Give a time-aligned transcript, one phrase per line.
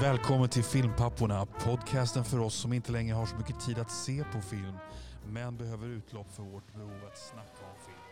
[0.00, 4.24] Välkommen till Filmpapporna, podcasten för oss som inte längre har så mycket tid att se
[4.32, 4.76] på film,
[5.26, 8.03] men behöver utlopp för vårt behov att snacka om film.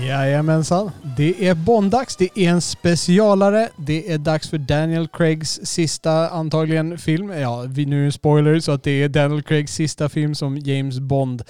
[0.00, 0.90] Jajamensan.
[1.16, 2.16] Det är Bonddags.
[2.16, 3.68] Det är en specialare.
[3.76, 7.30] Det är dags för Daniel Craigs sista, antagligen, film.
[7.30, 10.58] Ja, vi nu är en spoiler, så att det är Daniel Craigs sista film som
[10.58, 11.42] James Bond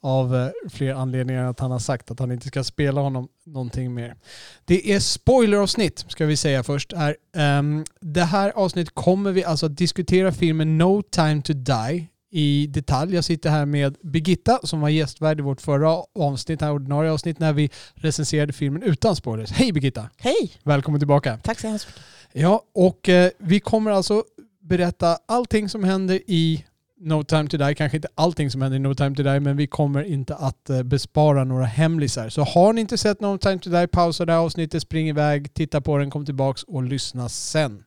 [0.00, 3.28] av eh, fler anledningar än att han har sagt att han inte ska spela honom
[3.46, 4.16] någonting mer.
[4.64, 6.92] Det är spoileravsnitt, ska vi säga först.
[6.92, 7.16] här.
[7.36, 12.08] Um, ehm, det här avsnittet kommer vi alltså att diskutera filmen No time to die
[12.32, 13.14] i detalj.
[13.14, 17.38] Jag sitter här med Birgitta som var gästvärd i vårt förra avsnitt, här ordinarie avsnitt,
[17.38, 19.50] när vi recenserade filmen utan spoilers.
[19.50, 20.08] Hej Birgitta!
[20.16, 20.52] Hej!
[20.62, 21.38] Välkommen tillbaka.
[21.42, 22.02] Tack så hemskt mycket.
[22.32, 24.24] Ja, och eh, vi kommer alltså
[24.60, 26.64] berätta allting som händer i
[27.00, 27.74] No time to die.
[27.74, 30.70] Kanske inte allting som händer i No time to die, men vi kommer inte att
[30.70, 32.28] eh, bespara några hemlisar.
[32.28, 35.54] Så har ni inte sett No time to die, pausa det här avsnittet, spring iväg,
[35.54, 37.84] titta på den, kom tillbaks och lyssna sen.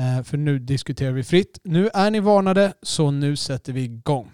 [0.00, 1.58] Eh, för nu diskuterar vi fritt.
[1.64, 4.30] Nu är ni varnade, så nu sätter vi igång.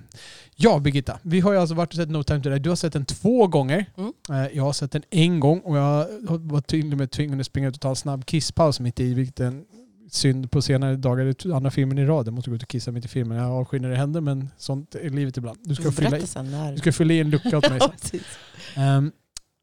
[0.57, 1.19] Ja, Birgitta.
[1.23, 2.59] Vi har ju alltså varit och sett No time to die.
[2.59, 3.87] Du har sett den två gånger.
[3.97, 4.13] Mm.
[4.31, 7.47] Eh, Jag har sett den en gång och jag var till och med tvingad att
[7.47, 9.65] springa ut och ta en snabb kisspaus mitt i, vilket är en
[10.11, 11.25] synd på senare dagar.
[11.25, 12.27] Det är andra filmen i rad.
[12.27, 13.39] Jag måste gå ut och kissa mitt i filmen.
[13.39, 15.59] Jag har avskinn i händer, men sånt är livet ibland.
[15.65, 16.73] Du ska, fylla, i- när.
[16.73, 18.21] du ska fylla i en lucka åt mig sen.
[18.77, 19.13] Ehm,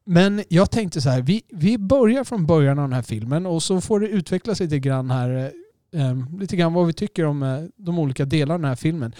[0.06, 3.62] men jag tänkte så här, vi, vi börjar från början av den här filmen och
[3.62, 5.52] så får det utvecklas lite grann här,
[5.94, 9.14] ehm, lite grann vad vi tycker om eh, de olika delarna av den här filmen.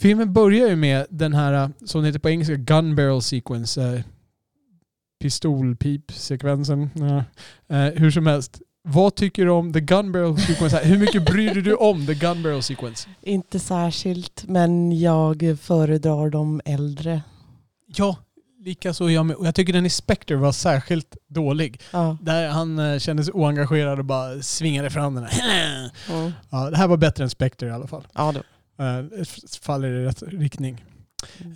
[0.00, 3.82] Filmen börjar ju med den här, eh, som det heter på engelska, gun barrel sequence,
[3.82, 4.00] eh,
[5.20, 6.90] pistolpip-sekvensen.
[7.68, 10.78] Eh, hur som helst, vad tycker du om the gun barrel sequence?
[10.84, 13.08] Hur mycket bryr du dig om the gun barrel sequence?
[13.22, 17.22] Inte särskilt, men jag föredrar de äldre.
[17.86, 18.16] Ja,
[18.58, 19.36] likaså jag med.
[19.36, 21.80] Och jag tycker den i Spectre var särskilt dålig.
[21.90, 22.16] Ja.
[22.20, 25.90] Där han eh, kände sig oengagerad och bara svingade fram den här.
[26.10, 26.32] Mm.
[26.50, 28.06] Ja, det här var bättre än Spectre i alla fall.
[28.14, 28.42] Ja, då.
[28.84, 29.04] Eh,
[29.60, 30.84] faller i rätt riktning.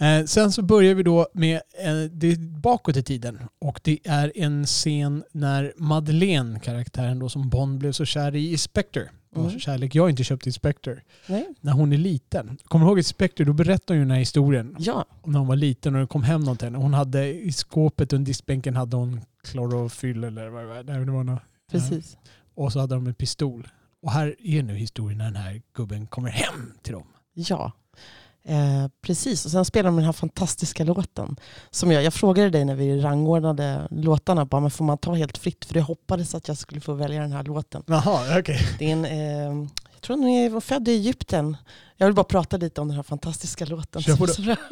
[0.00, 3.38] Eh, sen så börjar vi då med eh, det är bakåt i tiden.
[3.58, 8.52] Och det är en scen när Madeleine, karaktären då som Bond blev så kär i
[8.52, 9.08] i Spectre.
[9.34, 9.60] Vars Mm.
[9.60, 11.00] kärlek jag inte köpt i Spectre.
[11.26, 11.48] Nej.
[11.60, 12.58] När hon är liten.
[12.64, 13.44] Kommer du ihåg i Spectre?
[13.44, 14.76] Då berättar hon ju den här historien.
[14.78, 16.74] Ja, När hon var liten och det kom hem någonting.
[16.74, 20.82] Hon hade i skåpet under diskbänken hade hon klorofyll eller vad det var.
[20.82, 21.42] Nej, det var något.
[21.70, 22.16] precis.
[22.54, 23.68] Och så hade de en pistol.
[24.02, 27.06] Och här är nu historien när den här gubben kommer hem till dem.
[27.34, 27.72] Ja.
[28.44, 31.36] Eh, precis, och sen spelar de den här fantastiska låten.
[31.70, 35.38] Som jag, jag frågade dig när vi rangordnade låtarna, bara, men får man ta helt
[35.38, 35.64] fritt?
[35.64, 37.82] För jag hoppades att jag skulle få välja den här låten.
[37.86, 38.60] Jaha, okej.
[38.78, 41.56] Det är en, eh, jag tror hon är född i Egypten.
[41.96, 44.02] Jag vill bara prata lite om den här fantastiska låten.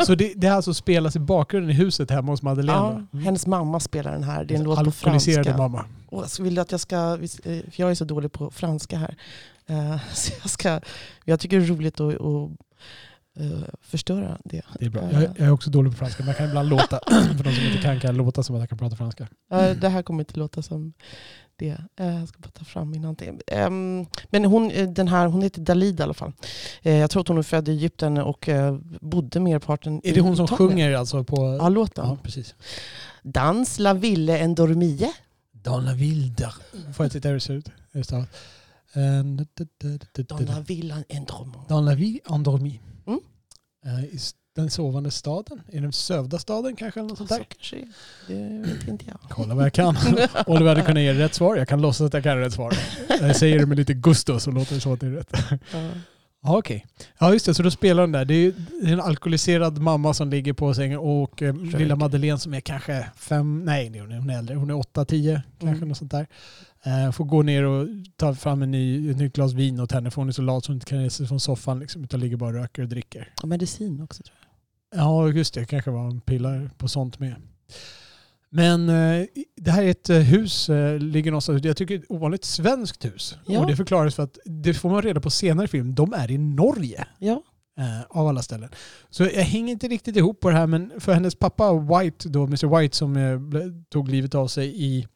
[0.06, 2.78] Så det, det här alltså spelas i bakgrunden i huset hemma hos Madeleine?
[2.78, 2.90] Ja?
[3.12, 3.24] Mm.
[3.24, 4.44] hennes mamma spelar den här.
[4.44, 5.56] Det är en låt på franska.
[5.56, 5.84] mamma.
[6.08, 9.16] Och så vill du att jag ska, för jag är så dålig på franska här.
[9.66, 10.80] Eh, Så jag, ska,
[11.24, 12.50] jag tycker det är roligt att, att
[13.38, 14.62] eh, förstöra det.
[14.78, 15.12] Det är bra.
[15.12, 17.00] Jag, jag är också dålig på franska, men jag kan ibland låta,
[17.36, 19.28] för de som inte kan, kan jag låta som att jag kan prata franska.
[19.52, 20.92] Eh, Det här kommer inte låta som
[21.56, 21.76] det.
[21.96, 23.40] Eh, Jag ska bara ta fram innantill.
[23.46, 26.32] Ehm, Men hon, eh, den här, hon heter Dalida i alla fall.
[26.82, 28.48] Jag tror att hon är född i Egypten och
[29.00, 30.68] bodde merparten Är det hon som Italien.
[30.70, 31.56] sjunger alltså på...
[31.60, 32.06] Ja, låten.
[32.08, 32.54] Ja, precis.
[33.22, 35.10] Dans la ville en dormie.
[35.52, 36.32] Dans la ville
[36.96, 37.68] Får jag titta hur det ser ut?
[37.92, 38.24] Just det.
[38.94, 39.46] En-
[40.28, 41.58] Dans la ville en dormie.
[41.68, 42.80] Dans la vie endormie.
[42.82, 42.89] Mm.
[43.86, 44.18] Eh, i
[44.56, 45.60] Den sovande staden?
[45.72, 47.00] Är den sövda staden kanske?
[47.00, 47.44] Eller något sånt Så där?
[47.44, 47.76] kanske
[48.26, 49.18] det vet inte jag.
[49.28, 49.96] Kolla vad jag kan.
[50.46, 51.56] Oliver hade kunnat ge rätt svar.
[51.56, 52.74] Jag kan låtsas att jag kan rätt svar.
[53.20, 55.32] Jag säger det med lite gusto så låter det så att det är rätt.
[55.72, 55.88] Ja.
[56.42, 56.86] Ja, okej.
[57.18, 57.54] Ja, just det.
[57.54, 58.24] Så då spelar den där.
[58.24, 58.52] Det är
[58.84, 63.64] en alkoholiserad mamma som ligger på sängen och eh, lilla Madeleine som är kanske fem,
[63.64, 64.56] nej nej, hon är hon är äldre.
[64.56, 65.88] Hon är åtta, tio kanske Mm.
[65.88, 66.26] något sånt där.
[66.84, 70.10] Eh, får gå ner och ta fram en ny, ett nytt glas vin åt henne
[70.10, 72.20] för hon är så lat så hon inte kan resa sig från soffan liksom, utan
[72.20, 73.32] ligger bara och röker och dricker.
[73.42, 75.00] Och medicin också tror jag.
[75.00, 75.64] Ja, just det.
[75.64, 77.34] kanske var en pillar på sånt med.
[78.50, 79.26] Men eh,
[79.56, 83.36] det här är ett eh, hus, eh, ligger någonstans, jag tycker ett ovanligt svenskt hus.
[83.46, 83.60] Ja.
[83.60, 86.30] Och det förklaras för att, det får man reda på senare i film, de är
[86.30, 87.04] i Norge.
[87.18, 87.42] Ja.
[87.78, 88.68] Eh, av alla ställen.
[89.10, 92.42] Så jag hänger inte riktigt ihop på det här men för hennes pappa White, då,
[92.42, 93.40] Mr White som eh,
[93.88, 95.06] tog livet av sig i,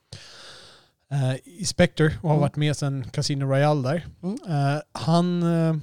[1.14, 2.40] eh, i Spectre och har Mm.
[2.40, 4.06] varit med sedan Casino Royale där.
[4.22, 4.38] Mm.
[4.48, 5.76] Eh, han, eh,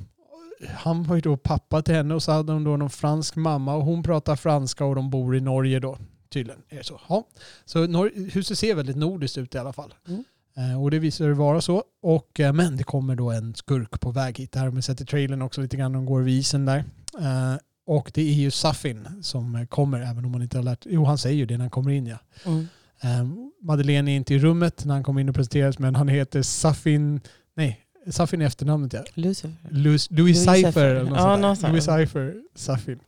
[0.69, 3.75] han var ju då pappa till henne och så hade hon då någon fransk mamma
[3.75, 5.97] och hon pratar franska och de bor i Norge då.
[6.29, 7.01] Tydligen är det så.
[7.09, 7.23] Ja.
[7.65, 9.93] Så Nor- huset ser väldigt nordiskt ut i alla fall.
[10.07, 10.23] Mm.
[10.57, 11.83] Eh, Och det visar det vara så.
[12.01, 14.51] Och, eh, men det kommer då en skurk på väg hit.
[14.51, 15.91] Det här har man sett i trailern också lite grann.
[15.93, 16.77] De går vid isen där.
[17.19, 17.55] Eh,
[17.85, 20.85] Och det är ju Safin som kommer, även om man inte har lärt...
[20.85, 22.17] Jo, han säger ju det när han kommer in ja.
[22.45, 22.67] Mm.
[23.03, 26.41] Um, Madeleine är inte i rummet när han kommer in och presenteras, men han heter
[26.41, 27.21] Safin...
[27.55, 29.03] Nej, Safin är efternamnet ja.
[29.13, 29.55] Lucifer.
[29.69, 30.85] Louis, Louis Cypher.
[30.95, 31.61] Eller något Ja, något.
[31.61, 32.99] Louis Cypher Safin.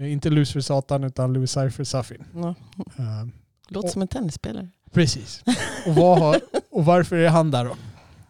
[0.00, 2.24] Inte Lucifer Satan utan Louis Cypher Safin.
[2.34, 2.54] Ja.
[2.96, 3.32] Um,
[3.68, 4.68] Låter Och- som en tennisspelare.
[4.92, 5.42] precis.
[5.86, 6.40] Och, har,
[6.70, 7.76] och varför är han där då?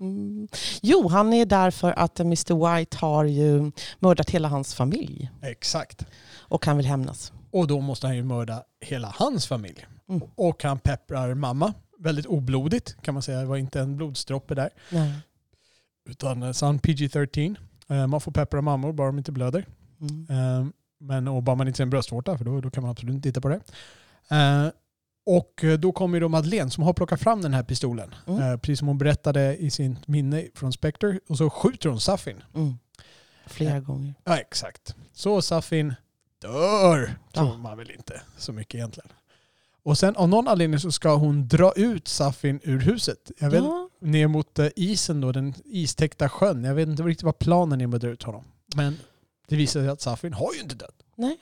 [0.01, 0.49] Mm.
[0.83, 5.31] Jo, han är där för att Mr White har ju mördat hela hans familj.
[5.43, 6.07] Exakt.
[6.39, 7.33] Och han vill hämnas.
[7.51, 9.87] Och då måste han ju mörda hela hans familj.
[10.09, 10.23] Mm.
[10.35, 11.75] Och han pepprar mamma.
[11.99, 13.39] Väldigt oblodigt kan man säga.
[13.41, 14.71] Det var inte en blodsdroppe där.
[14.91, 15.13] Nej.
[16.09, 17.57] Utan eh, så han PG-13.
[17.89, 19.67] Eh, Man får peppra mammor bara de inte blöder.
[20.01, 20.27] Mm.
[20.31, 20.67] Eh,
[20.99, 23.29] Men och bara man inte ser en bröstvårta för då, då kan man absolut inte
[23.29, 23.61] titta på det.
[25.27, 28.15] Och då kommer då Madeleine som har plockat fram den här pistolen.
[28.27, 28.43] Mm.
[28.43, 31.21] Eh, Precis som hon berättade i sin minne från Spectre.
[31.29, 32.43] Och så skjuter hon Safin.
[32.55, 32.75] Mm.
[33.47, 34.15] Flera gånger.
[34.25, 34.95] Ja exakt.
[35.13, 35.95] Så Safin
[36.43, 36.97] dör.
[37.35, 37.57] Tror Ja.
[37.57, 39.09] man väl inte så mycket egentligen.
[39.87, 43.31] Och sen av någon anledning så ska hon dra ut Safin ur huset.
[43.39, 46.65] Jag vet, Ja, Ner mot eh, isen då, den istäckta sjön.
[46.65, 48.45] Jag vet inte riktigt vad planen är med att dra ut honom.
[48.77, 48.99] Men
[49.49, 51.03] det visar sig att Safin har ju inte dött.
[51.17, 51.39] nej.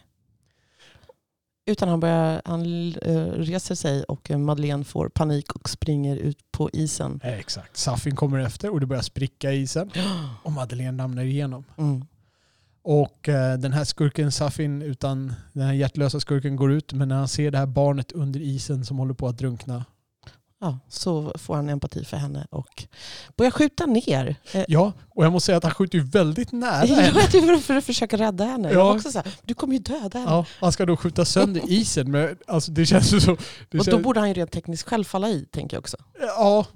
[1.67, 2.63] Utan han, börjar, han
[3.03, 7.21] eh, reser sig och eh, Madeleine får panik och springer ut på isen.
[7.23, 7.77] Exakt.
[7.77, 9.91] Safin kommer efter och det börjar spricka i isen.
[10.43, 11.65] Och Madeleine ramlar igenom.
[11.79, 12.05] Mm.
[12.87, 16.93] Och eh, den här skurken Safin, utan den här hjärtlösa skurken går ut.
[16.93, 19.85] Men när han ser det här barnet under isen som håller på att drunkna.
[20.65, 22.85] Ja, så får han empati för henne och
[23.37, 24.37] börjar skjuta ner.
[24.53, 27.13] Eh, Ja, och jag måste säga att han skjuter ju väldigt nära Ja, henne.
[27.53, 28.69] var för att försöka rädda henne.
[28.69, 28.85] Jag Ja.
[28.85, 30.31] var också så här, du kommer ju döda henne.
[30.31, 32.11] Ja, han ska då skjuta sönder isen.
[32.11, 33.31] Men alltså det känns ju så...
[33.71, 35.97] Det och då känns, borde han ju rent tekniskt själv falla i, tänker jag också.
[36.37, 36.67] Ja,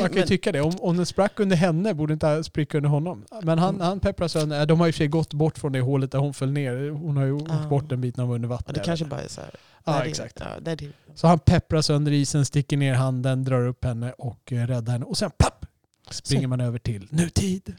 [0.00, 0.60] man kan ju tycka det.
[0.60, 3.24] Om, om den sprack under henne borde inte spricka under honom.
[3.42, 4.66] Men han, han pepprar sönder.
[4.66, 6.90] De har och för sig gått bort från det hålet där hon föll ner.
[6.90, 7.68] Hon har ju Ah.
[7.68, 8.74] bort en bit när hon var under Ja, vatten.
[8.74, 9.50] det kanske bara är så här.
[9.86, 10.40] Ja, det- exakt.
[10.40, 14.66] Ja, det, Så han pepprar sönder isen, sticker ner handen, drar upp henne och eh,
[14.66, 15.04] räddar henne.
[15.04, 15.66] Och sen papp!
[16.10, 16.48] Springer Så.
[16.48, 17.74] man över till nutid.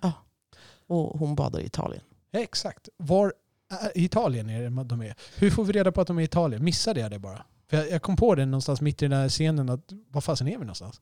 [0.88, 2.02] och hon badar i Italien.
[2.34, 2.90] Exakt.
[2.98, 3.34] Var
[3.72, 5.16] är, i Italien är det de är.
[5.36, 6.64] Hur får vi reda på att de är i Italien?
[6.64, 7.44] Missade jag det bara?
[7.70, 10.48] För jag, jag kom på det någonstans mitt i den här scenen att var fasen
[10.48, 11.02] är vi någonstans?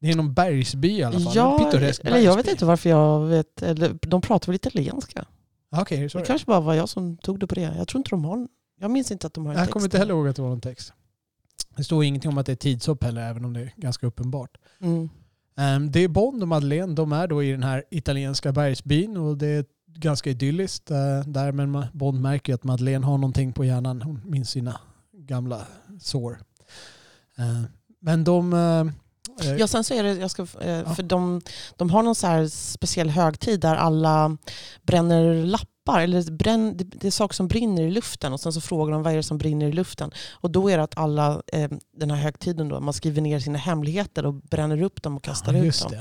[0.00, 1.32] Det är någon bergsby i alla fall.
[1.34, 1.70] Ja,
[2.02, 3.62] eller jag vet inte varför jag vet.
[3.62, 5.24] Eller, de pratar väl italienska?
[5.70, 6.24] Ah, Okej, Det det.
[6.24, 7.74] kanske bara var jag som tog det på det.
[7.76, 8.48] Jag tror inte de har
[8.80, 9.72] Jag minns inte att de har en Jag text.
[9.72, 10.92] kommer inte heller ihåg att det var någon text.
[11.76, 14.56] Det står ingenting om att det är tidshopp heller, även om det är ganska uppenbart.
[14.80, 15.08] Mm.
[15.56, 19.36] Ehm, det är Bond och Madeleine, de är då i den här italienska bergsbyn och
[19.38, 21.52] det är ganska idylliskt eh, där.
[21.52, 24.02] Men Bond märker att Madeleine har någonting på hjärnan.
[24.02, 24.80] Hon minns sina
[25.12, 25.66] gamla
[26.00, 26.38] sår.
[27.36, 27.66] Ehm,
[28.00, 28.52] men de...
[28.52, 30.94] eh, eh, Ja, sen så är det, jag ska, eh, Ja.
[30.94, 31.40] för de,
[31.76, 34.36] de har någon så här speciell högtid där alla
[34.82, 35.44] bränner
[35.86, 36.00] lappar.
[36.00, 39.02] Eller bränn, det, det är saker som brinner i luften och sen så frågar de
[39.02, 40.10] vad är det som brinner i luften.
[40.32, 43.58] Och då är det att alla, eh, den här högtiden då, man skriver ner sina
[43.58, 45.92] hemligheter och bränner upp dem och kastar ja, ut dem.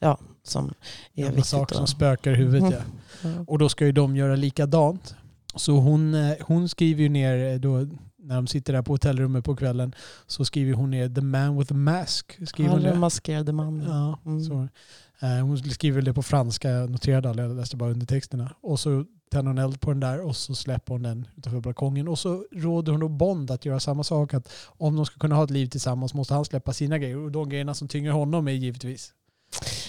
[0.00, 0.16] det.
[0.42, 0.74] Som
[1.14, 2.72] är Gamla saker som spökar i huvudet Mm.
[3.22, 3.28] ja.
[3.36, 3.44] ja.
[3.46, 5.14] Och då ska ju de göra likadant.
[5.54, 7.86] Så hon, eh, hon skriver ju ner eh, då
[8.18, 9.94] när de sitter där på hotellrummet på kvällen
[10.26, 12.48] så skriver hon ner The Man with the Mask.
[12.48, 12.98] Skriver Alla det?
[12.98, 13.86] maskerade mannen.
[13.88, 14.44] Ja, Mm.
[14.44, 14.68] så.
[15.26, 18.54] Eh, hon skriver det på franska, jag noterade aldrig, jag läste bara undertexterna.
[18.60, 22.08] Och så tänder hon eld på den där och så släpper hon den utanför balkongen.
[22.08, 24.34] Och så råder hon då Bond att göra samma sak.
[24.34, 27.16] Att om de ska kunna ha ett liv tillsammans måste han släppa sina grejer.
[27.16, 29.12] Och de grejerna som tynger honom är givetvis.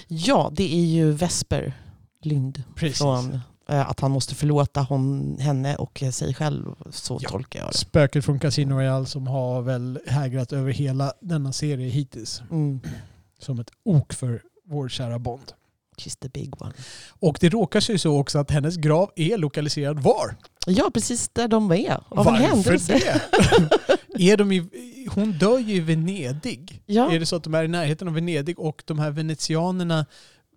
[0.07, 1.73] Ja, det är ju Vesper
[2.21, 2.63] Lind.
[2.75, 2.97] Precis.
[2.97, 6.65] Från eh, att han måste förlåta hon, henne och sig själv.
[6.91, 7.29] Så Ja.
[7.29, 7.77] tolkar jag det.
[7.77, 12.41] Spöket från Casino Royale som har väl hägrat över hela denna serie hittills.
[12.51, 12.79] Mm.
[13.39, 15.51] Som ett ok för vår kära Bond.
[15.99, 16.73] She's the big one.
[17.09, 20.35] Och det råkar sig så också att hennes grav är lokaliserad var?
[20.67, 21.91] Ja, precis där de är.
[22.09, 22.93] Av en Varför händelse.
[22.93, 23.21] det?
[24.31, 24.67] är de i,
[25.11, 26.81] hon dör ju i Venedig.
[26.85, 27.11] Ja.
[27.11, 30.05] Är det så att de är i närheten av Venedig och de här venetianerna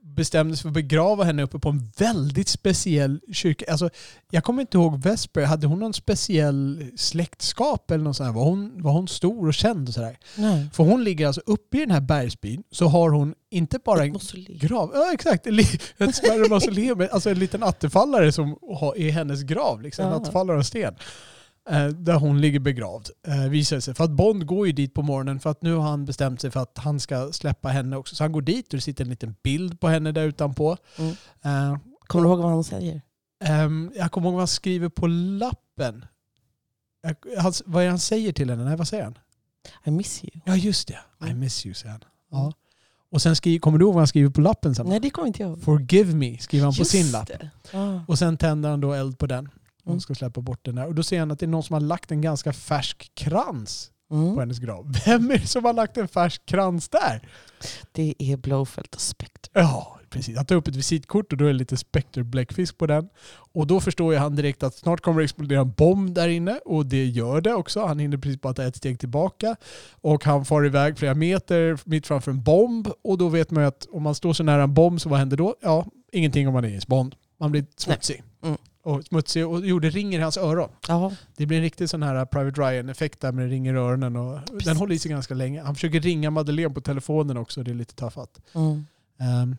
[0.03, 3.65] bestämde sig för att begrava henne uppe på en väldigt speciell kyrka.
[3.71, 3.91] Alltså,
[4.31, 8.35] jag kommer inte ihåg Vesper, hade hon någon speciell släktskap eller något sånt?
[8.35, 10.19] Var hon, var hon stor och känd och sådär?
[10.37, 10.67] Nej.
[10.73, 14.35] För hon ligger alltså uppe i den här bergsbyn så har hon inte bara Ett
[14.35, 18.59] en grav, ja exakt, ett smärre mausoleum, alltså en liten attefallare som
[18.97, 20.95] är hennes grav, liksom, en attefallare av sten.
[21.71, 23.95] Eh, där hon ligger begravd, eh, visar sig.
[23.95, 26.51] För att Bond går ju dit på morgonen för att nu har han bestämt sig
[26.51, 28.15] för att han ska släppa henne också.
[28.15, 30.77] Så han går dit och det sitter en liten bild på henne där utanpå.
[30.99, 31.11] Mm.
[31.43, 33.03] Eh, Kommer du ihåg vad han säger?
[33.45, 36.05] ehm, jag kommer ihåg vad han skriver på lappen.
[37.39, 38.65] Han, vad är det han säger till henne?
[38.65, 39.19] Nej, vad säger han?
[39.85, 40.31] I miss you.
[40.45, 40.99] Ja, just det.
[41.21, 41.39] I Mm.
[41.41, 42.01] miss you, säger han.
[42.31, 42.41] Ja.
[42.41, 42.53] Mm.
[43.11, 44.87] Och sen skriver, kommer du ihåg vad han skriver på lappen sen?
[44.87, 45.63] Nej, det kommer inte jag ihåg.
[45.63, 47.31] Forgive me, skriver han på Just sin lapp.
[47.73, 48.01] Ah.
[48.09, 49.49] Och sen tänder han då eld på den.
[49.85, 50.87] Hon ska släppa bort den där.
[50.87, 53.89] Och då ser han att det är någon som har lagt en ganska färsk krans
[54.09, 54.39] på Mm.
[54.39, 54.93] hennes grav.
[55.07, 57.29] Vem är det som har lagt en färsk krans där?
[57.93, 59.51] Det är Blowfelt och Spectre.
[59.55, 60.37] Ja, precis.
[60.37, 63.09] Han tar upp ett visitkort och då är det lite Spectre bläckfisk på den.
[63.53, 66.53] Och då förstår ju han direkt att snart kommer det explodera en bomb där inne
[66.65, 67.87] och det gör det också.
[67.87, 69.57] Han hinner precis bara ta ett steg tillbaka
[69.91, 73.69] och han far iväg flera meter mitt framför en bomb och då vet man ju
[73.69, 75.55] att om man står så nära en bomb så vad händer då?
[75.63, 77.15] Ja, ingenting om man är i Bond.
[77.41, 78.23] Man blir smutsig.
[78.43, 78.57] Mm.
[78.85, 80.71] Och smutsig och jo, det ringer i hans öron.
[80.89, 84.41] Ja, Det blir en riktig sån här Private Ryan-effekt där med ringer i öronen och
[84.65, 85.63] den håller i sig ganska länge.
[85.63, 88.41] Han försöker ringa Madeleine på telefonen också, det är lite tafatt.
[88.55, 88.87] mm.
[89.19, 89.57] Ehm,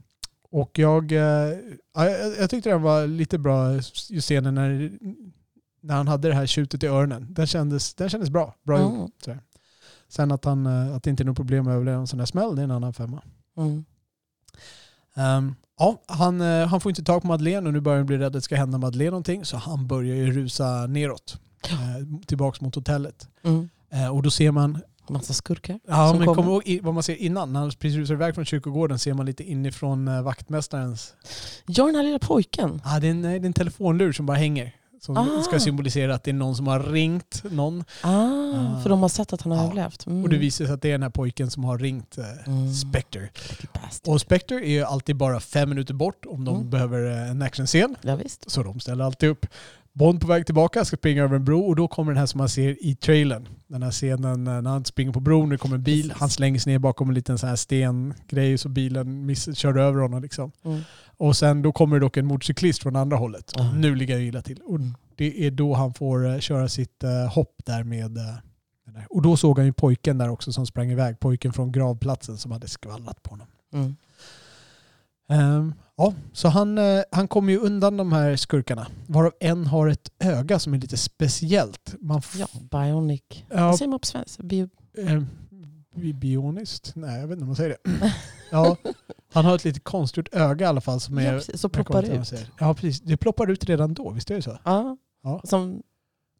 [0.51, 1.55] och jag, ja,
[1.93, 4.91] jag, jag tyckte den var lite bra, just scenen när,
[5.81, 7.27] när han hade det här tjutet i öronen.
[7.29, 8.55] Den kändes, den kändes bra.
[8.63, 8.93] Bra gjort.
[8.93, 9.11] Mm.
[9.25, 9.39] sådär.
[10.07, 12.25] Sen att, han, eh, att det inte är något problem att överleva en sån här
[12.25, 13.21] smäll, det är en annan femma.
[13.57, 13.85] Mm.
[15.15, 18.17] Ehm, ja, han, eh, han får inte tag på Madeleine och nu börjar han bli
[18.17, 19.45] rädd att det ska hända Madeleine någonting.
[19.45, 21.37] Så han börjar ju rusa neråt.
[21.71, 23.27] Uh, tillbaks mot hotellet.
[23.43, 23.69] Mm.
[23.93, 25.79] Eh, och då ser man Massa skurkar.
[25.87, 26.51] Ja, som men kommer.
[26.51, 27.53] ihåg vad man ser innan?
[27.53, 31.13] När han precis rusar iväg från kyrkogården ser man lite inifrån eh, vaktmästarens...
[31.65, 32.81] Ja, den här lilla pojken.
[32.83, 34.75] Ah, det, är en, det är en telefonlur som bara hänger.
[35.03, 35.41] Som Ah.
[35.43, 37.83] ska symbolisera att det är någon som har ringt någon.
[38.01, 38.79] Ah, Ah.
[38.81, 39.63] För de har sett att han har Ja.
[39.65, 40.05] överlevt.
[40.05, 40.23] Mm.
[40.23, 42.73] Och det visar sig att det är den här pojken som har ringt eh, Mm.
[42.73, 43.29] Spectre.
[44.05, 46.69] Och Spectre är ju alltid bara fem minuter bort om de Mm.
[46.69, 47.95] behöver eh, en actionscen.
[48.01, 48.49] Ja, visst.
[48.51, 49.45] Så de ställer alltid upp.
[49.95, 52.37] Bond på väg tillbaka ska springa över en bro och då kommer den här som
[52.37, 53.47] man ser i trailern.
[53.67, 56.19] Den här scenen när han springer på bron, det kommer en bil, Precis.
[56.19, 60.21] han slängs ner bakom en liten sån här stengrej så bilen miss, kör över honom.
[60.21, 60.51] Liksom.
[60.65, 60.81] Mm.
[61.17, 63.51] Och sen då kommer det dock en motorcyklist från andra hållet.
[63.55, 63.71] Ah.
[63.71, 64.59] Nu ligger han illa till.
[64.65, 64.79] Och
[65.15, 68.17] det är då han får eh, köra sitt eh, hopp där med...
[68.17, 68.35] eh.
[69.09, 71.19] Och då såg han ju pojken där också som sprang iväg.
[71.19, 73.47] Pojken från gravplatsen som hade skvallrat på honom.
[73.73, 73.95] Mm.
[75.33, 78.87] Ehm, ja, så han, eh, han kommer ju undan de här skurkarna.
[79.07, 81.95] Varav en har ett öga som är lite speciellt.
[81.99, 83.21] Man Ja, Bionic.
[83.49, 84.43] ja, Vad säger man på svenska?
[84.43, 84.69] Bio...
[84.97, 85.23] eh,
[85.95, 86.91] bi- bioniskt?
[86.95, 88.13] Nej, jag vet inte om man säger det.
[88.51, 88.77] ja,
[89.33, 90.99] han har ett lite konstgjort öga i alla fall.
[90.99, 91.61] Som är, Ja, precis.
[91.61, 92.33] Så ploppar ut.
[92.59, 93.01] Ja, precis.
[93.01, 94.57] Det ploppar ut redan då, visst är det så?
[94.63, 94.97] Ja.
[95.23, 95.41] Ja.
[95.43, 95.81] Som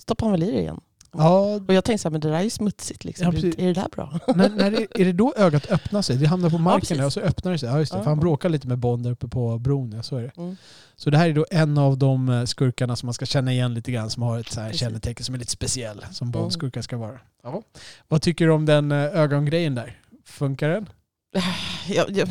[0.02, 0.82] stoppar han väl i det igen.
[1.18, 3.04] Ja, Och jag tänkte så här, men det där är ju smutsigt.
[3.04, 3.26] Liksom.
[3.26, 4.20] Ja, är, det där bra?
[4.36, 6.18] när, när det, är det då ögat öppnar sig?
[6.18, 7.70] Det hamnar på marken där och så öppnar det sig.
[7.70, 7.98] Ja, just det.
[7.98, 8.04] Ja.
[8.04, 9.92] För han bråkar lite med Bond där uppe på bron.
[9.92, 10.32] Ja, så är det.
[10.38, 10.58] Mm.
[10.96, 13.74] Så det här är då en av de eh, skurkarna som man ska känna igen
[13.74, 16.06] lite grann som har ett så här kännetecken som är lite speciell.
[16.12, 16.32] Som Mm.
[16.32, 17.20] Bond-skurkar ska vara.
[17.44, 17.62] Ja.
[18.08, 20.00] Vad tycker du om den eh, ögongrejen där?
[20.26, 20.90] Funkar den?
[21.88, 22.26] Ja, ja,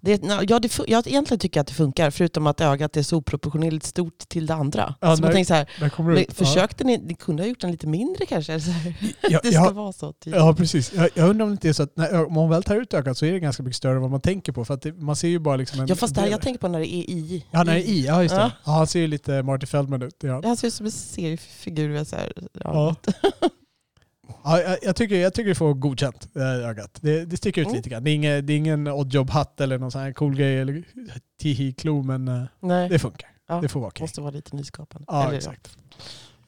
[0.00, 3.16] det, ja, det, jag egentligen tycker jag att det funkar, förutom att ögat är så
[3.16, 4.94] oproportionerligt stort till det andra.
[5.00, 5.28] Ja, så nej.
[5.28, 5.70] man tänker så här,
[6.06, 6.32] men ut.
[6.32, 8.60] försökte ni, ni kunde ha gjort den lite mindre kanske?
[8.70, 8.94] Så här.
[9.30, 10.12] Ja, Det ska ja, vara så.
[10.12, 10.34] Typ.
[10.34, 10.92] ja, precis.
[10.92, 12.94] Jag, jag undrar om det inte är så att när, om man väl tar ut
[12.94, 14.64] ögat så är det ganska mycket större än vad man tänker på.
[14.64, 16.60] För att det, man ser ju bara liksom en Ja, fast det här, jag tänker
[16.60, 17.44] på när det är i.
[17.50, 18.06] Ja, när det är i.
[18.06, 18.40] Ja, just det.
[18.40, 18.50] Ja.
[18.64, 18.72] Ja.
[18.72, 20.16] han ser ju lite Marty Feldman ut.
[20.22, 20.40] Ja.
[20.44, 22.04] Han ser ut som en seriefigur.
[22.04, 22.32] Så här,
[22.64, 22.96] Ja.
[24.44, 24.58] Ja.
[24.58, 26.98] Ja, jag, jag, tycker, jag tycker det får godkänt, ögat.
[27.00, 27.76] Det, det sticker ut Mm.
[27.76, 28.04] lite grann.
[28.04, 30.84] Det är ingen, det är ingen oddjob-hatt eller någon sån här cool grej eller
[31.40, 33.30] tihi-klo, men eh, Nej, det funkar.
[33.48, 33.60] Ja.
[33.60, 34.02] Det får vara okej.
[34.04, 35.04] måste vara lite nyskapande.
[35.08, 35.76] Ja, Eller, exakt.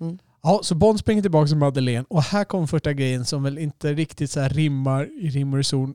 [0.00, 0.18] Mm.
[0.42, 3.92] Ja, så Bond springer tillbaka till Madeleine och här kommer första grejen som väl inte
[3.92, 5.94] riktigt så rimmar i rim och reson.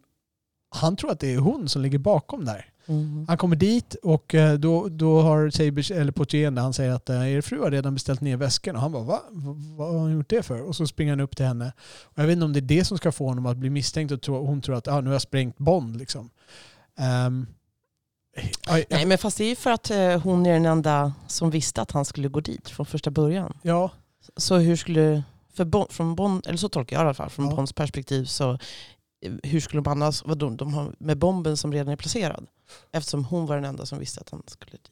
[0.76, 2.66] Han tror att det är hon som ligger bakom där.
[2.90, 3.26] Mm.
[3.28, 7.34] Han kommer dit och eh, då, då har Sabers, eller Portier, han säger att eh,
[7.34, 8.76] er fru har redan beställt ner väskan.
[8.76, 9.22] Och han bara va?
[9.78, 10.62] Vad har hon gjort det för?
[10.62, 11.74] Och så springer han upp till henne.
[12.04, 14.12] Och jag vet inte om det är det som ska få honom att bli misstänkt
[14.12, 15.98] och tro, hon tror att ah, nu har jag sprängt Bond.
[15.98, 16.30] Liksom.
[18.68, 19.92] Ja, Nej, men fast det är ju för att
[20.24, 23.58] hon är den enda som visste att han skulle gå dit från första början.
[23.62, 23.92] ja,
[24.38, 27.50] Så hur skulle, för bon, från Bond, eller så tolkar jag i alla fall, från
[27.50, 27.56] Ja.
[27.56, 28.60] Bonds perspektiv så
[29.44, 32.48] hur skulle de annars, vadå, de har, med bomben som redan är placerad?
[32.92, 34.92] Eftersom hon var den enda som visste att han skulle dit.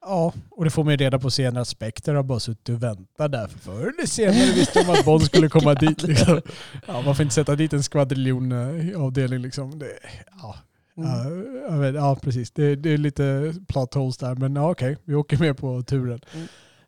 [0.00, 2.82] Ja, och det får man ju reda på senare att Spectre har bara suttit och
[2.82, 3.48] väntat där.
[3.48, 6.02] För förr eller senare visste de att Bond skulle komma dit.
[6.02, 6.40] Liksom.
[6.86, 9.78] Ja, varför inte sätta dit en skvadriljonavdelning liksom?
[9.78, 9.98] Det,
[10.42, 10.56] ja,
[10.98, 11.62] Mm.
[11.70, 12.50] ja, vet, ja, precis.
[12.50, 16.20] Det, det är lite plot holes där, men ja, okej, vi åker med på turen.
[16.34, 16.46] Mm.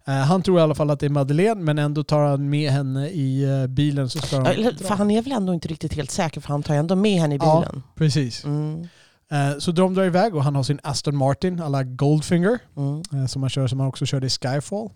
[0.09, 2.71] Eh, han tror i alla fall att det är Madeleine, men ändå tar han med
[2.73, 6.11] henne i eh, bilen så ska Ja, för han är väl ändå inte riktigt helt
[6.11, 7.61] säker för han tar ändå med henne i Ja.
[7.61, 7.83] bilen.
[7.95, 8.45] Precis.
[8.45, 8.89] Mm.
[9.31, 13.29] Eh, så de drar iväg och han har sin Aston Martin, alla Goldfinger, Mm.
[13.29, 14.91] som han kör som han också körde i Skyfall.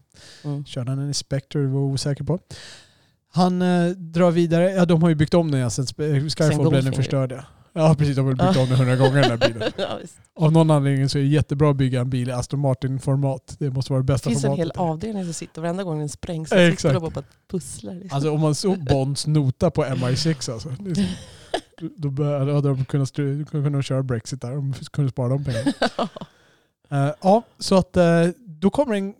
[0.44, 0.64] Mm.
[0.64, 2.38] Körde han en i Spectre, det var osäker på.
[3.34, 3.58] Han
[3.96, 7.42] drar vidare, ja de har ju byggt om den ja, sen Skyfall blev den förstörd.
[7.72, 7.88] Ja.
[7.88, 9.72] Ja precis, de har väl byggt om den hundra gånger den här bilen.
[9.76, 10.14] ja, visst.
[10.36, 13.56] Av någon anledning så är det jättebra att bygga en bil i Aston Martin-format.
[13.58, 14.76] Det måste vara det Det bästa finns en formatet.
[14.76, 16.94] hel avdelning som sitter varenda gång den sprängs så Eh, sitter exakt.
[16.94, 17.94] de och bara pusslar.
[17.94, 18.16] Liksom.
[18.16, 20.68] Alltså om man såg Bonds nota på MI6 alltså.
[20.80, 21.02] det så-
[21.96, 22.08] Då
[22.54, 23.12] hade de kunnat,
[23.50, 24.50] kunnat köra Brexit där.
[24.50, 25.72] De kunde spara de pengarna.
[26.90, 29.14] Eh, ja, så att eh, då kommer en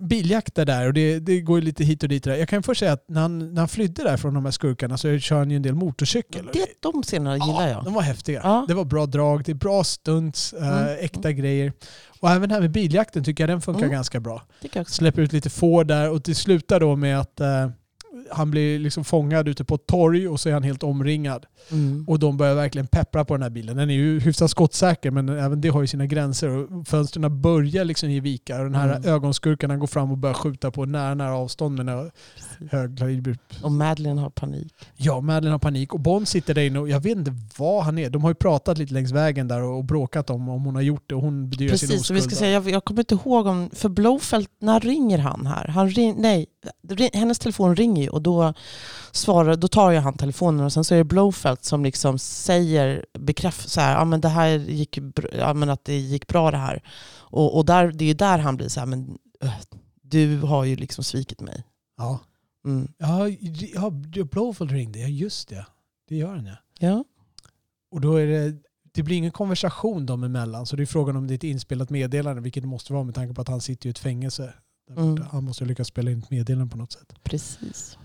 [0.00, 2.24] biljakter där och det, det går ju lite hit och dit.
[2.24, 2.36] Där.
[2.36, 4.96] Jag kan först säga att när han, när han flydde där från de här skurkarna
[4.98, 6.48] så kör han ju en del motorcykel.
[6.52, 7.84] Det, de scenerna gillar Ja, jag.
[7.84, 8.40] de var häftiga.
[8.44, 8.64] Ja.
[8.68, 10.96] Det var bra drag, det är bra stunts, eh, Mm.
[11.00, 11.72] äkta grejer.
[12.20, 13.92] Och även här med biljakten tycker jag den funkar Mm.
[13.92, 14.42] ganska bra.
[14.86, 17.68] Släpper ut lite får där och det slutar då med att eh,
[18.32, 21.46] han blir liksom fångad ute på ett torg och så är han helt omringad.
[21.70, 22.04] Mm.
[22.08, 23.76] Och de börjar verkligen peppra på den här bilen.
[23.76, 26.48] Den är ju hyfsat skottsäker men även det har ju sina gränser.
[26.48, 29.08] Och fönstren börjar liksom ge vika och den här Mm.
[29.14, 32.10] ögonskurkarna går fram och börjar skjuta på nära, nära avstånd med
[32.70, 33.62] Precis.
[33.62, 34.72] Och Madeleine har panik.
[34.96, 37.98] Ja, Madeleine har panik och Bond sitter där inne och jag vet inte vad han
[37.98, 38.10] är.
[38.10, 41.04] De har ju pratat lite längs vägen där och bråkat om om hon har gjort
[41.06, 42.16] det och hon bedyrar sin Precis, och oskuld.
[42.16, 45.68] vi ska säga, jag, jag kommer inte ihåg om, för Blowfelt, när ringer han här?
[45.68, 46.46] Han ring, nej,
[47.12, 48.54] hennes telefon ringer ju och då,
[49.12, 53.06] svarar, då tar ju han telefonen och sen så är det Blowfelt som liksom säger,
[53.18, 54.98] bekräftar så här, ja, men det här gick,
[55.38, 56.82] ja, men att det gick bra det här.
[57.14, 59.60] Och, och där, det är ju där han blir så här, men öh,
[60.02, 61.64] du har ju liksom svikit mig.
[61.96, 62.20] Ja,
[62.64, 62.88] Mm.
[62.98, 63.28] ja,
[63.74, 63.90] ja
[64.30, 65.66] Blowfold ringde, ja just det.
[66.08, 66.56] Det gör han ja.
[66.78, 67.04] Ja.
[67.90, 68.56] Och då är det,
[68.92, 71.90] det blir ingen konversation dem emellan så det är frågan om det är ett inspelat
[71.90, 74.54] meddelande vilket det måste vara med tanke på att han sitter i ett fängelse.
[74.96, 75.22] Mm.
[75.32, 77.12] Han måste lyckas spela in ett meddelande på något sätt.
[77.22, 77.98] Precis.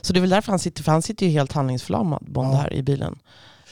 [0.00, 2.56] Så det är väl därför han sitter, för han sitter ju helt handlingsförlamad, Bond Ja.
[2.56, 3.18] här i bilen.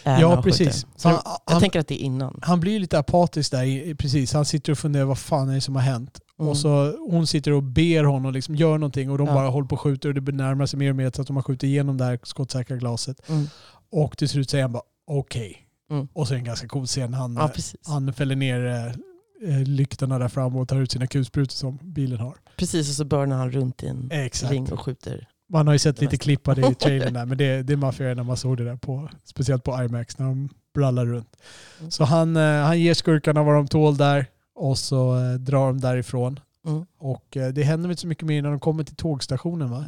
[0.04, 0.86] när Ja precis.
[1.02, 2.38] Han, jag han, tänker att det är innan.
[2.42, 4.32] han blir lite apatisk där, precis.
[4.32, 6.20] Han sitter och funderar vad fan är det som har hänt.
[6.38, 6.48] Mm.
[6.50, 9.34] Och så hon sitter och ber honom liksom gör någonting och de Ja.
[9.34, 11.36] bara håller på och skjuter och det närmar sig mer och mer så att de
[11.36, 13.28] har skjutit igenom det här skottsäkra glaset.
[13.28, 13.46] Mm.
[13.92, 15.64] Och till slut säger han bara okej.
[15.90, 16.08] Mm.
[16.12, 17.14] Och så är det en ganska cool scen.
[17.14, 17.50] Han, Ja,
[17.86, 18.92] han fäller ner eh,
[19.66, 22.36] lyktorna där fram och tar ut sina kulsprutor som bilen har.
[22.56, 24.52] Precis, och så börjar han runt i en Exakt.
[24.52, 25.28] ring och skjuter.
[25.50, 27.76] Man har ju sett lite klipp av det i trailern där, men det, det är
[27.76, 31.36] maffigare när man såg det där på, speciellt på IMAX när de brallar runt.
[31.78, 31.90] Mm.
[31.90, 35.80] Så han, eh, han ger skurkarna vad de tål där och så eh, drar de
[35.80, 36.40] därifrån.
[36.66, 36.86] Mm.
[36.98, 39.84] Och eh, det händer inte så mycket mer när de kommer till tågstationen va?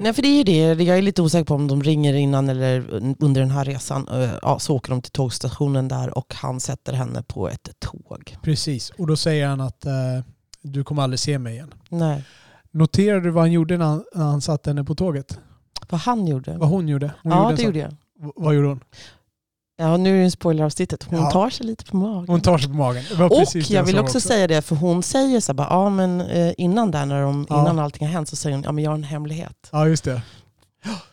[0.00, 0.84] Nej, för det är ju det.
[0.84, 4.08] Jag är lite osäker på om de ringer innan eller under den här resan.
[4.08, 8.36] Eh, Ja, så åker de till tågstationen där och han sätter henne på ett tåg.
[8.42, 9.92] Precis, och då säger han att eh,
[10.62, 11.74] du kommer aldrig se mig igen.
[11.88, 12.24] Nej,
[12.70, 15.38] Noterade du vad han gjorde när han, när han satte henne på tåget?
[15.90, 16.56] vad han gjorde.
[16.58, 17.12] Vad hon gjorde?
[17.22, 17.96] Hon ja, gjorde det gjorde jag.
[18.36, 18.80] Vad gjorde hon?
[19.78, 21.02] Ja, nu är det spoileravsnittet.
[21.02, 21.30] Hon Ja.
[21.30, 22.28] tar sig lite på magen.
[22.28, 23.04] Hon tar sig på magen.
[23.30, 26.20] Och jag vill sa också, säga det, för hon säger så här, bara, ja, men
[26.20, 27.60] eh, innan där, när de, Ja.
[27.60, 29.68] innan allting har hänt, så säger hon, ja men jag har en hemlighet.
[29.72, 30.22] Ja, just det.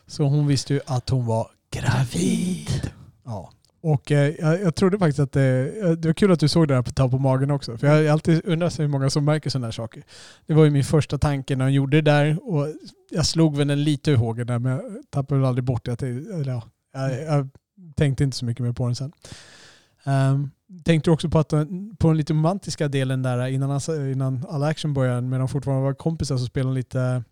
[0.06, 2.90] Så hon visste ju att hon var gravid.
[3.24, 3.50] Ja.
[3.82, 6.82] Och eh, jag, trodde faktiskt att det, det var kul att du såg det här
[6.82, 7.78] på ta på magen också.
[7.78, 10.02] För jag har alltid undrat hur många som märker sådana här saker.
[10.46, 12.38] Det var ju min första tanke när hon gjorde det där.
[12.54, 12.66] Och
[13.10, 16.02] jag slog väl den lite ur hågen där men jag tappade väl aldrig bort det
[16.02, 16.62] eller ja,
[16.94, 17.48] jag, jag
[17.96, 19.12] tänkte inte så mycket mer på den sen.
[20.06, 20.50] Um,
[20.84, 21.48] tänkte också på, att,
[21.98, 25.82] på den lite romantiska delen där innan, han- innan all action började med de fortfarande
[25.84, 27.22] var kompisar så spelade de lite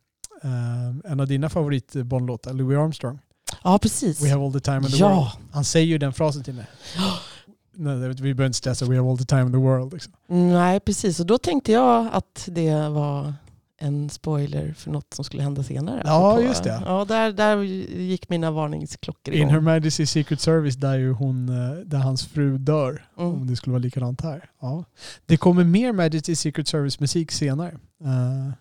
[0.42, 3.18] eh, en av dina favorit Bondlåtar, Louis Armstrong.
[3.64, 4.24] Ja, precis.
[4.24, 5.14] We have all the time in the world.
[5.16, 6.66] Ja, Han säger ju den frasen till mig.
[7.74, 9.92] Nej, vi behöver inte stressa, we have all the time in the world.
[9.92, 10.12] Liksom.
[10.28, 11.20] nej precis.
[11.20, 13.34] Och då tänkte jag att det var
[13.82, 16.02] en spoiler för något som skulle hända senare.
[16.04, 16.82] Ja, På- just det.
[16.86, 19.50] Ja, där, där gick mina varningsklockor In igång.
[19.52, 23.04] Her Majesty's Secret Service där ju hon, eh, där hans fru dör.
[23.16, 23.46] Om Mm.
[23.46, 24.50] det skulle vara likadant här.
[24.60, 24.84] Ja.
[25.26, 27.78] Det kommer mer Majesty's Secret Service musik senare.
[27.98, 28.52] den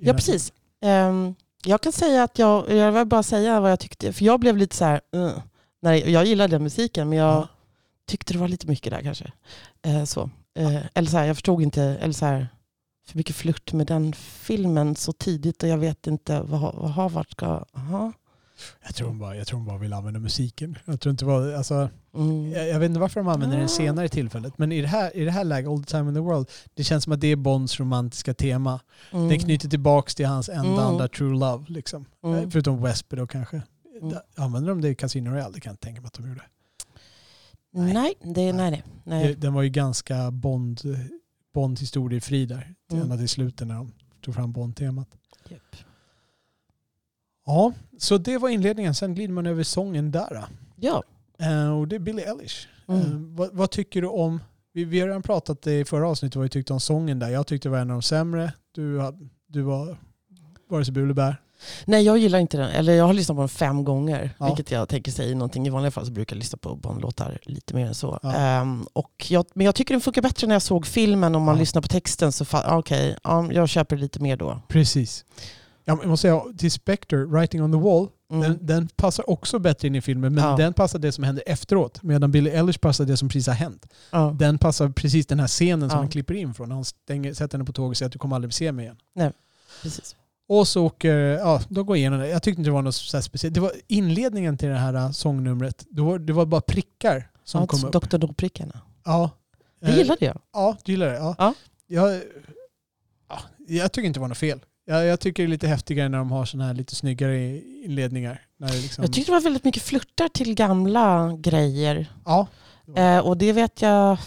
[0.00, 0.52] Ja, precis.
[0.82, 1.34] Ehm,
[1.64, 4.56] jag kan säga att jag, jag vill bara säga vad jag tyckte, för jag blev
[4.56, 5.30] lite så här, uh,
[5.82, 7.48] när jag gillade den musiken, men jag Ja.
[8.08, 9.32] tyckte det var lite mycket där kanske.
[9.86, 10.30] Eh, så.
[10.94, 12.48] Eller så här, jag förstod inte, eller så här,
[13.06, 17.30] för mycket flört med den filmen så tidigt och jag vet inte vad, vad Harvard
[17.32, 17.64] ska...
[17.72, 18.12] Aha.
[18.86, 20.78] Jag tror, hon bara, jag tror hon bara vill använda musiken.
[20.84, 22.52] Jag, tror inte vad, alltså, Mm.
[22.52, 23.68] jag, jag vet inte varför de använder den Ah.
[23.68, 24.58] senare tillfället.
[24.58, 26.84] Men i det, här, i det här läget, All the time in the world, det
[26.84, 28.80] känns som att det är Bonds romantiska tema.
[29.12, 29.28] Mm.
[29.28, 30.78] Den knyter tillbaks till hans enda Mm.
[30.78, 31.64] andra true love.
[31.68, 32.04] Liksom.
[32.24, 32.38] Mm.
[32.44, 33.62] Eh, Förutom Westby då kanske.
[34.02, 34.14] Mm.
[34.36, 35.54] Använder de det i Casino Royale?
[35.54, 36.42] Det kan jag inte tänka mig att de gjorde.
[37.72, 38.82] Nej, det, nej, nej.
[39.04, 39.34] Nej.
[39.34, 40.80] Den var ju ganska Bond,
[41.56, 42.74] Bond historiefri där.
[42.92, 43.02] Mm.
[43.02, 45.08] Ända till slutet när de tog fram Bond-temat.
[45.48, 45.76] Japp.
[47.46, 48.94] Ja, så det var inledningen.
[48.94, 50.44] Sen glider man över sången där.
[50.76, 51.02] Ja.
[51.38, 52.68] Eh, och det är Billie Eilish.
[52.88, 53.00] Mm.
[53.00, 54.40] Eh, vad, vad tycker du om...
[54.72, 57.28] Vi, vi har redan pratat i förra avsnittet vad vi tyckte om sången där.
[57.28, 58.52] Jag tyckte det var en av de sämre.
[58.72, 59.00] Du,
[59.46, 59.96] du var
[60.68, 61.40] vare sig bu eller bär.
[61.84, 62.70] Nej, jag gillar inte den.
[62.70, 64.30] Eller jag har lyssnat på den fem gånger.
[64.38, 64.46] Ja.
[64.46, 65.66] Vilket jag tänker säger någonting.
[65.66, 68.18] I vanliga fall så brukar jag lyssna på Bondlåtar lite mer än så.
[68.22, 68.32] Ja.
[68.34, 71.34] Ehm, och jag, men jag tycker den funkar bättre när jag såg filmen.
[71.34, 71.60] Om man Ja.
[71.60, 74.60] lyssnar på texten så ah, okej, ja, jag köper lite mer då.
[74.68, 75.24] Precis.
[75.84, 78.42] Jag måste säga till Spectre, Writing on the Wall, Mm.
[78.42, 80.56] den, den passar också bättre in i filmen, men Ja.
[80.56, 82.02] den passar det som händer efteråt.
[82.02, 83.86] Medan Billy Eilish passar det som precis har hänt.
[84.10, 84.34] ja.
[84.38, 86.70] Den passar precis den här scenen som han klipper in från.
[86.70, 89.32] Han stänger, sätter henne på tåget och säger att du kommer aldrig se mig igen.
[89.82, 90.16] Precis.
[90.48, 92.28] Och så åker, ja, de går igenom det.
[92.28, 93.54] Jag tyckte inte det var något så speciellt.
[93.54, 95.84] Det var inledningen till det här äh, sångnumret.
[95.90, 97.92] Det var, det var bara prickar som Ja, kom upp.
[98.10, 98.18] Dr.
[98.18, 98.78] No-prickarna.
[99.04, 99.30] Ja.
[99.80, 100.38] Det Eh, gillade jag.
[100.52, 101.16] Ja, du gillar det?
[101.16, 101.34] Ja.
[101.38, 101.54] Ja.
[101.86, 102.14] Jag,
[103.28, 104.60] ja, jag tycker inte det var något fel.
[104.86, 108.42] Jag, jag tycker det är lite häftigare när de har såna här lite snyggare inledningar.
[108.58, 112.06] När liksom, Jag tyckte det var väldigt mycket flörtar till gamla grejer.
[112.24, 112.46] ja,
[112.96, 114.18] Eh, och det vet jag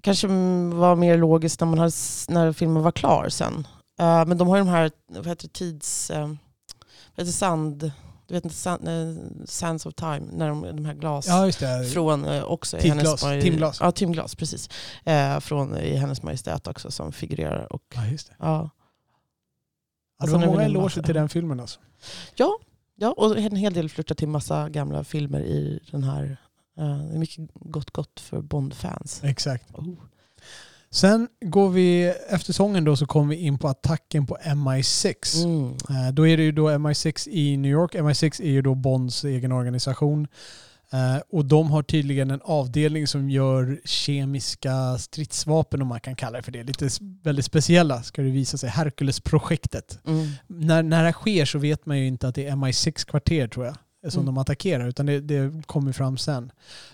[0.00, 0.26] kanske
[0.74, 1.92] var mer logiskt när, man hade,
[2.28, 3.66] när filmen var klar sen.
[4.00, 6.10] Eh, men de har ju de här vad heter det, tids...
[6.10, 6.26] Eh,
[7.16, 7.92] vad heter sand...
[8.26, 11.26] Du vet inte, sand, eh, Sands of Time, när de, de här glas...
[11.26, 11.84] ja.
[11.92, 13.44] Från också Timglas, hennes...
[13.44, 13.78] timglas.
[13.80, 14.68] Ja, timglas, precis.
[15.40, 17.72] Från i Hennes Majestät också som figurerar.
[17.72, 18.34] Och, Ja, just det.
[18.38, 18.70] ja.
[20.18, 21.80] Ja, det var många eloger till den filmen alltså.
[22.94, 26.36] ja, och en hel del flörtar till massa gamla filmer i den här.
[26.76, 26.82] Det
[27.14, 29.24] är mycket gott gott för Bond-fans.
[29.24, 29.74] Exakt.
[29.74, 29.94] Oh.
[30.92, 35.44] Sen går vi, efter sången då så kommer vi in på attacken på MI6.
[35.44, 35.70] Mm.
[36.06, 37.94] Eh, Då är det ju då MI6 i New York.
[37.94, 40.26] MI6 är ju då Bonds egen organisation.
[40.92, 46.36] Eh, Och de har tydligen en avdelning som gör kemiska stridsvapen om man kan kalla
[46.36, 46.62] det för det.
[46.62, 46.88] Lite
[47.22, 48.68] väldigt speciella ska det visa sig.
[48.70, 49.98] Hercules-projektet.
[50.06, 50.28] Mm.
[50.46, 53.76] När, när det sker så vet man ju inte att det är MI6-kvarter tror jag.
[54.12, 54.34] Som Mm.
[54.34, 56.52] de attackerar utan det, det kommer fram sen.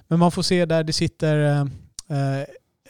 [0.08, 1.60] Men man får se där det sitter eh,
[2.18, 2.44] eh,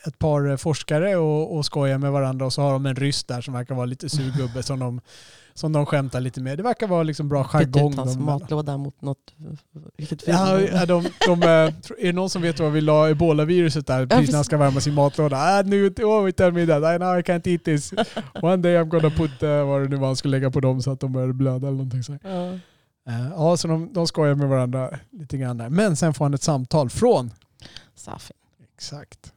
[0.06, 3.24] ett par eh, forskare och, och skojar med varandra och så har de en ryss
[3.24, 5.00] där som verkar vara lite surgubbe som de,
[5.54, 6.58] som de skämtar lite med.
[6.58, 7.92] Det verkar vara liksom bra Bytte jargong.
[7.92, 9.34] ut hans matlåda mot något...
[9.96, 10.36] Vilket film?
[10.36, 14.28] Ja, de, de, eh, är det någon som vet vad vi la ebola-viruset där precis
[14.30, 15.36] när han ska värma sin matlåda?
[15.36, 16.94] Ah, nu, oh, tell me that.
[16.94, 17.92] I know I can't eat this.
[18.42, 20.82] One day I'm gonna put, uh, vad det nu var han skulle lägga på dem
[20.82, 22.18] så att de började blöda eller någonting så.
[22.22, 22.52] Ja.
[23.08, 25.68] Eh, Ja, så de, de skojar med varandra lite grann där.
[25.68, 27.30] Men sen får han ett samtal från...
[27.94, 28.36] Safin.
[28.74, 29.32] Exakt.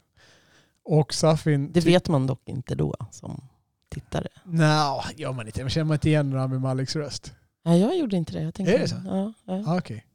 [0.92, 1.72] Och Safin...
[1.72, 3.48] Det vet man dock inte då som
[3.88, 4.28] tittare.
[4.44, 5.60] Nej, gör man inte.
[5.60, 7.32] Men känner man inte igen Rami Maliks röst?
[7.64, 8.42] Nej, jag gjorde inte det.
[8.42, 8.96] Jag tänkte, Är det så?
[9.06, 9.64] Ja, ja.
[9.66, 10.06] Ah, Okej.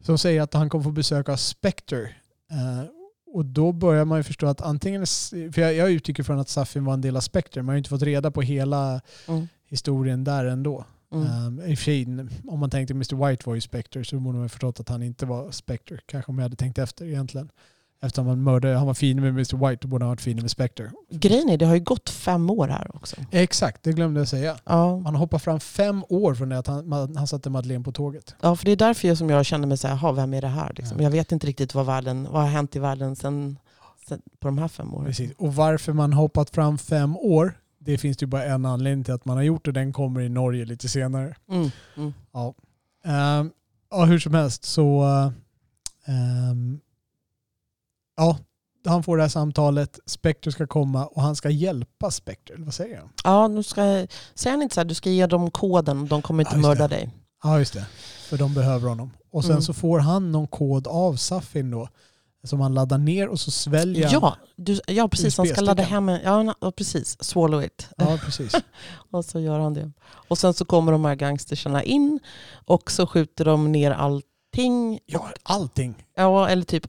[0.00, 2.02] Som säger att han kommer få besök av Spectre.
[2.50, 2.84] Eh,
[3.34, 5.06] och då börjar man ju förstå att antingen...
[5.52, 7.62] För jag, jag utgick från att Safin var en del av Spectre.
[7.62, 9.48] Man har ju inte fått reda på hela Mm.
[9.66, 10.84] historien där ändå.
[11.12, 11.46] Mm.
[11.46, 12.06] Um, I och för sig,
[12.48, 15.02] om man tänkte Mr White var ju Spectre så borde man ha förstått att han
[15.02, 15.98] inte var Spectre.
[16.06, 17.50] Kanske om jag hade tänkt efter egentligen.
[18.04, 20.40] Eftersom han mördade, han var fin med Mr White, då borde han ha varit fin
[20.40, 20.90] med Spectre.
[21.10, 23.16] Grejen är, det har ju gått fem år här också.
[23.30, 24.56] Exakt, det glömde jag säga.
[24.64, 27.92] Ja, Han hoppar fram fem år från det att han, man- han satte Madeleine på
[27.92, 28.34] tåget.
[28.40, 30.40] ja för det är därför jag, som jag kände mig så här, "Jaha, vem är
[30.40, 30.72] det här?
[30.76, 30.96] Liksom.
[30.98, 31.02] Ja.
[31.04, 33.58] Jag vet inte riktigt vad, världen, vad har hänt i världen sen,
[34.08, 35.06] sen, på de här fem åren.
[35.06, 35.32] Precis.
[35.38, 39.24] Och varför man hoppat fram fem år, det finns ju bara en anledning till att
[39.24, 39.72] man har gjort det.
[39.72, 41.34] Den kommer i Norge lite senare.
[41.50, 41.70] Mm.
[41.96, 42.14] Mm.
[42.32, 42.54] Ja.
[43.04, 43.50] Ehm,
[43.90, 45.02] ja, hur som helst så...
[46.06, 46.80] ehm,
[48.16, 48.38] ja,
[48.86, 49.98] han får det här samtalet.
[50.06, 52.54] Spectre ska komma och han ska hjälpa Spectre.
[52.58, 53.08] Vad säger han?
[53.24, 56.22] Ja, nu ska, säger han inte så här, du ska ge dem koden och de
[56.22, 56.96] kommer inte Ja, mörda det.
[56.96, 57.10] dig.
[57.42, 57.86] Ja, just det.
[58.28, 59.10] För de behöver honom.
[59.32, 59.62] Och sen Mm.
[59.62, 61.88] så får han någon kod av Safin då.
[62.44, 64.08] Som han laddar ner och så sväljer.
[64.12, 65.36] Ja, du, ja, precis.
[65.36, 66.20] Han ska ladda hem en,
[66.60, 67.16] ja, precis.
[67.24, 67.88] Swallow it.
[67.96, 68.54] Ja, precis.
[69.10, 69.92] Och så gör han det.
[70.28, 72.20] Och sen så kommer de här gangstersarna in
[72.64, 73.90] och så skjuter de ner
[74.58, 75.00] allting.
[75.06, 75.94] Ja, allting.
[76.16, 76.86] Ja, eller typ,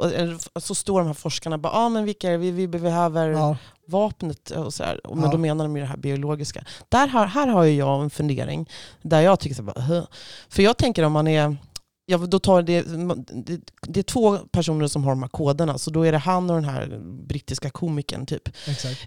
[0.59, 2.37] så står de här forskarna bara, ah, men vilka?
[2.37, 5.01] Vi, vi behöver Ja, vapnet och så här.
[5.13, 5.31] Men Ja.
[5.31, 6.63] då menar de ju det här biologiska.
[6.89, 8.69] Där har, här har jag en fundering.
[9.01, 10.03] Där jag tycker så bara, "Huh."
[10.49, 11.57] För jag tänker om man är,
[12.05, 12.81] ja, då tar det,
[13.45, 15.77] det, det är två personer som har de här koderna.
[15.77, 18.47] Så då är det han och den här brittiska komikern typ.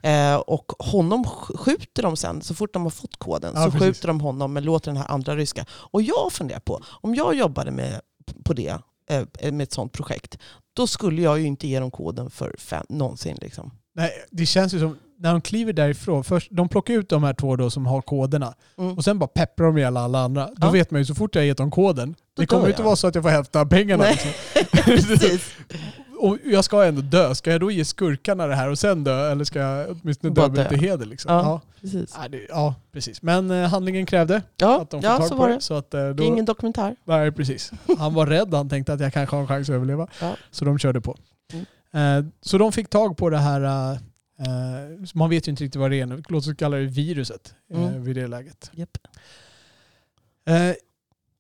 [0.03, 3.71] Eh, och honom sk- skjuter de sen, så fort de har fått koden, Ja, så
[3.71, 3.87] precis.
[3.87, 5.67] skjuter de honom men låter den här andra ryska.
[5.71, 8.01] Och jag funderar på, om jag jobbade med,
[8.45, 8.79] på det,
[9.11, 10.39] eh, med ett sånt projekt,
[10.73, 13.39] då skulle jag ju inte ge dem koden för fem, någonsin.
[13.41, 13.71] Liksom.
[13.95, 17.35] Nej, det känns ju som, när de kliver därifrån, först, de plockar ut de här
[17.35, 18.97] två då som har koderna Mm.
[18.99, 20.47] och sen bara pepprar de ihjäl alla andra.
[20.57, 20.71] Då Ja.
[20.71, 22.83] vet man ju så fort jag har gett dem koden, Då det kommer ju inte
[22.83, 24.05] vara så att jag får hälften av pengarna.
[24.11, 24.31] Liksom.
[26.19, 27.35] Och jag ska ändå dö.
[27.35, 29.31] Ska jag då ge skurkarna det här och sen dö?
[29.33, 31.07] Eller ska jag åtminstone dö med lite heder?
[31.07, 31.33] Liksom?
[31.33, 31.43] Ja.
[31.43, 31.61] Ja.
[31.81, 32.15] Precis.
[32.23, 33.23] Ja, det, ja, precis.
[33.23, 35.61] Men eh, handlingen krävde Ja, att de får ja tag så på var det.
[35.61, 36.97] Så att, eh, då, är ingen dokumentär.
[37.05, 37.73] Nej, precis.
[37.99, 38.55] Han var rädd.
[38.55, 40.09] Han tänkte att jag kanske har en chans att överleva.
[40.21, 40.37] Ja.
[40.51, 41.17] Så de körde på.
[41.53, 42.27] Mm.
[42.27, 45.81] Eh, så de fick tag på det här, eh, eh, man vet ju inte riktigt
[45.81, 48.05] vad det är, låt oss kalla det viruset eh, Mm.
[48.05, 48.71] vid det läget.
[48.75, 48.99] Japp.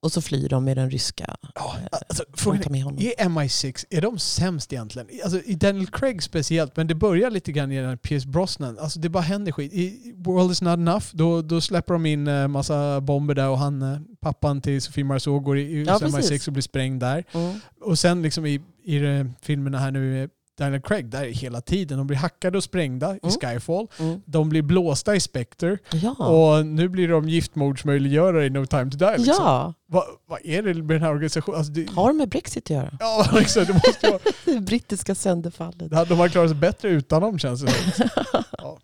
[0.02, 1.36] Och så flyr de med den ryska.
[1.54, 5.08] Ja, Eh, alltså, frågan är, är MI6, är de sämst egentligen?
[5.24, 8.78] Alltså, I Daniel Craig speciellt, men det börjar lite grann i den här Pierce Brosnan.
[8.78, 9.72] Alltså det bara händer skit.
[9.72, 13.58] I World is not enough, då, då släpper de in eh, massa bomber där och
[13.58, 16.46] han, eh, pappan till Sofie Marceau går i, Ja, MI6 precis.
[16.46, 17.24] och blir sprängd där.
[17.32, 17.60] Mm.
[17.80, 21.98] Och sen liksom i, i filmerna här nu, Daniel Craig, där är hela tiden.
[21.98, 23.34] De blir hackade och sprängda i Mm.
[23.40, 23.86] Skyfall.
[23.98, 24.20] Mm.
[24.26, 25.78] De blir blåsta i Spectre.
[25.92, 26.14] Ja.
[26.14, 29.16] Och nu blir de giftmordsmöjliggörare i No time to die.
[29.16, 29.34] Liksom.
[29.44, 29.74] ja.
[29.86, 31.58] Vad, vad är det med den här organisationen?
[31.58, 32.96] Alltså, det, Har med Brexit att göra.
[33.00, 33.66] Ja, exakt.
[33.66, 34.20] Det måste vara.
[34.44, 36.08] Det brittiska sönderfallet.
[36.08, 38.08] De har klarat sig bättre utan dem känns det som.
[38.58, 38.78] ja.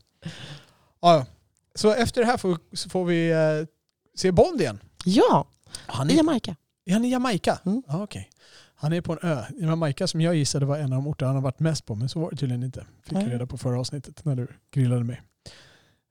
[1.00, 1.26] Ja.
[1.74, 2.58] Så efter det här får,
[2.90, 3.38] får vi eh,
[4.16, 4.78] se Bond igen.
[5.04, 5.46] Ja,
[5.86, 6.56] Han i är, Jamaica.
[6.86, 7.58] är han i Jamaica?
[7.66, 7.82] Mm.
[7.88, 8.30] Ja, okej.
[8.84, 9.44] Han är på en ö.
[9.58, 12.08] Jamaica som jag gissade var en av de orter han har varit mest på, men
[12.08, 12.86] så var det tydligen inte.
[13.02, 15.22] Fick jag reda på förra avsnittet när du grillade mig.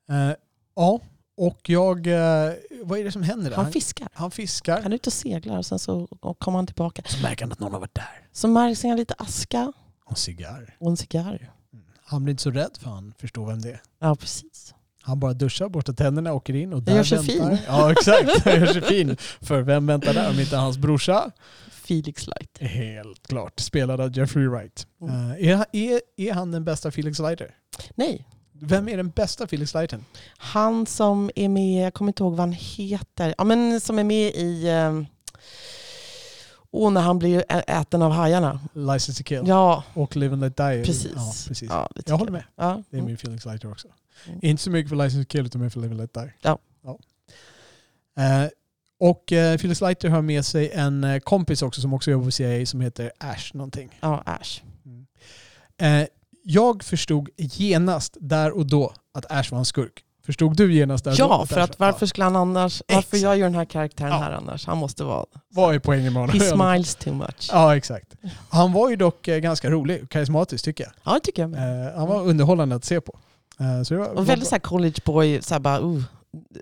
[0.09, 0.31] Eh,
[0.75, 0.99] ja,
[1.37, 2.07] och jag...
[2.07, 3.57] Eh, vad är det som händer där?
[3.57, 4.07] Han fiskar.
[4.13, 4.81] han fiskar.
[4.81, 6.07] Han är ute och seglar och sen så
[6.37, 7.01] kommer han tillbaka.
[7.05, 8.27] Så märker han att någon har varit där.
[8.31, 9.73] Så märks han lite aska
[10.05, 10.75] Och en cigarr.
[10.79, 11.51] och en cigarr.
[12.05, 13.81] Han blir inte så rädd för han förstår vem det är.
[13.99, 14.73] Ja, precis.
[15.01, 17.49] Han bara duschar, borstar tänderna, åker in och Jag där gör sig väntar...
[17.49, 17.57] fin.
[17.67, 19.17] Ja exakt, han gör sig fin.
[19.41, 21.31] För vem väntar där om inte hans brorsa?
[21.83, 22.57] Felix Light.
[22.59, 24.87] Helt klart, spelad av Jeffrey Wright.
[25.01, 25.31] Mm.
[25.31, 27.55] Eh, är, är, är han den bästa Felix Leiter?
[27.95, 30.05] Nej, Vem är den bästa Felix Leitern?
[30.37, 34.03] han som är med, jag kommer inte ihåg vad han heter, ja, men som är
[34.03, 34.69] med i...
[34.69, 35.05] Um,
[36.71, 38.59] oh, när han blir äten av hajarna.
[38.73, 40.83] License to kill Ja, och Live and Let Die.
[40.85, 41.11] precis.
[41.15, 41.69] Ja, precis.
[41.69, 42.43] Ja, jag håller med.
[42.55, 42.83] Ja.
[42.89, 43.87] Det är min Felix Leiter också.
[44.27, 44.39] Mm.
[44.41, 46.33] Inte så mycket för License to kill utan mer för Live and Let Die.
[46.41, 46.59] Ja.
[48.17, 48.49] Eh,
[48.99, 52.31] och eh, Felix Leiter har med sig en eh, kompis också som också jobbar på
[52.31, 53.89] CIA som heter Ash någonting.
[53.99, 54.61] Ja, Ash.
[55.81, 56.07] Eh,
[56.43, 60.03] jag förstod genast där och då att Ash var en skurk.
[60.25, 61.23] Förstod du genast där och då?
[61.23, 62.81] Ja, att för Ash- att varför skulle han annars...
[62.87, 63.23] Varför Exakt.
[63.23, 64.17] jag gör den här karaktären Ja.
[64.17, 64.65] här annars?
[64.67, 65.25] Han måste vara...
[65.49, 66.39] Vad är poängen med honom?
[66.39, 67.49] He smiles too much.
[67.51, 68.15] Ja, exakt.
[68.49, 70.93] Han var ju dock eh, ganska rolig och karismatisk tycker jag.
[71.03, 71.87] Ja, det tycker jag med.
[71.87, 73.19] Eh, han var underhållande att se på.
[73.59, 76.03] Eh, så det var, Och väldigt så här college boy, så här bara, uh,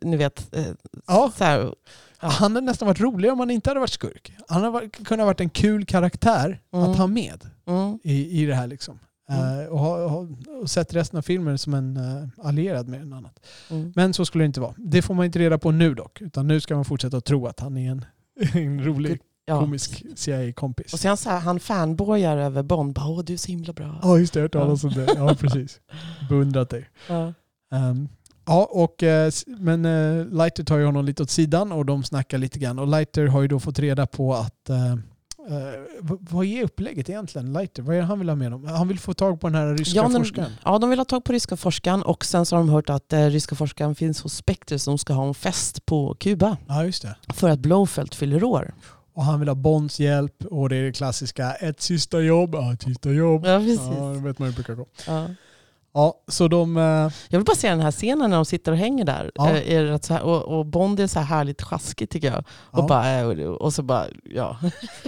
[0.02, 0.56] ni vet.
[0.56, 0.64] Eh,
[1.08, 1.32] Ja.
[1.38, 1.74] så här, Ja.
[2.22, 4.34] Han hade nästan varit roligare om han inte hade varit skurk.
[4.48, 6.90] Han hade varit, kunnat varit en kul karaktär Mm.
[6.90, 8.68] att ha med mm, i, i det här.
[8.68, 9.00] Liksom.
[9.30, 9.60] Mm.
[9.60, 10.28] Eh, och, ha,
[10.62, 13.40] och sett resten av filmen som en eh, allierad med en annat.
[13.70, 13.94] mm.
[13.96, 14.74] Men så skulle det inte vara.
[14.78, 16.22] Det får man inte reda på nu dock.
[16.22, 18.06] Utan nu ska man fortsätta att tro att han är en,
[18.54, 19.60] en rolig, Ja.
[19.60, 20.94] komisk CIA-kompis.
[20.94, 22.94] Och sen så här, han fanboyar över Bond.
[22.94, 24.00] Bara, Åh, du är så himla bra.
[24.04, 24.40] Ja, just det.
[24.40, 25.14] Jag har hört talas om det.
[25.18, 25.80] Ja, precis.
[26.30, 26.90] Beundrat dig.
[27.10, 27.34] Ja.
[27.74, 28.10] Ehm,
[28.46, 32.38] ja, och, eh, men uh, Leiter tar ju honom lite åt sidan och de snackar
[32.38, 32.80] lite grann.
[32.80, 34.98] Och Leiter har ju då fått reda på att eh, eh,
[36.02, 37.54] v- vad är upplägget egentligen?
[37.54, 38.66] Leiter, vad är det han vill ha med dem?
[38.66, 40.52] Han vill få tag på den här ryska Ja, men- forskaren.
[40.66, 43.14] ja, de vill ha tag på ryska forskaren och sen så har de hört att
[43.14, 47.02] eh, ryska forskaren finns hos Spectre som ska ha en fest på Kuba Ja, just
[47.02, 47.16] det.
[47.34, 48.74] för att Blowfelt fyller år.
[49.14, 52.74] Och han vill ha Bonds hjälp och det är det klassiska ett sista jobb, ja
[52.74, 53.46] ett sista jobb.
[53.46, 53.80] Ja, precis.
[53.98, 54.86] Ja, det vet man ju brukar gå.
[55.08, 55.28] Ja.
[55.94, 56.78] Ja, så de...
[56.78, 56.84] eh,
[57.30, 59.32] Jag vill bara se den här scenen när de sitter och hänger där.
[59.36, 59.50] Ja.
[59.50, 62.40] Eh, Är här, och, och Bond är så här härligt sjaskig tycker jag.
[62.50, 64.58] Och, ja, bara, eh, och, så bara, ja.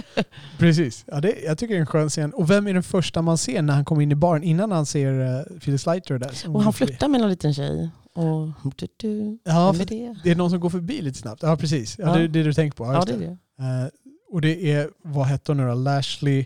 [0.58, 1.04] Precis.
[1.06, 2.32] Ja, det, jag tycker det är en skön scen.
[2.34, 4.86] Och vem är den första man ser när han kommer in i baren innan han
[4.86, 6.32] ser uh, Phyllis Leiter där?
[6.48, 7.90] Och han flyttar med en liten tjej.
[8.14, 10.14] Och, du, du, Ja, vem är det?
[10.24, 11.42] det är någon som går förbi lite snabbt.
[11.42, 11.98] Ja, precis.
[11.98, 12.14] Ja, Ja.
[12.16, 12.84] Det är det du tänker på.
[12.84, 13.26] Ja, det är det.
[13.58, 13.88] Eh,
[14.30, 15.74] och det är, vad hette hon nu då?
[15.74, 16.44] Lashley...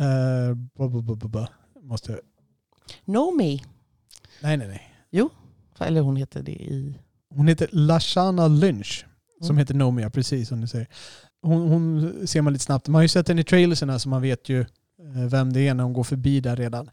[0.00, 1.46] Uh, bu, bu, bu, bu,
[2.84, 3.00] Måste...
[3.04, 3.64] Nomi.
[4.40, 4.88] Nej, nej, nej.
[5.80, 6.94] Eller hon heter det i...
[7.34, 9.04] Hon heter Lashana Lynch.
[9.40, 9.58] Som Mm.
[9.58, 10.86] heter Nomia, precis som du säger.
[11.42, 12.88] Hon, hon ser man lite snabbt.
[12.88, 14.66] Man har ju sett henne i trailerserna så man vet ju eh,
[15.28, 16.90] vem det är när hon går förbi där redan.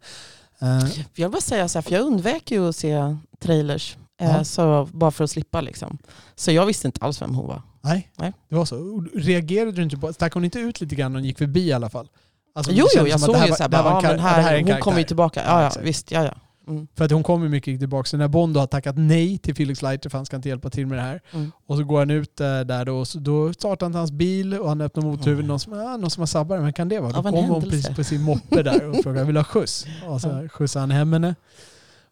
[0.60, 0.68] Eh,
[1.16, 3.98] Jag vill bara säga så här, för jag undvek ju att se trailers.
[4.22, 4.44] eh, Ja.
[4.44, 5.98] Så, bara för att slippa liksom.
[6.36, 7.62] Så jag visste inte alls vem hon var.
[7.82, 8.34] nej, Nej.
[8.50, 9.06] det var så.
[9.16, 10.14] Reagerade du inte på...
[10.14, 12.08] Stack hon inte ut lite grann när hon gick förbi i alla fall?
[12.54, 14.10] Alltså, Jo, jo, jag såg ju var- så här, det här bara, var en ja,
[14.12, 15.42] men här hon kommer ju tillbaka.
[15.46, 16.12] Ja, Ja, visst.
[16.12, 16.34] Ja, ja.
[16.68, 16.88] Mm.
[16.96, 18.08] För att hon kommer mycket tillbaka.
[18.08, 20.88] Så när Bond har tackat nej till Felix Leiter för han ska inte hjälpa till
[20.88, 21.22] med det här.
[21.32, 21.52] Mm.
[21.68, 24.54] Och så går han ut eh, där då och så, då startar han hans bil
[24.54, 25.34] och han öppnar mothuvudet.
[25.40, 25.48] Mm.
[25.48, 26.64] Någon, som, ah, någon som har sabbat det.
[26.64, 27.12] Men kan det vara?
[27.12, 29.86] Då kommer hon precis på sin moppe där och frågar vill ha skjuts?
[30.08, 31.36] Och så skjutsar han hem henne.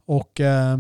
[0.06, 0.80] Och eh,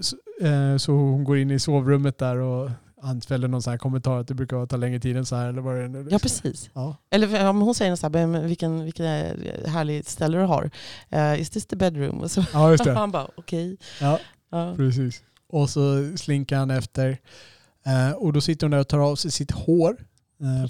[0.00, 2.70] så, eh, så hon går in i sovrummet där och
[3.06, 5.48] han fäller någon sån här kommentar att det brukar ta längre tid än så här.
[5.48, 6.08] Eller vad det är nu.
[6.10, 6.70] ja, precis.
[6.72, 6.96] Ja.
[7.10, 10.70] Eller men hon säger så här, vilken, vilken eh, härligt ställe du har.
[11.10, 12.20] Eh, is this the bedroom?
[12.20, 12.92] Och så ja, just det.
[12.98, 13.76] han bara, okej.
[14.00, 14.18] Ja.
[14.50, 14.74] Ja.
[14.76, 15.22] Precis.
[15.48, 17.18] Och så slinkar han efter.
[17.86, 19.96] Eh, och då sitter hon där och tar av sig sitt hår.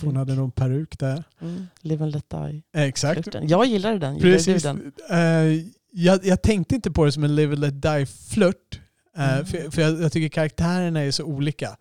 [0.00, 1.24] För hon hade någon peruk där.
[1.40, 1.66] Mm.
[1.80, 2.62] Live and let die.
[2.72, 3.22] Exakt.
[3.22, 3.48] Flirten.
[3.48, 4.16] Jag gillade den.
[4.16, 4.62] Gillade Precis.
[4.62, 4.92] den?
[5.10, 8.80] Eh, jag, jag tänkte inte på det som en live and let die-flört.
[9.16, 9.46] Mm.
[9.46, 11.76] För, för jag, jag tycker karaktärerna är så olika.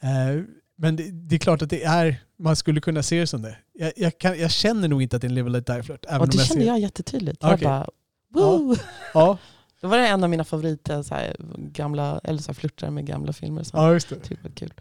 [0.00, 0.42] Eh,
[0.76, 3.56] men det, det är klart att det är Man skulle kunna se det som det.
[3.72, 6.04] Jag, jag, kan, jag känner nog inte att det är en Live Die-flört.
[6.08, 7.44] även Och om det jag kände ser- jag jättetydligt.
[7.44, 7.50] Okej.
[7.50, 7.86] Jag bara,
[8.34, 8.76] Woo!
[9.14, 9.38] Ja,
[9.80, 13.32] Det var en av mina favoriter, så här, gamla, eller så här, flörtar med gamla
[13.32, 13.62] filmer.
[13.62, 14.30] Som ja, just det.
[14.42, 14.72] var kul.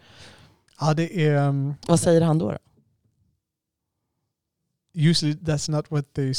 [0.79, 1.47] Ja, det är...
[1.47, 2.51] Um, Vad säger han då?
[2.51, 2.57] då?
[4.95, 6.33] usually that's not what they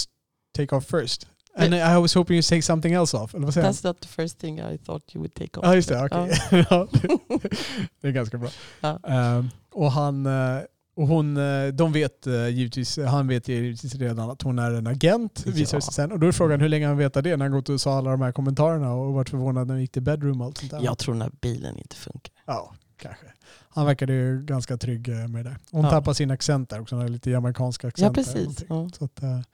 [0.56, 1.26] take off first.
[1.56, 3.34] And I was hoping you'd take something else off.
[3.34, 3.74] Eller vad säger han?
[3.74, 5.66] That's not the first thing I thought you would take off.
[5.66, 6.04] Ja, just det.
[6.04, 6.40] okej.
[6.70, 6.88] Ja,
[8.00, 8.48] det är ganska bra.
[8.80, 9.00] Ja.
[9.08, 10.26] Ehm, och han...
[10.26, 10.58] eh,
[10.96, 14.70] och hon, eh, de vet eh, givetvis, han vet ju givetvis redan att hon är
[14.70, 15.52] en agent, Ja.
[15.52, 16.12] visar sig sen.
[16.12, 18.10] Och då är frågan hur länge han vet det när han gått och sa alla
[18.10, 20.80] de här kommentarerna och varit förvånad när han gick till bedroom och allt sånt där.
[20.82, 22.32] Jag tror när bilen inte funkar.
[22.46, 23.26] Ja, kanske.
[23.68, 25.56] Han verkade ju ganska trygg med det.
[25.70, 25.90] Hon Ja.
[25.90, 28.16] tappar sin accent där också, hon har lite jamaicansk accent.
[28.16, 28.34] Ja, precis.
[28.34, 28.66] eller någonting.
[28.68, 28.88] Ja.
[28.98, 29.46] Så att,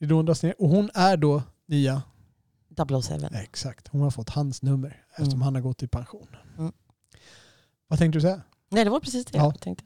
[0.00, 0.54] hon dras ner.
[0.62, 2.02] Och hon är då nya,
[3.02, 3.14] 007.
[3.30, 5.42] nej, exakt, hon har fått hans nummer eftersom Mm.
[5.42, 6.26] han har gått i pension.
[6.58, 6.72] Mm.
[7.88, 8.42] Vad tänkte du säga?
[8.70, 9.44] Nej, det var precis det Ja.
[9.44, 9.84] jag tänkte.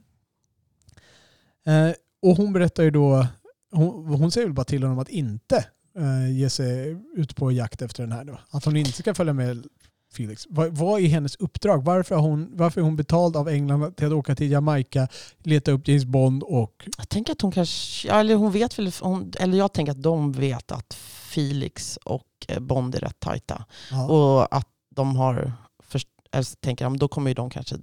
[1.67, 1.91] Eh,
[2.23, 3.27] och hon berättar ju då,
[3.71, 5.67] hon, hon säger väl bara till honom att inte
[5.99, 8.41] eh, ge sig ut på jakt efter den här då.
[8.51, 9.67] Att hon inte ska följa med
[10.13, 10.47] Felix.
[10.51, 11.85] Vad, vad är hennes uppdrag?
[11.85, 15.09] Varför, har hon, varför är hon betald av England till att åka till Jamaica,
[15.43, 16.89] leta upp James Bond och...
[16.97, 20.33] Jag tänker att hon kanske, eller hon vet väl, hon, eller jag tänker att de
[20.33, 23.65] vet att Felix och eh, Bond är rätt tajta.
[23.91, 27.77] Ja, Och att de har, först, eller så tänker jag, då kommer ju de kanske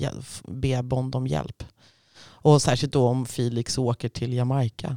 [0.00, 0.12] eh,
[0.48, 1.64] be Bond om hjälp.
[2.20, 4.96] Och särskilt då om Felix åker till Jamaica.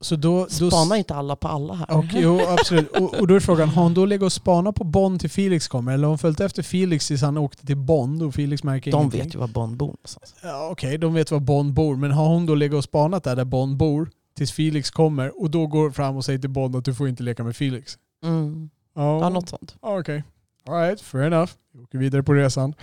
[0.00, 1.96] Så då, då, Spanar inte alla på alla här?
[1.96, 2.90] och, jo, absolut.
[2.90, 5.68] Och, och då är frågan, har hon då legat och spanat på Bond till Felix
[5.68, 5.92] kommer?
[5.92, 8.96] Eller har hon följt efter Felix tills han åkte till Bond och Felix märker de
[9.00, 9.22] ingenting?
[9.22, 10.34] vet ju var Bond bor någonstans.
[10.42, 11.96] Ja, Okej, de vet var Bond bor.
[11.96, 15.50] Men har hon då legat och spanat där, där Bond bor tills Felix kommer och
[15.50, 17.98] då går fram och säger till Bond att du får inte leka med Felix?
[18.24, 18.70] Mm.
[18.94, 19.76] Ja, Ja, något sånt.
[19.80, 20.24] Okej.
[20.68, 21.52] Alright, fair enough.
[21.72, 22.74] Vi åker vidare på resan.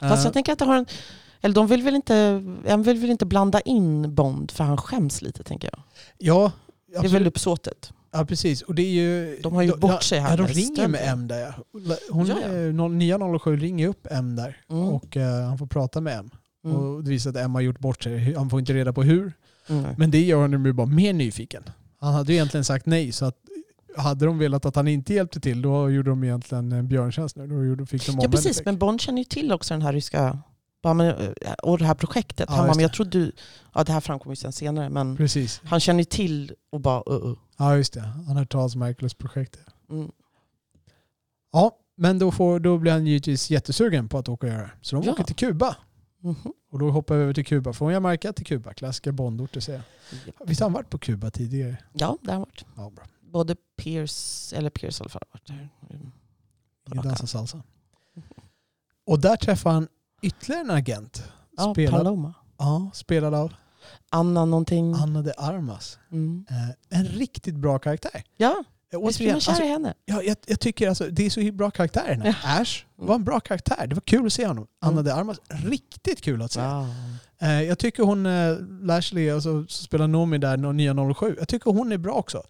[0.00, 0.86] Fast Eh, jag tänker att det har en,
[1.44, 5.22] eller de vill väl inte, de vill väl inte blanda in Bond för han skäms
[5.22, 5.82] lite tänker jag.
[6.18, 6.52] ja,
[6.86, 7.26] Det är väl absolut.
[7.28, 7.92] uppsåtet.
[8.12, 8.62] Ja, precis.
[8.62, 9.38] Och det är ju...
[9.42, 11.00] De har ju bort sig här Ja, de ringer med.
[11.04, 11.52] M där ja.
[12.10, 12.48] Hon, Ja, ja.
[12.48, 14.88] eh, noll- 907 ringer upp M där Mm.
[14.88, 16.30] och eh, han får prata med M.
[16.64, 16.76] Mm.
[16.76, 18.34] Och det visar att M har gjort bort sig.
[18.34, 19.32] Han får inte reda på hur.
[19.68, 19.84] Mm.
[19.98, 21.62] Men det gör honom ju bara mer nyfiken.
[22.00, 23.36] Han hade ju egentligen sagt nej så att
[23.96, 27.36] hade de velat att han inte hjälpte till då gjorde de egentligen en björntjänst.
[27.78, 30.38] Då fick de Ja precis, men Bond känner ju till också den här ryska
[30.84, 32.46] bara, men, eh, och det här projektet.
[32.48, 33.32] Ja, han bara, men jag trodde du,
[33.74, 35.60] ja det här framkommer ju sen senare, men Precis.
[35.64, 37.36] han känner ju till och bara uh, uh.
[37.56, 38.00] Ja just det.
[38.00, 39.66] Han har hört talas om Hercules-projektet.
[39.90, 40.12] Mm.
[41.52, 44.70] Ja, men då, får, då blir han givetvis jättesugen på att åka och göra det.
[44.80, 45.12] Så de Ja.
[45.12, 45.76] åker till Kuba.
[46.20, 46.52] Mhm.
[46.70, 47.72] Och då hoppar vi över till Kuba.
[47.72, 48.74] Från Jamaica till Kuba.
[48.74, 49.82] Klassiska Bondorter säger
[50.38, 50.46] jag.
[50.46, 51.76] Visst har han varit på Kuba tidigare?
[51.92, 52.64] Ja, det har varit.
[52.76, 53.04] Ja, bra.
[53.20, 55.68] Både Pierce, eller Pierce i alla fall, har varit där.
[55.96, 56.12] Mm.
[56.92, 57.62] Ingen dansa salsa.
[59.06, 59.88] Och där träffar han
[60.26, 61.22] ytterligare en agent.
[61.56, 62.34] Ja, Spelad, Paloma.
[62.58, 63.52] ja, spelad av
[64.10, 64.94] Anna någonting.
[64.94, 65.98] Anna de Armas.
[66.12, 66.44] Mm.
[66.50, 68.22] Eh, en riktigt bra karaktär.
[68.36, 69.94] Ja, Eh, visst blir man kär alltså, i henne?
[70.04, 72.60] ja, jag, jag tycker alltså, det är så bra karaktär den här.
[72.62, 73.86] Ash var en bra karaktär.
[73.86, 74.66] Det var kul att se honom.
[74.80, 75.04] Anna Mm.
[75.04, 76.60] de Armas, riktigt kul att se.
[76.60, 76.86] Ja.
[77.40, 81.70] Eh, jag tycker hon, eh, Lashley, alltså, som spelar Nomi där, nya 07, jag tycker
[81.70, 82.42] hon är bra också.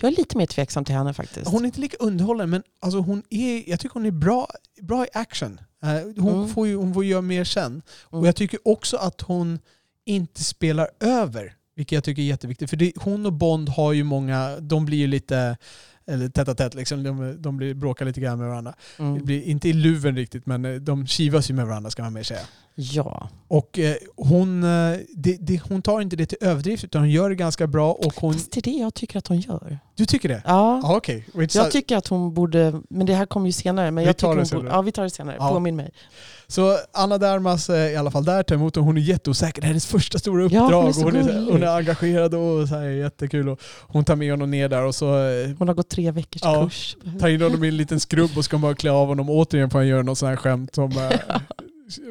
[0.00, 1.50] Jag är lite mer tveksam till henne faktiskt.
[1.50, 4.48] Hon är inte lika underhållande, men alltså, hon är, jag tycker hon är bra,
[4.82, 5.60] bra i action.
[5.84, 6.48] Eh, hon, Mm.
[6.48, 7.66] får ju, hon får göra mer sen.
[7.66, 7.82] Mm.
[8.08, 9.58] Och jag tycker också att hon
[10.06, 12.70] inte spelar över, vilket jag tycker är jätteviktigt.
[12.70, 15.56] För det, hon och Bond har ju många, de blir ju lite
[16.06, 17.02] eller tätt a tätt, liksom.
[17.02, 18.74] de, de blir, bråkar lite grann med varandra.
[18.96, 19.24] Det mm.
[19.24, 22.22] blir inte i luven riktigt, men eh, de kivas ju med varandra ska man mer
[22.22, 22.40] säga.
[22.76, 23.28] Ja.
[23.48, 27.28] Och eh, hon, eh, det, det, hon tar inte det till överdrift utan hon gör
[27.28, 28.32] det ganska bra och hon...
[28.32, 29.78] Fast det är det jag tycker att hon gör.
[29.96, 30.42] Du tycker det?
[30.46, 30.80] Ja.
[30.82, 31.26] Ja, okej.
[31.34, 33.90] Wait, Jag tycker att hon borde, men det här kommer ju senare.
[33.90, 34.62] Men Vi jag tar tycker det senare.
[34.64, 35.36] Borde, ja, vi tar det senare.
[35.38, 35.48] Ja.
[35.50, 35.90] Påminn mig.
[36.46, 39.60] Så Anna Dermas är i alla fall där tar emot och hon är jätteosäker.
[39.60, 40.80] Det här är hennes första stora Ja, uppdrag.
[40.82, 43.48] hon är så hon, är, hon är engagerad och så här, jättekul.
[43.48, 46.42] Och hon tar med honom ner där och så eh, Hon har gått tre veckors
[46.44, 46.64] Ja.
[46.64, 46.96] kurs.
[47.20, 49.30] tar in honom i en liten skrubb och ska bara klä av honom.
[49.30, 50.90] Återigen får han göra något sånt här skämt som...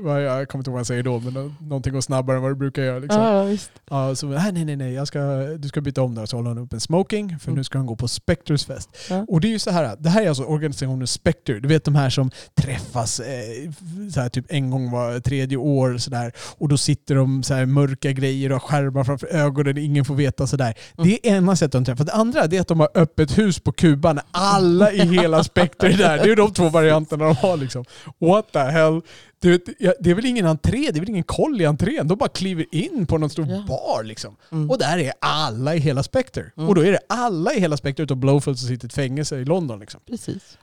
[0.03, 2.51] jag kommer inte ihåg vad han säger då, men nå- någonting går snabbare än vad
[2.51, 2.99] det brukar göra.
[2.99, 3.21] Liksom.
[3.21, 3.71] Ja, visst.
[3.89, 5.19] Ja, så, nej, nej, nej, jag ska,
[5.57, 6.25] du ska byta om där.
[6.25, 7.57] Så håller han upp en smoking, för Mm.
[7.57, 8.89] nu ska han gå på Spectres fest.
[9.09, 9.25] Ja.
[9.27, 11.59] Och det är ju så här, det här är alltså organisationen Spectre.
[11.59, 12.31] Du vet de här som
[12.61, 13.71] träffas eh,
[14.13, 16.31] så här, typ en gång var tredje år sådär.
[16.57, 20.15] Och då sitter de så här mörka grejer och har skärmar framför ögonen, ingen får
[20.15, 20.73] veta sådär.
[20.97, 21.09] Mm.
[21.09, 22.05] Det är ena sättet de träffas.
[22.05, 25.87] Det andra är att de har öppet hus på Kuba när alla i hela Spectre
[25.93, 26.17] är där.
[26.17, 27.85] Det är de två varianterna de har liksom.
[28.19, 29.01] What the hell?
[29.43, 29.65] Du vet,
[29.99, 32.07] det är väl ingen entré, det är väl ingen koll i entrén.
[32.07, 33.63] De bara kliver in på någon stor Ja.
[33.67, 34.35] bar liksom.
[34.51, 34.69] Mm.
[34.69, 36.51] Och där är alla i hela Spectre.
[36.57, 36.69] Mm.
[36.69, 39.37] Och då är det alla i hela Spectre utom Blowfield som sitter i ett fängelse
[39.37, 39.79] i London.
[39.79, 40.01] Liksom.
[40.07, 40.57] Precis.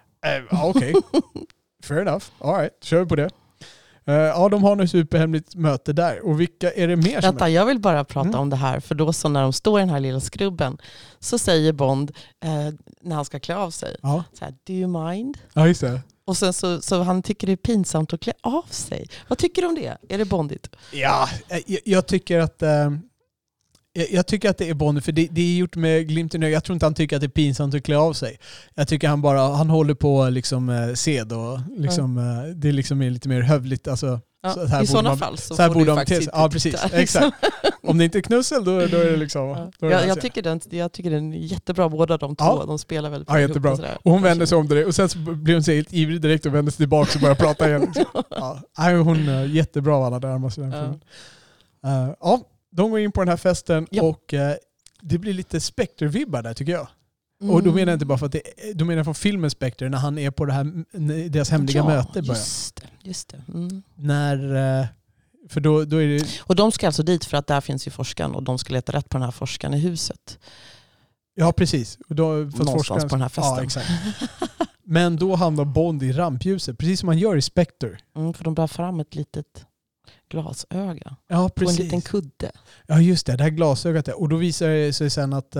[0.50, 0.94] Ja, Okej,
[1.84, 2.24] fair enough.
[2.38, 3.30] All right, kör vi på det.
[4.06, 6.26] Eh, ja, de har något superhemligt möte där.
[6.26, 7.48] Och vilka är det mer Vänta, är?
[7.50, 8.40] jag vill bara prata Mm.
[8.40, 8.80] om det här.
[8.80, 10.78] För då så när de står i den här lilla skrubben
[11.18, 12.12] så säger Bond
[12.44, 13.96] eh, när han ska klä av sig.
[14.02, 15.38] Ja, Så här, Do you mind?
[15.52, 16.00] ja just det.
[16.30, 19.06] Och sen så, så han tycker det är pinsamt att klä av sig.
[19.28, 20.14] Vad tycker du om det?
[20.14, 20.70] Är det bondigt?
[20.92, 22.62] Ja, eh, jag, jag tycker att...
[22.62, 22.90] Eh,
[24.10, 26.52] jag, tycker att det är Bonnie, för det, det är gjort med glimten i ögat.
[26.52, 28.38] Jag tror inte han tycker att det är pinsamt att klä av sig.
[28.74, 32.72] Jag tycker han bara, han håller på liksom eh, sed och liksom, eh, det är
[32.72, 33.88] liksom är lite mer hövligt.
[33.88, 36.22] Alltså, Ja, Så här I sådana man- fall så, så här får borde du faktiskt
[36.24, 36.30] sig.
[36.34, 36.82] Ja, precis.
[36.82, 37.36] titta, Exakt.
[37.82, 39.42] om det inte är knussel då, då är det liksom...
[39.48, 39.56] Ja.
[39.56, 42.44] Är det Jag, jag, ganska- tycker den, jag tycker den är jättebra båda de två.
[42.44, 42.64] Ja.
[42.66, 43.70] De spelar väldigt Ja, bra ihop jättebra.
[43.70, 43.98] och sådär.
[44.04, 46.20] Och hon vänder sig om till det och sen så blir hon så helt ivrig
[46.20, 47.80] direkt och vänder sig tillbaka och börjar prata igen.
[47.80, 48.04] Liksom.
[48.76, 51.88] Ja, hon är jättebra alla närmast i den Ja.
[51.90, 52.40] Eh, ja,
[52.72, 54.02] de går in på den här festen Ja.
[54.02, 54.54] och eh,
[55.02, 56.88] det blir lite Spectre-vibbar där tycker jag.
[57.40, 58.42] Och då menar jag inte bara för att det
[58.74, 61.86] då menar jag från filmen Spectre när han är på det här, deras hemliga ja,
[61.86, 62.34] möte börjar.
[62.34, 62.82] Just det.
[63.02, 63.42] Just det.
[63.54, 63.82] Mm.
[63.94, 64.86] När, eh,
[65.48, 67.90] för då, då är det, Och de ska alltså dit för att där finns ju
[67.90, 70.38] forskaren och de ska leta rätt på den här forskaren i huset.
[71.34, 71.98] ja precis.
[72.08, 73.54] Och Då, Någonstans forskaren- på den här festen.
[73.56, 73.88] Ja, exakt.
[74.84, 77.98] Men då hamnar Bond i rampljuset, precis som man gör i Spectre.
[78.16, 79.66] Mm, för de bär fram ett litet
[80.30, 81.78] glasöga Ja, på en precis.
[81.78, 82.50] liten kudde.
[82.86, 84.08] Ja just det, det här glasögat.
[84.08, 85.56] Och då visar det sig sen att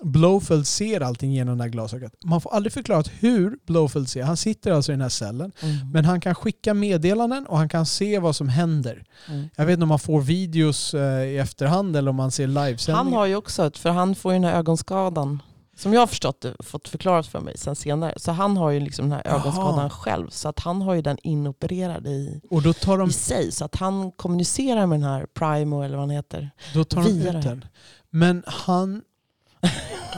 [0.00, 2.12] Blowfield ser allting genom det här glasögat.
[2.24, 4.22] Man får aldrig förklarat hur Blowfield ser.
[4.22, 5.52] Han sitter alltså i den här cellen.
[5.60, 5.90] Mm.
[5.92, 9.04] Men han kan skicka meddelanden och han kan se vad som händer.
[9.28, 9.48] Mm.
[9.56, 13.04] Jag vet inte om man får videos eh, i efterhand eller om man ser livesändningar.
[13.04, 15.42] Han har ju också, ett, för han får ju den här ögonskadan
[15.76, 18.14] som jag har förstått det, fått förklarat för mig sen senare.
[18.16, 20.28] Så han har ju liksom den här ögonskadan själv.
[20.30, 23.52] Så att han har ju den inopererad i, Och då tar de, i sig.
[23.52, 26.50] Så att han kommunicerar med den här Primo eller vad han heter.
[26.74, 27.64] då tar de ut den.
[28.10, 29.02] Men han...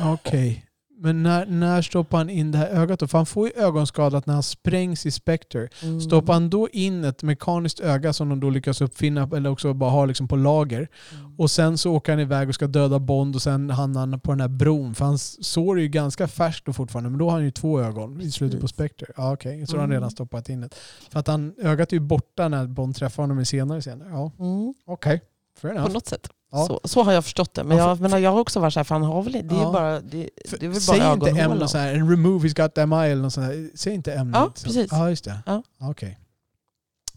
[0.04, 0.64] Okej.
[1.00, 3.06] Men när, när stoppar han in det här ögat då?
[3.08, 5.68] För han får ju ögonskadat när han sprängs i Spectre.
[5.82, 6.00] Mm.
[6.00, 9.90] Stoppar han då in ett mekaniskt öga som de då lyckas uppfinna eller också bara
[9.90, 10.88] har liksom på lager
[11.18, 11.34] Mm.
[11.38, 14.32] och sen så åker han iväg och ska döda Bond och sen hamnar han på
[14.32, 17.32] den här bron för hans sår är ju ganska färskt då fortfarande men då har
[17.32, 18.68] han ju två ögon i slutet på.
[18.68, 19.06] Spectre.
[19.16, 19.94] Ja okej, så har han Mm.
[19.96, 20.74] redan stoppat in ett.
[21.10, 24.06] För att han, ögat är ju borta när Bond träffar honom i senare scener.
[24.10, 24.74] Ja Mm.
[24.86, 25.20] okej,
[25.60, 26.28] fair På något sätt.
[26.52, 26.66] Ja.
[26.66, 27.64] Så, så har jag förstått det.
[27.64, 29.38] Men Ja, jag, men jag har också varit så här, för han har väl det
[29.38, 29.72] är Ja.
[29.72, 30.30] bara, det,
[30.60, 33.22] det är väl Säg bara inte och så här, en remove he's got eye eller
[33.22, 33.52] något sånt.
[33.74, 34.30] Säg inte M.
[34.34, 34.64] Ja, så.
[34.64, 34.88] precis.
[34.90, 35.38] Ja, just det.
[35.46, 35.62] Ja.
[35.80, 36.18] Okej.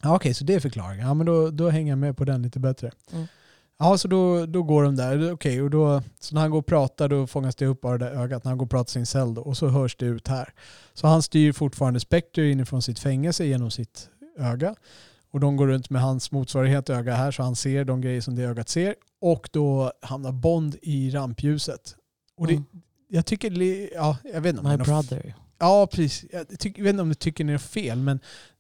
[0.02, 1.08] Ja, Okej, så det är förklaringen.
[1.08, 2.92] Ja, men då, då hänger jag med på den lite bättre.
[3.14, 3.28] Mm.
[3.80, 5.32] Ja, så då, då går de där.
[5.34, 8.06] Okej, och då, så när han går och pratar då fångas det upp av det
[8.06, 10.28] där ögat när han går och pratar sin cell då, och så hörs det ut
[10.28, 10.54] här.
[10.94, 14.76] Så han styr fortfarande Spectre inifrån sitt fängelse genom sitt öga.
[15.34, 18.36] Och de går runt med hans motsvarighet öga här så han ser de grejer som
[18.36, 18.96] det ögat ser.
[19.22, 21.96] Och då hamnar Bond i rampljuset.
[22.38, 22.66] Och det, Mm.
[23.10, 23.52] jag tycker,
[23.96, 25.36] ja, jag vet inte om My brother.
[25.60, 26.26] Ja, precis.
[26.32, 28.20] Jag, tycker, jag vet inte om du tycker det är fel, men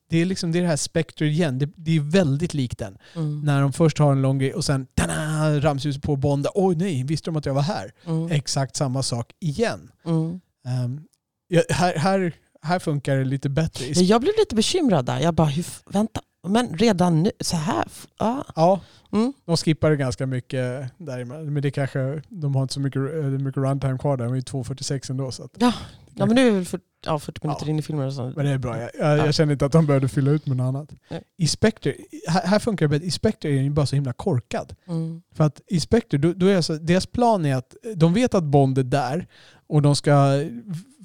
[0.09, 1.59] det är liksom det, är det här Spectre igen.
[1.59, 2.97] Det, det är väldigt likt den.
[3.15, 3.41] Mm.
[3.41, 6.47] När de först har en lång grej och sen tada, ramsljuset på Bond.
[6.53, 7.91] Oj nej, visste de att jag var här?
[8.05, 8.31] Mm.
[8.31, 9.91] Exakt samma sak igen.
[10.05, 10.39] Mm.
[10.67, 11.01] Ehm,
[11.47, 13.85] ja, här, här, här funkar det lite bättre.
[13.85, 15.19] Jag blev lite bekymrad där.
[15.19, 17.85] Jag bara, hur, vänta, men redan nu, så här?
[18.17, 18.43] Ah.
[18.55, 18.79] Ja,
[19.13, 19.33] Mm.
[19.45, 21.53] de skippar ganska mycket däremellan.
[21.53, 24.25] Men det kanske, de har inte så mycket, eh, mycket runtime kvar där.
[24.25, 25.31] De är ju 2.46 ändå.
[25.31, 25.73] Så att, Ja,
[26.15, 27.69] ja, men nu är vi för, ja, 40 minuter Ja.
[27.69, 28.07] in i filmen.
[28.07, 28.33] Och så.
[28.35, 28.79] Men det är bra.
[28.81, 29.25] Jag, jag, Ja.
[29.25, 30.89] jag känner inte att de behövde fylla ut med något annat.
[31.09, 31.23] Nej.
[31.37, 31.93] I Spectre,
[32.27, 33.05] här, här funkar det bättre.
[33.05, 34.75] I Spectre är ju bara så himla korkad.
[34.87, 35.21] Mm.
[35.35, 38.43] För att i Spectre, då, då är alltså, deras plan är att de vet att
[38.43, 39.27] Bond är där
[39.67, 40.27] och de ska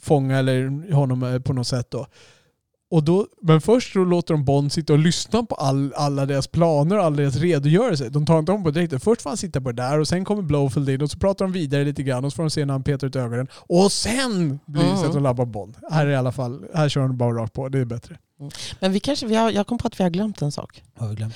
[0.03, 2.07] fånga eller honom eh, på något sätt då.
[2.91, 6.47] Och då, men först så låter de Bond sitta och lyssna på all, alla deras
[6.47, 8.11] planer och alla deras redogörelser.
[8.11, 9.05] De tar inte om på det direkt.
[9.05, 11.45] Först får han sitta på det där och sen kommer Blowfield in och så pratar
[11.45, 13.49] de vidare lite grann och så får de se när han petar ut ögonen.
[13.53, 14.99] Och sen blir det Mm.
[15.01, 15.77] så att de labbar Bond.
[15.91, 17.69] Här är i alla fall, här kör de bara rakt på.
[17.69, 18.19] Det är bättre.
[18.81, 20.83] Men vi kanske, vi har, jag kom på att vi har glömt en sak.
[20.99, 21.35] Har vi glömt.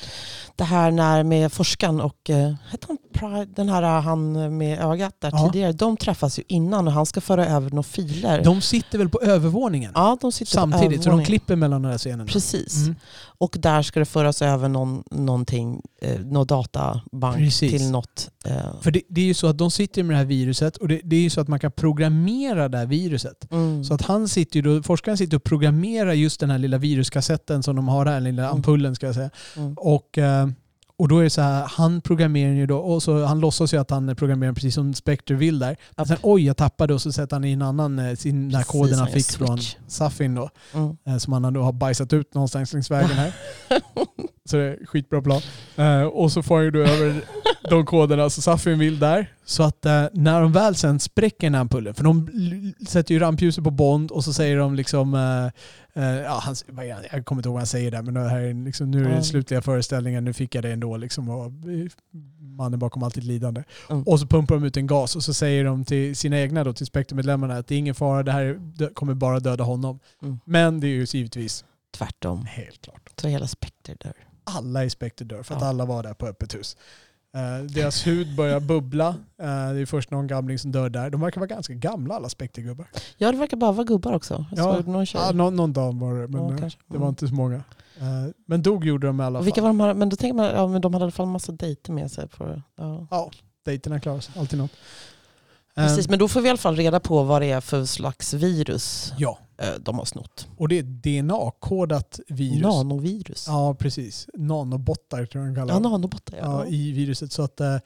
[0.57, 4.81] Det här när med forskaren och eh, heter han Pride, den här eh, han med
[4.81, 5.47] ögat där Ja.
[5.53, 5.73] tidigare.
[5.73, 8.45] De träffas ju innan och han ska föra över några filer.
[8.45, 9.93] De sitter väl på övervåningen?
[9.95, 12.25] ja, de sitter Samtidigt, så de klipper mellan de här scenerna.
[12.27, 12.77] Precis.
[12.77, 12.95] Mm.
[13.39, 17.73] Och där ska det föras över någon, någonting, eh, någon databank Precis.
[17.73, 18.31] till något.
[18.45, 20.89] Eh, För det, det är ju så att de sitter med det här viruset och
[20.89, 23.53] det, det är ju så att man kan programmera det här viruset.
[23.53, 23.85] mm.
[23.85, 27.77] Så att han sitter då, forskaren sitter och programmerar just den här lilla viruskassetten som
[27.77, 28.55] de har här, den lilla Mm.
[28.57, 29.31] ampullen ska jag säga.
[29.57, 29.75] mm.
[29.77, 30.49] Och, eh,
[31.01, 33.81] och då är det så här, han programmerar ju då, och så han låtsas ju
[33.81, 35.77] att han programmerar precis som Spectre vill där.
[35.97, 38.57] Men sen oj, jag tappade och så sätter han i en annan, eh, sin, den
[38.57, 39.59] här koden han fick från.
[39.87, 40.51] Safin då.
[40.75, 40.97] Mm.
[41.07, 43.33] eh, Som han då har bajsat ut någonstans längs vägen här.
[44.51, 45.41] Så det är skitbra plan.
[45.77, 47.25] Eh, och så får då över
[47.71, 49.33] de koderna, så Safin vill där.
[49.45, 52.29] Så att eh, när de väl sen spräcker den här ampullen, för de
[52.89, 55.15] sätter ju rampljuset på Bond och så säger de liksom,
[55.95, 56.55] eh, ja, han,
[57.13, 59.17] jag kommer inte ihåg vad han säger där, men det här är liksom, nu är
[59.17, 60.97] det slutliga föreställningen, nu fick jag det ändå.
[60.97, 61.53] Liksom, och,
[62.41, 63.63] mannen bakom allt lidande.
[63.91, 64.03] Mm.
[64.03, 66.73] Och så pumpar de ut en gas och så säger de till sina egna, då,
[66.73, 68.59] till Spectre-medlemmarna, att det är ingen fara, det här
[68.95, 69.99] kommer bara döda honom.
[70.23, 70.39] Mm.
[70.45, 72.47] Men det är ju givetvis Tvärtom.
[72.47, 74.30] helt klart Så hela Spectre dör.
[74.45, 75.67] Alla i Spectre dör för att Ja.
[75.69, 76.77] alla var där på öppet hus.
[77.35, 79.09] Eh, deras hud börjar bubbla.
[79.09, 81.11] Eh, det är först någon gamling som dör där.
[81.11, 82.87] De verkar vara ganska gamla alla Spectre-gubbar.
[83.17, 84.47] Ja, det verkar bara vara gubbar också.
[84.57, 84.83] Jag Ja.
[84.93, 85.21] någon tjej.
[85.25, 86.79] Ja, någon, någon dam var det, men Ja, kanske.
[86.87, 87.09] det var Mm.
[87.09, 87.57] inte så många.
[87.99, 89.45] Eh, men dog gjorde de i alla fall.
[89.45, 89.95] vilka var de här?
[89.95, 92.11] Men då tänker man, ja men de hade i alla fall en massa dejter med
[92.11, 92.29] sig.
[92.29, 92.63] På,
[93.11, 93.31] ja.
[93.65, 94.71] Dejterna klarar sig, alltid något.
[95.81, 97.85] Eh, Precis, men då får vi i alla fall reda på vad det är för
[97.85, 100.49] slags virus Ja, eh, de har snott.
[100.57, 102.63] och det är DNA-kodat virus.
[102.63, 103.45] Nanovirus.
[103.49, 104.29] Ja, Ja, precis.
[104.35, 105.83] Nanobottar tror jag de kallar dem.
[105.93, 106.39] nanobottar.
[106.39, 106.67] ja, Ja.
[106.71, 107.33] i viruset.
[107.33, 107.77] Så att eh,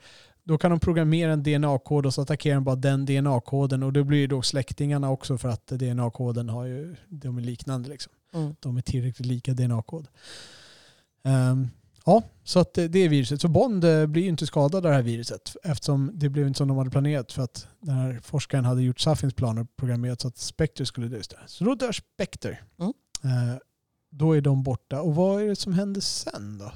[0.43, 4.03] då kan de programmera en DNA-kod och så attackerar de bara den DNA-koden och då
[4.03, 8.13] blir det då släktingarna också för att DNA-koden har ju, de är liknande liksom.
[8.33, 8.55] Mm.
[8.59, 10.07] De är tillräckligt lika DNA-kod.
[11.23, 11.67] Ehm,
[12.05, 13.41] ja, så att det, är viruset.
[13.41, 16.57] Så Bond eh, blir ju inte skadad av det här viruset eftersom det blev inte
[16.57, 20.21] som de hade planerat för att den här forskaren hade gjort Safins planer och programmerat
[20.21, 21.49] så att Spectre skulle dö istället.
[21.49, 22.57] Så då dör Spectre.
[22.79, 22.93] Mm.
[23.23, 23.57] Eh,
[24.11, 25.01] då är de borta.
[25.01, 26.71] Och vad är det som händer sen då?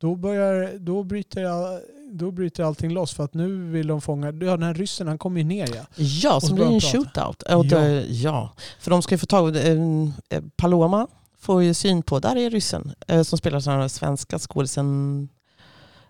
[0.00, 1.80] Då, börjar, då, bryter, all,
[2.12, 4.26] då bryter allting loss för att nu vill de fånga...
[4.26, 5.82] Ja, den här ryssen han kommer ju ner ja.
[5.96, 6.96] Ja, som blir en prata.
[6.96, 7.42] shootout.
[7.48, 7.84] Ja.
[8.00, 11.06] ja, för de ska ju få tag i eh, Paloma
[11.38, 15.28] får ju syn på, där är ryssen eh, som spelar den svenska skådisen,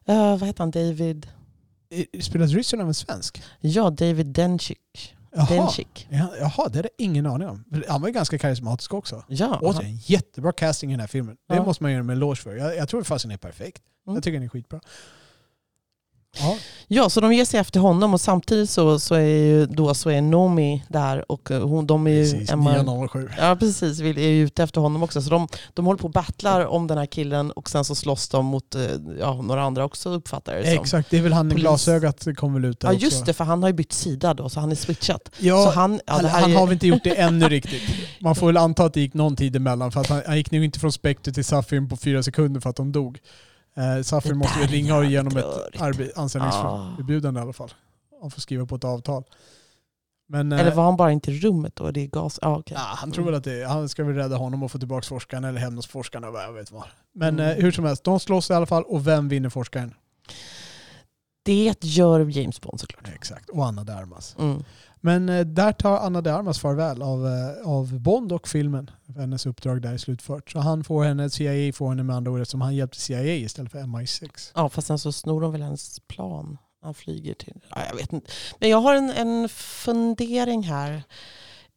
[0.04, 1.26] eh, vad heter han, David?
[2.20, 3.42] Spelas ryssen av en svensk?
[3.60, 5.14] Ja, David Denchik.
[5.32, 5.46] Jaha.
[5.48, 6.06] Denchik.
[6.10, 7.64] Ja, jaha, det hade jag ingen aning om.
[7.88, 9.24] Han var ju ganska karismatisk också.
[9.28, 11.36] Ja, Återigen, jättebra casting i den här filmen.
[11.48, 11.64] Det Ja.
[11.64, 12.56] måste man ge dem en eloge för.
[12.56, 13.82] Jag, jag tror fasen är perfekt.
[14.06, 14.14] Mm.
[14.14, 14.80] Jag tycker den är skitbra.
[16.36, 16.56] Ja,
[16.88, 20.10] ja, så de ger sig efter honom och samtidigt så, så är ju då så
[20.10, 22.50] är Nomi där och eh, hon, de är ju precis.
[22.50, 23.28] Emma, 907.
[23.38, 25.22] Ja precis, vill, är ju ute efter honom också.
[25.22, 28.28] Så de, de håller på och battlar om den här killen och sen så slåss
[28.28, 28.82] de mot eh,
[29.20, 30.82] ja, några andra också uppfattar det som.
[30.82, 33.04] Exakt, det är väl han i glasögat kommer väl ut där Ja också.
[33.04, 35.30] just det, för han har ju bytt sida då så han är switchat.
[35.38, 37.82] Ja, så han, ja, han, är, har väl inte gjort det ännu riktigt.
[38.20, 40.50] Man får väl anta att det gick någon tid emellan för att han, han gick
[40.50, 43.18] nog inte från Spectre till Safin på fyra sekunder för att de dog.
[43.78, 47.72] Eh, Safin Det måste är ringa igenom ett anställningserbjudande i alla fall.
[48.20, 49.24] Han får skriva på ett avtal.
[50.28, 51.90] Men, eh, Eller var han bara inte i rummet då?
[51.90, 52.38] Det är gas?
[52.42, 52.76] Ja, okej.
[52.80, 55.44] Ja, han tror väl att det, han ska väl rädda honom och få tillbaka forskaren
[55.44, 55.86] eller hämnas
[56.30, 56.84] vad jag vet vad.
[57.14, 57.50] Men Mm.
[57.58, 59.94] eh, hur som helst, de slåss i alla fall och vem vinner forskaren?
[61.42, 63.08] Det gör James Bond såklart.
[63.14, 64.36] Exakt, och Anna de Armas.
[64.38, 64.64] Mm.
[65.00, 68.90] Men eh, där tar Anna de Armas farväl av, eh, av Bond och filmen.
[69.16, 70.50] Hennes uppdrag där är slutfört.
[70.50, 73.72] Så han får henne, CIA får henne med andra ord eftersom han hjälpte CIA istället
[73.72, 74.52] för MI6.
[74.54, 76.58] Ja, fast sen så snor de väl hennes plan.
[76.82, 77.60] Han flyger till...
[77.70, 78.30] Ja, jag vet inte.
[78.58, 81.02] Men jag har en, en fundering här.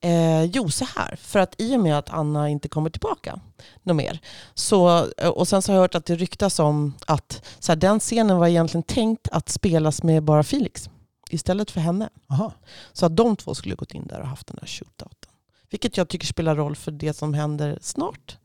[0.03, 1.15] Eh, jo, så här.
[1.15, 3.39] För att i och med att Anna inte kommer tillbaka
[3.83, 4.19] något mer.
[4.53, 7.77] Så, eh, och sen så har jag hört att det ryktas om att så här,
[7.77, 10.89] den scenen var egentligen tänkt att spelas med bara Felix.
[11.33, 12.09] Istället för henne.
[12.27, 12.53] Aha.
[12.93, 15.31] Så att de två skulle gått in där och haft den här shootouten.
[15.69, 18.37] Vilket jag tycker spelar roll för det som händer snart.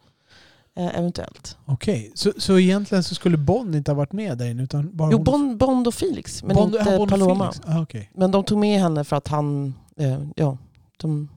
[0.77, 1.59] Eh, eventuellt.
[1.65, 5.13] Okej, så, så egentligen så skulle Bond inte ha varit med där inne utan bara
[5.13, 7.53] Jo, Bond, Bond och Felix, men Bond, inte Bond Paloma.
[7.67, 8.11] Ah, okej.
[8.15, 10.59] Men de tog med henne för att han, eh, ja,
[10.97, 11.29] de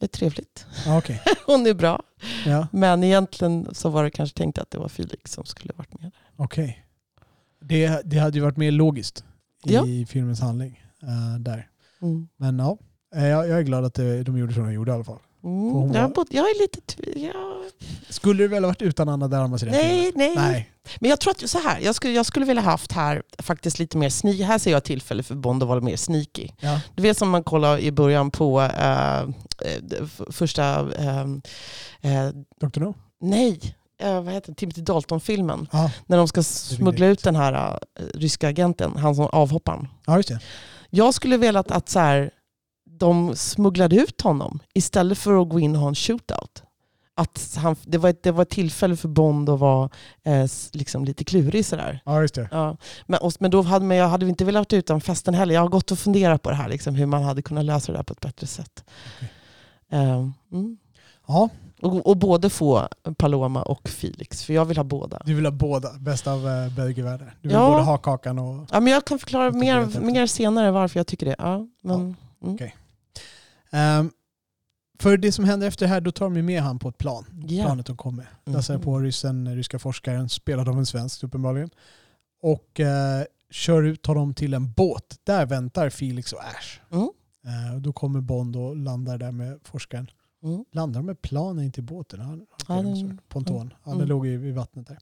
[0.00, 0.66] är trevligt.
[0.86, 1.22] Ah, okej.
[1.46, 2.02] Hon är bra.
[2.46, 6.00] Ja, Men egentligen så var det kanske tänkt att det var Felix som skulle varit
[6.00, 6.02] med.
[6.02, 6.44] där.
[6.44, 6.84] okej.
[7.60, 9.24] Det, det hade ju varit mer logiskt
[9.66, 10.06] i Ja.
[10.08, 10.82] filmens handling.
[11.02, 11.68] eh, där.
[12.02, 12.28] Mm.
[12.36, 12.78] Men ja,
[13.14, 15.18] eh, jag, jag är glad att det, de gjorde som de gjorde i alla fall.
[15.44, 15.92] Mm.
[15.94, 16.80] Jag, var- bod- jag är lite...
[16.80, 17.62] tv- Ja.
[18.08, 20.12] Skulle det väl ha varit utan Anna de Armas i den Nej, filmen?
[20.36, 20.70] nej, Nej.
[21.00, 23.96] Men jag tror att så här, jag skulle, jag skulle vilja haft här faktiskt lite
[23.98, 24.42] mer sneaky.
[24.42, 26.48] Här ser jag tillfälle för Bond att vara mer sneaky.
[26.60, 26.80] Ja.
[26.94, 29.26] Du vet som man kollar i början på eh, eh,
[30.02, 30.92] f- första...
[30.92, 31.20] Eh,
[32.00, 32.30] eh,
[32.60, 32.80] Dr.
[32.80, 32.94] No?
[33.20, 34.54] nej, eh, vad heter det?
[34.56, 35.68] Timothy Dalton-filmen.
[35.72, 35.90] Ja.
[36.06, 39.88] När de ska smuggla ut den här eh, ryska agenten, han som avhopparen.
[40.06, 40.40] ja, just det.
[40.90, 42.30] Jag skulle velat att så här,
[42.90, 46.62] de smugglade ut honom istället för att gå in och ha en shootout.
[47.14, 49.90] Att han, det, var ett, det var ett tillfälle för Bond att vara
[50.24, 52.00] eh, s- liksom lite klurig sådär.
[52.04, 52.48] Ja, just det.
[52.50, 52.76] Ja.
[53.06, 55.54] Men, och, men då hade man, jag hade inte velat vara utan festen heller.
[55.54, 57.98] Jag har gått och funderat på det här, liksom, hur man hade kunnat lösa det
[57.98, 58.84] där på ett bättre sätt.
[59.16, 59.30] Okej.
[59.92, 60.78] Eh, mm.
[61.28, 61.48] Ja,
[61.80, 65.22] och, och både få Paloma och Felix, för jag vill ha båda.
[65.24, 65.92] du vill ha båda.
[65.98, 67.34] Bäst av uh, bägge världar.
[67.42, 67.70] Du vill Ja.
[67.70, 68.66] både ha kakan och...
[68.72, 71.36] Ja, men jag kan förklara mer, mer senare varför jag tycker det.
[71.38, 72.58] Ja, men, mm.
[73.70, 74.10] Ehm,
[75.00, 76.98] för det som händer efter det här, då tar de ju med han på ett
[76.98, 77.24] plan.
[77.48, 77.64] Ja.
[77.64, 78.26] Planet de kom med.
[78.44, 78.82] Lassar Mhm.
[78.82, 81.70] på ryssen, ryska forskaren, spelad av en svensk uppenbarligen.
[82.42, 85.16] Och eh, kör ut honom till en båt.
[85.24, 86.80] Där väntar Felix och Ash.
[86.92, 87.08] Mm.
[87.46, 90.10] Eh, och då kommer Bond och landar där med forskaren.
[90.42, 90.64] Mm.
[90.72, 92.20] Landar de med planen in till båten?
[92.20, 93.74] Han, Ja, den- ponton.
[93.82, 94.08] Han mm.
[94.08, 94.98] låg i, i vattnet där.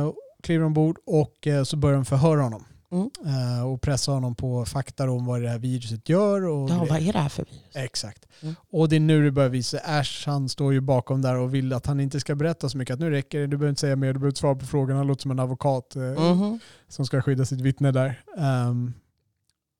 [0.00, 0.12] Eh,
[0.42, 2.64] kliver ombord och eh, så börjar de förhöra honom.
[2.92, 3.10] Mm.
[3.26, 6.46] Eh, och pressa honom på fakta om vad det här viruset gör.
[6.48, 7.60] Och Ja, vad är det här för virus?
[7.74, 8.26] Exakt.
[8.42, 8.54] Mm.
[8.70, 9.78] Och det är nu det börjar visa.
[9.84, 12.94] Ash han står ju bakom där och vill att han inte ska berätta så mycket.
[12.94, 14.96] Att nu räcker det, du behöver inte säga mer, du behöver inte svara på frågan.
[14.96, 16.58] Han låter som en advokat eh, Mhm.
[16.88, 18.22] som ska skydda sitt vittne där.
[18.38, 18.92] Ehm,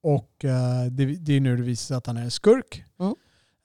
[0.03, 2.84] och eh, det, det är nu det visar sig att han är en skurk.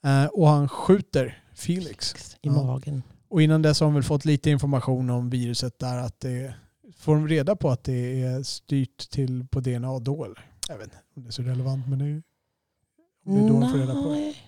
[0.06, 2.14] Eh, och han skjuter Felix.
[2.42, 2.52] I Ja.
[2.52, 3.02] magen.
[3.28, 5.96] Och innan dess har de väl fått lite information om viruset där.
[5.98, 6.54] Att det,
[6.98, 10.50] får de reda på att det är styrt till på DNA då eller?
[10.68, 12.22] Jag vet inte om det är så relevant men det är,
[13.24, 14.14] det är då de får reda på det.
[14.14, 14.42] Nej.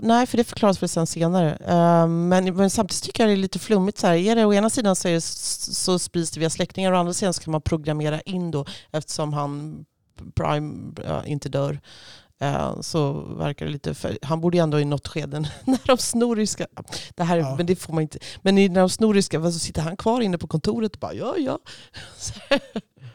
[0.00, 1.56] Nej, för det förklaras väl sen senare.
[1.56, 3.98] Eh, men, men samtidigt tycker jag det är lite flummigt.
[3.98, 4.14] Så här.
[4.14, 7.00] Är det, å ena sidan så, är det, så sprids det via släktingar och å
[7.00, 9.84] andra sidan så kan man programmera in då eftersom han
[10.34, 10.92] Prime
[11.26, 11.80] inte dör.
[12.40, 15.98] Eh, så verkar det lite för, Han borde ju ändå i något skede när de
[15.98, 16.66] snoriska...
[17.14, 17.54] Det här, Ja.
[17.56, 18.18] Men det får man inte...
[18.42, 21.58] Men när de snoriska så sitter han kvar inne på kontoret och bara ja, ja.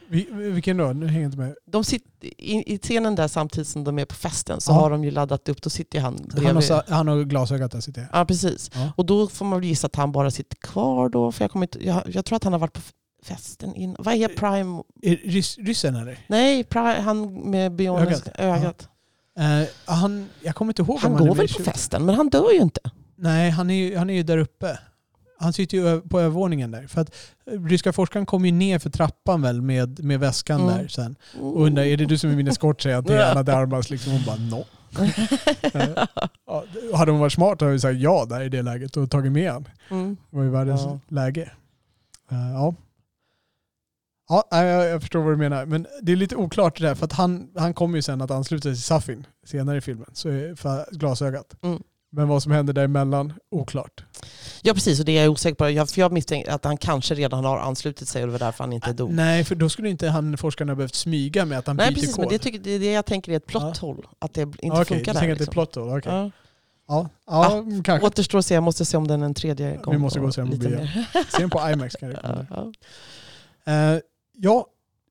[0.08, 0.86] Vilken då?
[0.92, 1.54] Nu hänger jag inte med.
[1.66, 4.74] De sitter, i, I scenen där samtidigt som de är på festen så Ja.
[4.74, 5.62] har de ju laddat upp.
[5.62, 6.46] Då sitter ju han bredvid.
[6.46, 8.20] Han har, han har glasögat där sitter jag.
[8.20, 8.70] Ja, precis.
[8.74, 8.92] Ja.
[8.96, 11.32] Och då får man väl gissa att han bara sitter kvar då.
[11.32, 12.80] För jag, kommer inte, jag, jag tror att han har varit på
[13.24, 13.96] festen innan.
[13.98, 14.82] Vad är Prime?
[15.02, 16.18] Är rys, ryssen eller?
[16.26, 18.60] Nej, Prime, han med bioniska Ögat.
[18.60, 18.88] ögat.
[19.38, 22.52] Eh, han, jag kommer inte ihåg Han han går väl på festen, men han dör
[22.52, 22.80] ju inte.
[23.16, 24.78] Nej, han är, ju, han är ju där uppe.
[25.38, 26.86] Han sitter ju på övervåningen där.
[26.86, 27.14] För att
[27.52, 30.74] eh, ryska forskaren kommer ju ner för trappan väl med, med väskan Mm.
[30.76, 31.16] där sen.
[31.40, 32.82] Och undrar, är det du som är min eskort?
[32.82, 33.90] Säger att det är Anna de Armas.
[33.90, 34.12] Liksom.
[34.12, 34.64] Hon bara, no.
[36.46, 36.64] Ja,
[36.94, 39.52] hade hon varit smart hade hon sagt ja där i det läget och tagit med
[39.52, 39.68] han.
[39.90, 40.16] Mm.
[40.30, 41.00] Det var ju världens Ja.
[41.08, 41.42] läge.
[42.30, 42.74] Eh, ja.
[44.28, 45.66] Ja, nej, jag, jag förstår vad du menar.
[45.66, 46.94] Men det är lite oklart det där.
[46.94, 50.10] För att han, han kommer ju sen att ansluta sig till Safin senare i filmen.
[50.12, 51.54] Så för glasögat.
[51.64, 51.82] Mm.
[52.12, 54.04] Men vad som händer däremellan, oklart.
[54.62, 54.98] Ja, precis.
[55.00, 55.70] Och det är jag osäker på.
[55.70, 58.64] Jag, för jag misstänker att han kanske redan har anslutit sig och det var därför
[58.64, 59.10] han inte dog.
[59.12, 61.94] Nej, för då skulle inte han forskaren ha behövt smyga med att han Nej, byter
[61.94, 62.14] precis.
[62.14, 62.24] kod.
[62.24, 63.86] Men det, tycker, det är det jag tänker är ett plot Ja.
[63.86, 64.02] hole.
[64.18, 65.20] Att det inte Okej, funkar du där.
[65.20, 65.52] tänker att det är liksom.
[65.52, 65.98] plot hole?
[65.98, 66.12] okej.
[66.12, 66.30] Ja.
[66.88, 68.06] Ja, ja kanske.
[68.06, 68.54] Återstår att se.
[68.54, 70.00] Jag måste se om den en tredje gång.
[70.00, 70.88] måste gå och se den på bio.
[71.28, 72.72] Se den på IMAX kan jag ja, rekommendera.
[73.64, 73.94] ja.
[73.94, 74.00] Eh,
[74.36, 74.66] ja,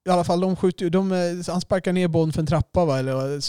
[0.06, 1.18] i alla fall de skjuter ju- de, eh,
[1.48, 3.00] Han sparkar ner Bond för en trappa va?
[3.00, 3.32] Eller, vad?
[3.34, 3.40] Ja,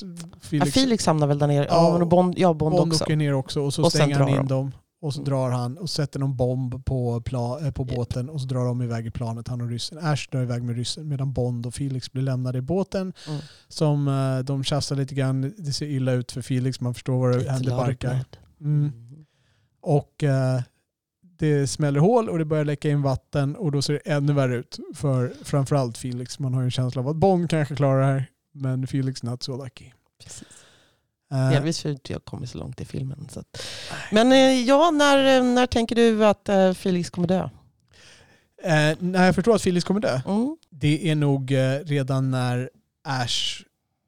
[0.40, 1.66] Felix, Felix hamnar väl där nere.
[1.70, 3.04] Ja, Ja, Bond, ja, Bond, Bond också.
[3.04, 4.46] åker ner också och så Och stänger han in de.
[4.48, 4.72] dem.
[5.00, 5.28] Och så Mm.
[5.30, 8.82] drar han och sätter någon bomb på, pla, eh, på båten och så drar de
[8.82, 9.98] iväg i planet, han och ryssen.
[9.98, 13.12] Ash drar iväg med ryssen medan Bond och Felix blir lämnade i båten.
[13.28, 13.40] Mm.
[13.68, 15.54] Som eh, de tjafsar lite grann.
[15.58, 18.08] Det ser illa ut för Felix, man förstår vad det händer barkar.
[18.08, 18.36] ladugård.
[18.60, 18.92] Mm.
[19.82, 20.60] Och eh,
[21.38, 24.56] det smäller hål och det börjar läcka in vatten och då ser det ännu värre
[24.56, 26.38] ut för framförallt Felix.
[26.38, 29.42] Man har ju en känsla av att Bond kanske klarar det här, men Felix not
[29.42, 29.84] so lucky.
[30.24, 30.48] Precis.
[31.32, 33.28] Eh, Delvis för att jag kommit så långt i filmen.
[33.30, 33.62] Så att.
[34.12, 37.48] Men eh, ja, när, eh, när tänker du att Felix kommer dö?
[38.62, 40.56] eh, när jag förstår att Felix kommer dö, Mm.
[40.70, 42.70] det är nog eh, redan när
[43.04, 43.62] Ash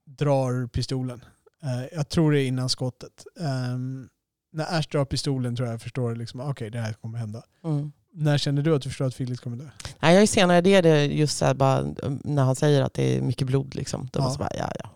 [0.04, 1.24] drar pistolen.
[1.62, 3.26] Eh, jag tror det är innan skottet.
[3.40, 4.08] Ehm,
[4.56, 7.42] när Ash drar pistolen tror jag jag förstår liksom, okej det här kommer hända.
[7.64, 7.92] Mm.
[8.12, 9.68] När känner du att du förstår att Felix kommer dö?
[10.00, 12.82] Nej, jag är senare det är det just så här, bara, eh, när han säger
[12.82, 13.74] att det är mycket blod.
[13.74, 14.08] Liksom.
[14.12, 14.24] Då Ja.
[14.24, 14.90] måste bara, ja, ja.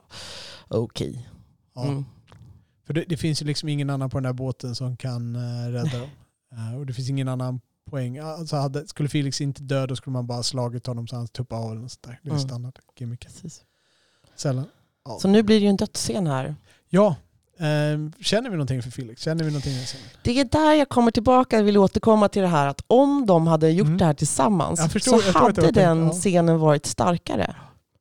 [0.68, 1.28] Okej.
[1.74, 1.84] Ja.
[1.86, 2.04] Mm.
[2.86, 5.72] För det, det finns ju liksom ingen annan på den där båten som kan uh,
[5.72, 6.08] rädda dem.
[6.52, 8.18] Eh, och det finns ingen annan poäng.
[8.18, 11.56] Alltså hade, skulle Felix inte dö då skulle man bara slagit honom så han tuppar
[11.56, 12.20] av eller något sånt där.
[12.22, 12.48] Det är Mm.
[12.48, 13.26] standard gimmick.
[14.36, 14.64] Sällan.
[15.04, 15.18] Ja.
[15.22, 16.54] Så nu blir det ju en dödsscen här.
[16.88, 17.16] ja.
[17.61, 19.22] Ehm, känner vi någonting för Felix?
[19.22, 19.72] Känner vi någonting?
[19.72, 20.06] scenen?
[20.22, 23.46] Det är där jag kommer tillbaka och vill återkomma till det här att om de
[23.46, 23.98] hade gjort Mm.
[23.98, 27.54] det här tillsammans Jag förstår- jag så hade den tänkt, scenen varit starkare.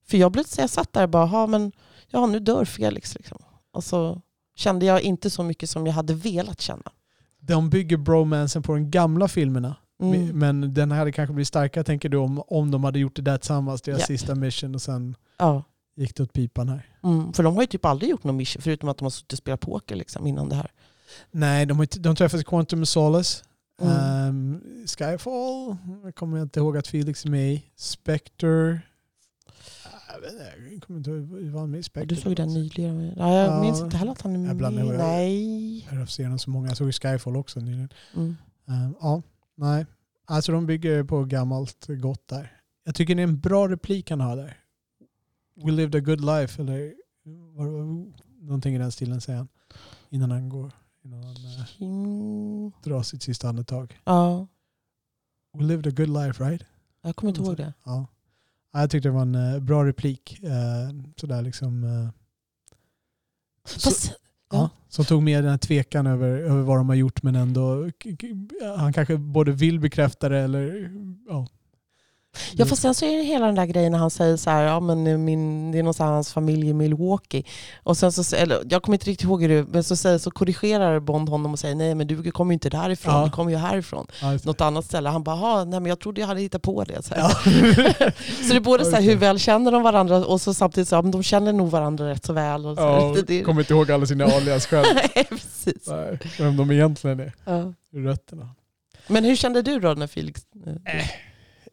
[0.10, 1.72] För jag, blev, jag satt där och bara, men
[2.10, 3.16] ja, nu dör Felix.
[3.16, 3.38] Liksom.
[3.74, 4.22] Och så
[4.56, 6.92] kände jag inte så mycket som jag hade velat känna.
[7.40, 9.76] De bygger bromansen på de gamla filmerna.
[10.02, 10.40] Mm.
[10.40, 13.38] Men den hade kanske blivit starkare tänker du om, om de hade gjort det där
[13.38, 14.06] tillsammans, deras Ja.
[14.06, 15.64] sista mission och sen Ja.
[16.00, 16.88] Gick det åt pipan här.
[17.04, 17.34] Mm.
[17.34, 19.38] För de har ju typ aldrig gjort någon mission förutom att de har suttit och
[19.38, 20.72] spelat poker liksom, innan det här.
[21.32, 23.44] Nej, de, de i Quantum Solace.
[23.82, 23.94] Mm.
[23.98, 27.64] Ehm, Skyfall, jag kommer inte ihåg att Felix är med i.
[27.76, 28.82] Spectre.
[30.24, 32.16] Jag jag kommer inte ihåg, var han med i Spectre?
[32.16, 33.14] Du såg den nyligen.
[33.18, 33.62] Ja, jag Ja.
[33.62, 34.56] minns inte heller att han är Jag med.
[34.56, 34.94] blandar ihop.
[34.98, 35.88] Nej.
[35.90, 36.68] Jag har scenen så många.
[36.68, 37.90] Jag såg Skyfall också nyligen.
[38.16, 38.36] Mm.
[38.68, 39.22] Ehm, ja,
[39.58, 39.86] nej.
[40.26, 42.52] Alltså de bygger på gammalt gott där.
[42.86, 44.58] Jag tycker det är en bra replik han har där.
[45.66, 46.94] We lived a good life, eller
[48.42, 49.48] någonting i den stilen säger han.
[50.10, 50.72] Innan han går.
[51.04, 51.36] Innan han
[51.80, 54.00] Mm, drar sitt sista andetag.
[54.04, 54.48] ja,
[55.58, 56.64] We lived a good life right?
[57.02, 57.74] jag kommer inte ihåg det.
[57.86, 58.08] Ja.
[58.74, 60.44] Ja, Jag tyckte det var en eh, bra replik.
[60.44, 61.84] Eh, sådär liksom.
[61.84, 62.10] eh,
[63.66, 64.14] så, Fast,
[64.52, 67.90] ja, som tog med den här tvekan över, över vad de har gjort men ändå
[68.78, 70.92] han kanske både vill bekräfta det eller
[71.28, 71.48] ja.
[72.54, 74.64] Ja fast sen så är det hela den där grejen när han säger så här,
[74.64, 77.44] ja men min, det är någonstans hans familj i Milwaukee.
[77.84, 80.32] Och sen så, eller, jag kommer inte riktigt ihåg hur det men så, säger, så
[80.32, 83.26] korrigerar Bond honom och säger nej men du kommer ju inte därifrån, Ja.
[83.26, 84.08] du kommer ju härifrån.
[84.22, 84.38] Ja.
[84.44, 85.10] Något annat ställe.
[85.10, 87.04] Han bara, "Jaha, nej men jag trodde jag hade hittat på det.
[87.06, 87.22] Så, här.
[87.22, 87.30] Ja.
[88.44, 90.96] så det är både så här, hur väl känner de varandra och så samtidigt så,
[90.96, 92.66] ja, men de känner nog varandra rätt så väl.
[92.66, 94.86] Och så, Ja, det, det, kommer inte ihåg alla sina alias själv.
[95.16, 95.88] nej, precis.
[95.88, 97.34] Nej, vem de egentligen är.
[97.46, 97.74] Ja.
[97.94, 98.50] Rötterna.
[99.08, 100.42] Men hur kände du då när Felix...
[100.86, 101.06] Äh.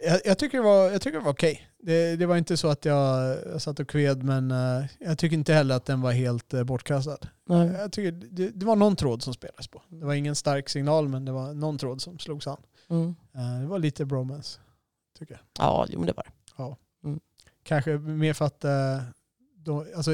[0.01, 1.69] Jag, jag tycker det var, jag tycker det var okej.
[1.79, 5.37] Det, det var inte så att jag, jag satt och kved men eh, jag tycker
[5.37, 7.19] inte heller att den var helt uh, bortkastad.
[7.47, 7.69] Nej.
[7.69, 9.83] Jag tycker det, det var någon tråd som spelades på.
[9.89, 12.61] Det var ingen stark signal men det var någon tråd som slogs an.
[12.91, 13.15] Mm.
[13.35, 14.61] Eh, det var lite bromance,
[15.19, 15.41] tycker jag.
[15.59, 16.31] Ja, jo, men det var det.
[17.63, 19.03] Kanske mer för att eh,
[19.57, 20.11] då, alltså,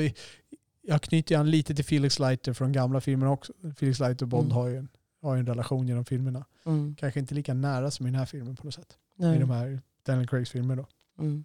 [0.82, 3.52] jag knyter an lite till Felix Leiter från gamla filmer också.
[3.76, 4.56] Felix Leiter och Bond Mm.
[4.56, 4.88] har, ju en,
[5.22, 6.44] har ju en relation genom filmerna.
[6.66, 6.96] Mm.
[6.98, 8.96] Kanske inte lika nära som i den här filmen på något sätt.
[9.22, 9.36] Nej.
[9.36, 10.86] I de här Daniel Craigs filmer då.
[11.18, 11.44] Mm.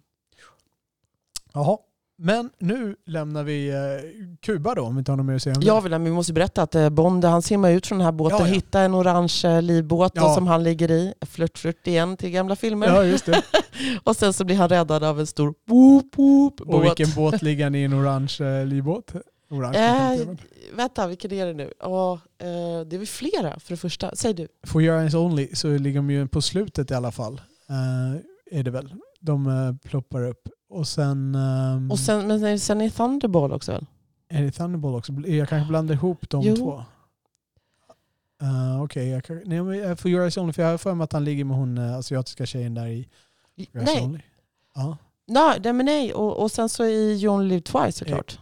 [1.52, 1.78] Jaha,
[2.18, 3.76] men nu lämnar vi eh,
[4.40, 5.80] Kuba då om vi inte har något mer att säga om Ja, det.
[5.80, 8.38] vill- men vi måste berätta att eh, Bond han simmar ut från den här båten,
[8.38, 8.52] Ja, ja.
[8.54, 10.34] hittar en orange eh, livbåt då, Ja.
[10.34, 11.14] som han ligger i.
[11.26, 12.86] Flört, flört igen till gamla filmer.
[12.86, 13.42] Ja, just det.
[14.04, 16.84] och sen så blir han räddad av en stor boop, boop, Och båt.
[16.84, 19.12] vilken båt ligger han i en orange eh, livbåt?
[19.50, 20.38] Orange Eh, men-
[20.76, 21.72] vänta, vilken är det nu?
[21.80, 22.48] Ja, eh,
[22.86, 24.16] det är väl flera för det första.
[24.16, 24.48] Säg du.
[24.66, 27.40] For Your Eyes Only så ligger de ju på slutet i alla fall.
[27.70, 28.94] Eh, är det väl.
[29.20, 30.48] De eh, ploppar upp.
[30.70, 31.34] Och sen...
[31.34, 33.86] ehm, Och sen, men sen är Thunderball också väl?
[34.28, 35.12] Är det Thunderball också?
[35.12, 36.56] Jag kanske blandar ihop de Jo.
[36.56, 36.84] två.
[38.42, 41.04] Uh, Okej, jag nej, men, eh, For Your Eyes Only, för jag har för mig
[41.04, 43.08] att han ligger med hon asiatiska tjejen där i
[43.56, 44.20] Eyes Nej, Only.
[44.74, 44.96] Ja.
[45.26, 46.12] nej, nej, men nej.
[46.14, 48.38] Och, och sen så i You Only Live Twice såklart.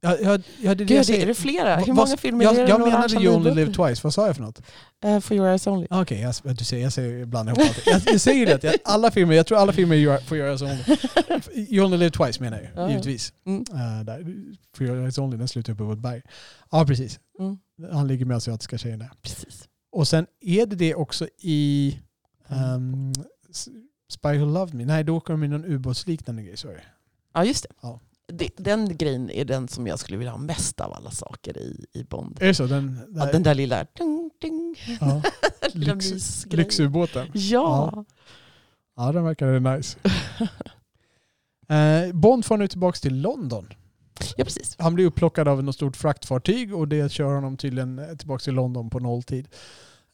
[0.00, 1.22] Ja, ja, ja, det är det jag Gud, säger.
[1.22, 1.76] är det flera?
[1.76, 2.68] Hur många filmer jag, är det?
[2.68, 3.54] Jag menade You Only?
[3.54, 4.00] Live Twice.
[4.04, 4.62] Vad sa jag för något?
[5.04, 5.86] Eh, for Your Eyes Only.
[5.90, 7.86] Okej, jag, du ser, jag säger ibland ihop allt.
[7.86, 10.62] Jag, jag säger det, jag, alla filmer, jag tror alla filmer är For Your Eyes
[10.62, 10.82] Only.
[11.68, 12.90] You Only Live Twice menar jag ja.
[12.90, 13.32] givetvis.
[13.46, 13.60] Mm.
[13.60, 14.26] Uh, där.
[14.76, 16.22] For Your Eyes Only, den slutar uppe på ett berg.
[16.70, 17.20] Ja, precis.
[17.40, 17.58] Mm.
[17.92, 19.10] Han ligger med asiatiska tjejen där.
[19.22, 19.68] Precis.
[19.92, 21.98] Och sen är det det också i
[22.48, 23.12] um,
[24.10, 24.84] Spy Who Loved Me.
[24.84, 26.56] Nej, då åker de i någon ubåtsliknande grej.
[26.56, 26.84] Så är det.
[27.34, 27.74] Ja, just det.
[27.82, 28.00] Ja.
[28.32, 28.56] Det.
[28.56, 32.04] Den grejen är den som jag skulle vilja ha mest av alla saker i, i
[32.04, 32.38] Bond.
[32.40, 32.66] Är det så?
[32.66, 33.86] Den, Ja, den där lilla...
[33.98, 35.22] Ding, ding, ja,
[35.72, 37.26] lilla lyx, lyxubåten.
[37.32, 38.04] Ja.
[38.96, 39.98] Ja, den verkade nice.
[41.70, 43.68] Eh, Bond får nu tillbaka till London.
[44.36, 44.76] ja, precis.
[44.78, 48.54] Han blir upplockad av något stort fraktfartyg och det kör honom tydligen eh, tillbaka till
[48.54, 49.48] London på nolltid.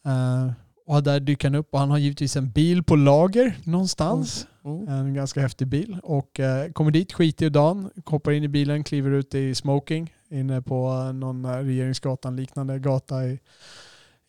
[0.07, 0.51] Eh,
[0.87, 4.43] och där dyker han upp och han har givetvis en bil på lager någonstans.
[4.43, 4.53] Mm.
[4.65, 5.99] En ganska häftig bil.
[6.03, 10.15] Och eh, kommer dit, skiter i dagen, hoppar in i bilen, kliver ut i smoking
[10.35, 13.39] inne på eh, någon eh, Regeringsgatan liknande gata i,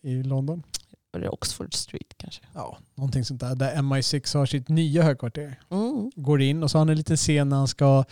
[0.02, 0.64] i London.
[1.12, 2.42] Var det Oxford Street kanske?
[2.54, 3.56] Ja, någonting sånt där.
[3.56, 5.60] Där MI6 har sitt nya högkvarter.
[5.72, 6.12] Mm.
[6.16, 8.04] Går in och så har han en liten scen när han ska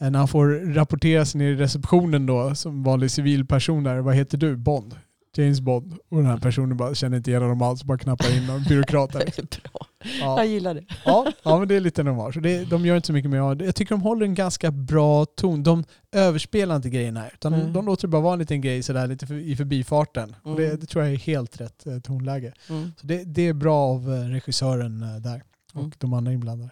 [0.00, 3.98] eh, när han får rapportera sig ner i receptionen då som vanlig civilperson där.
[3.98, 4.56] Vad heter du?
[4.56, 4.94] Bond.
[5.38, 5.92] James Bond.
[6.10, 7.84] Och den här personen bara känner inte igen honom alls.
[7.84, 9.24] Bara knappar in någon byråkrat där.
[9.72, 9.86] Bra.
[10.20, 10.36] Ja.
[10.38, 10.84] Jag gillar det.
[11.04, 12.02] Ja, ja, men det är lite.
[12.34, 13.64] Så det, de gör inte så mycket mer av det.
[13.64, 15.62] Jag tycker de håller en ganska bra ton.
[15.62, 17.30] De överspelar inte grejerna här.
[17.34, 17.72] Utan Mm.
[17.72, 20.36] de låter det bara vara en liten grej sådär lite för, i förbifarten.
[20.42, 20.80] Och det, Mm.
[20.80, 22.52] det tror jag är helt rätt eh, tonläge.
[22.68, 22.92] Mm.
[23.00, 25.42] Så det, det är bra av eh, regissören eh, där
[25.74, 25.92] och Mm.
[25.98, 26.70] de andra inblandade.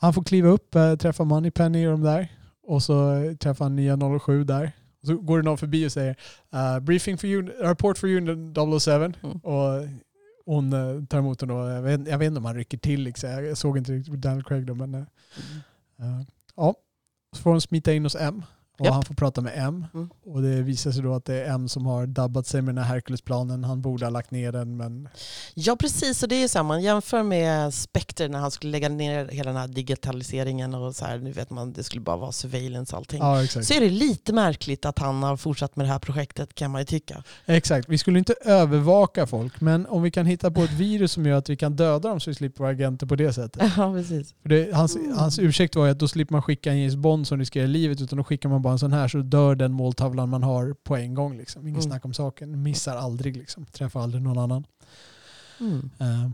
[0.00, 2.28] Han får kliva upp, äh, träffa Moneypenny och de där.
[2.66, 4.72] Och så eh, träffar han nya 07 där.
[5.06, 6.16] Så går det någon förbi och säger
[6.54, 8.90] uh, briefing for you, report for you in the 007.
[8.92, 9.38] Mm.
[9.38, 9.88] Och
[10.46, 13.02] hon eh, tar emot den och jag vet, jag vet inte om han rycker till.
[13.02, 13.30] Liksom.
[13.30, 14.74] Jag såg inte riktigt Daniel Craig då.
[14.74, 15.00] Men, eh,
[15.98, 16.22] eh,
[16.56, 16.74] ja.
[17.32, 18.42] Så får hon smita in hos M.
[18.78, 18.94] Och Japp.
[18.94, 19.86] han får prata med M.
[19.94, 20.08] Mm.
[20.26, 22.84] Och det visar sig då att det är M som har dabbat sig med den
[22.84, 23.64] här Herculesplanen.
[23.64, 25.08] Han borde ha lagt ner den men
[25.54, 28.88] Ja precis, och det är så här, man jämför med Spectre när han skulle lägga
[28.88, 32.32] ner hela den här digitaliseringen och så här, nu vet man, det skulle bara vara
[32.32, 33.18] surveillance allting.
[33.18, 33.66] Ja, exakt.
[33.66, 36.80] Så är det lite märkligt att han har fortsatt med det här projektet kan man
[36.80, 37.22] ju tycka.
[37.46, 37.88] Exakt.
[37.88, 41.38] Vi skulle inte övervaka folk, men om vi kan hitta på ett virus som gör
[41.38, 43.72] att vi kan döda dem så vi slipper vara agenter på det sättet.
[43.76, 44.34] Ja precis.
[44.42, 45.18] Det, hans, Mm.
[45.18, 48.00] hans ursäkt var ju att då slipper man skicka en James Bond som riskerar livet,
[48.00, 50.96] utan då skickar man bara en sån här så dör den måltavlan man har på
[50.96, 51.36] en gång.
[51.38, 51.62] Liksom.
[51.62, 51.82] Ingen Mm.
[51.90, 52.62] snack om saken.
[52.62, 53.66] Missar aldrig, liksom.
[53.66, 54.66] träffar aldrig någon annan.
[55.60, 55.90] Mm.
[55.98, 56.30] Eh,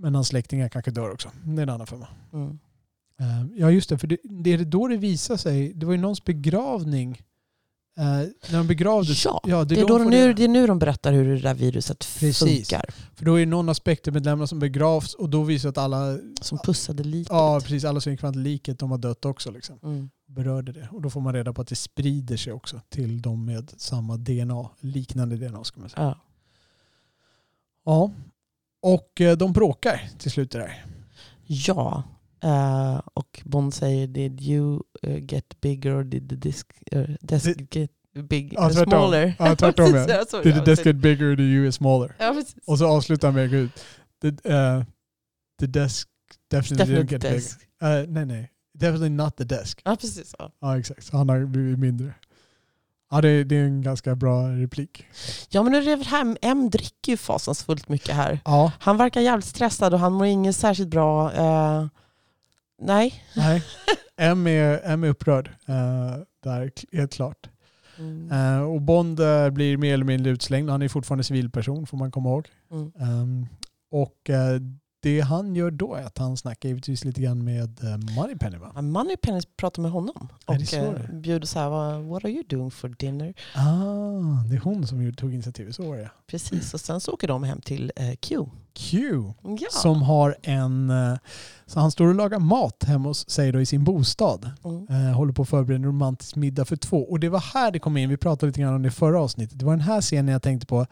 [0.00, 1.28] men hans släktingar kanske dör också.
[1.44, 2.06] Det är en annan femma.
[2.32, 2.58] Mm.
[3.20, 5.98] Eh, ja just det, för det, det är då det visar sig, det var ju
[5.98, 7.22] någons begravning
[7.96, 8.04] Eh,
[8.50, 9.24] när de begravdes.
[9.24, 11.40] Ja, ja Det är, då, får nu, det- det är nu de berättar hur det
[11.40, 12.38] där viruset Precis.
[12.38, 12.84] funkar.
[13.14, 16.58] För då är det någon av spektrumedlemmarna som begravs och då visar att alla, Som
[16.58, 17.32] pussade liket.
[17.32, 19.50] ja, precis, alla som gick fram till liket de har dött också.
[19.50, 19.78] Liksom.
[19.82, 20.10] Mm.
[20.26, 20.88] Berörde det.
[20.92, 24.16] Och då får man reda på att det sprider sig också till de med samma
[24.16, 26.02] DNA, liknande DNA ska man säga.
[26.06, 26.18] Ja.
[27.84, 28.10] Ja.
[28.82, 30.84] Och eh, de bråkar till slut det där.
[31.46, 32.02] ja.
[32.44, 36.66] Eh, och Bond säger Did you eh, get bigger or did the disk,
[36.96, 37.90] uh, desk Det- get
[38.28, 38.90] big, Ja, uh, tvärtom.
[38.90, 39.34] smaller?
[39.38, 40.24] Ja, tvärtom, ja.
[40.42, 42.16] Did the desk get bigger or the you is smaller?
[42.18, 42.42] Ja.
[42.66, 43.72] Och så avslutar han med ut.
[44.22, 44.84] The, uh,
[45.60, 46.08] the desk
[46.50, 47.58] definitely, didn't Definitely get desk.
[47.80, 48.02] bigger.
[48.02, 48.50] Uh, nej, nej.
[48.78, 49.80] Definitely not the desk.
[49.84, 50.34] Ja, precis.
[50.38, 50.52] Ja.
[50.60, 51.04] Ja, exakt.
[51.04, 52.14] Så han har blivit mindre.
[53.10, 55.04] Ja, det, det är en ganska bra replik.
[55.50, 58.40] ja, men nu är det här, M dricker ju fasansfullt mycket här.
[58.44, 61.32] Ja, Han verkar jävligt stressad och han mår inget särskilt bra.
[62.80, 63.22] Eh, nej.
[63.36, 63.62] nej.
[64.16, 65.48] M är, M är upprörd.
[65.68, 67.48] Uh, där, helt klart.
[67.98, 68.30] Mm.
[68.30, 70.70] Eh, och Bond eh, blir mer eller mindre utslängd.
[70.70, 72.48] Han är fortfarande civilperson får man komma ihåg.
[72.70, 72.92] Mm.
[73.00, 73.46] Ehm,
[73.90, 74.60] och eh,
[75.04, 78.82] det han gör då är att han snackar givetvis lite grann med uh, Moneypenny va?
[78.82, 81.10] Moneypenny pratar med honom Är och så eh, är?
[81.12, 83.34] bjuder så här, "What- are you doing for dinner?
[83.54, 87.28] Ah, det är hon som tog initiativet, så var det Precis, och sen så åker
[87.28, 88.38] de hem till eh, Q.
[88.74, 89.22] Q.
[89.42, 89.68] Ja.
[89.70, 90.90] Som har en...
[90.90, 91.14] eh,
[91.66, 94.50] Så han står och lagar mat hemma hos sig då i sin bostad.
[94.64, 94.86] Mm.
[94.88, 96.98] Eh, håller på att förbereda en romantisk middag för två.
[97.02, 99.20] Och det var här det kom in, vi pratade lite grann om det i förra
[99.20, 99.58] avsnittet.
[99.58, 100.86] Det var den här scenen jag tänkte på.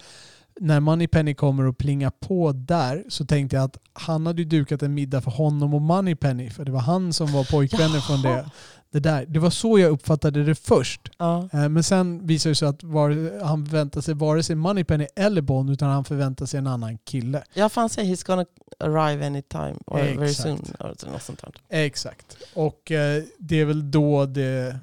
[0.63, 4.83] När Moneypenny kommer och plingar på där så tänkte jag att han hade ju dukat
[4.83, 6.51] en middag för honom och Moneypenny.
[6.51, 8.51] För det var han som var pojkvännen från det,
[8.93, 9.27] det där.
[9.27, 11.01] Det var så jag uppfattade det först.
[11.19, 11.49] Ja.
[11.53, 15.43] Eh, Men sen visade det sig att var, han förväntade sig vare sig Moneypenny eller
[15.43, 17.43] Bond utan han förväntade sig en annan kille.
[17.55, 18.45] ja, för han säger he's gonna
[18.79, 20.43] arrive anytime or very Exakt.
[20.43, 20.65] soon.
[20.81, 21.53] Eller något sånt där.
[21.69, 22.37] Exakt.
[22.55, 24.79] Och eh, det är väl då det,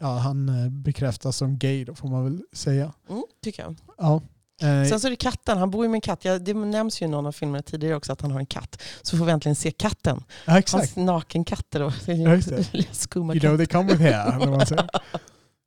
[0.00, 2.92] ja, han eh, bekräftas som gay då får man väl säga.
[3.08, 3.76] Mm, tycker jag.
[3.98, 4.20] Ja.
[4.62, 6.24] Eh, Sen så är det katten, han bor ju med en katt.
[6.24, 8.82] Ja, det nämns ju i någon av filmerna tidigare också att han har en katt.
[9.02, 10.24] Så får vi äntligen se katten.
[10.46, 10.80] ja, exakt.
[10.94, 11.80] Hans nakenkatter.
[11.80, 11.92] då.
[12.12, 12.40] Ja.
[12.92, 14.56] Skumma You know they come with hair.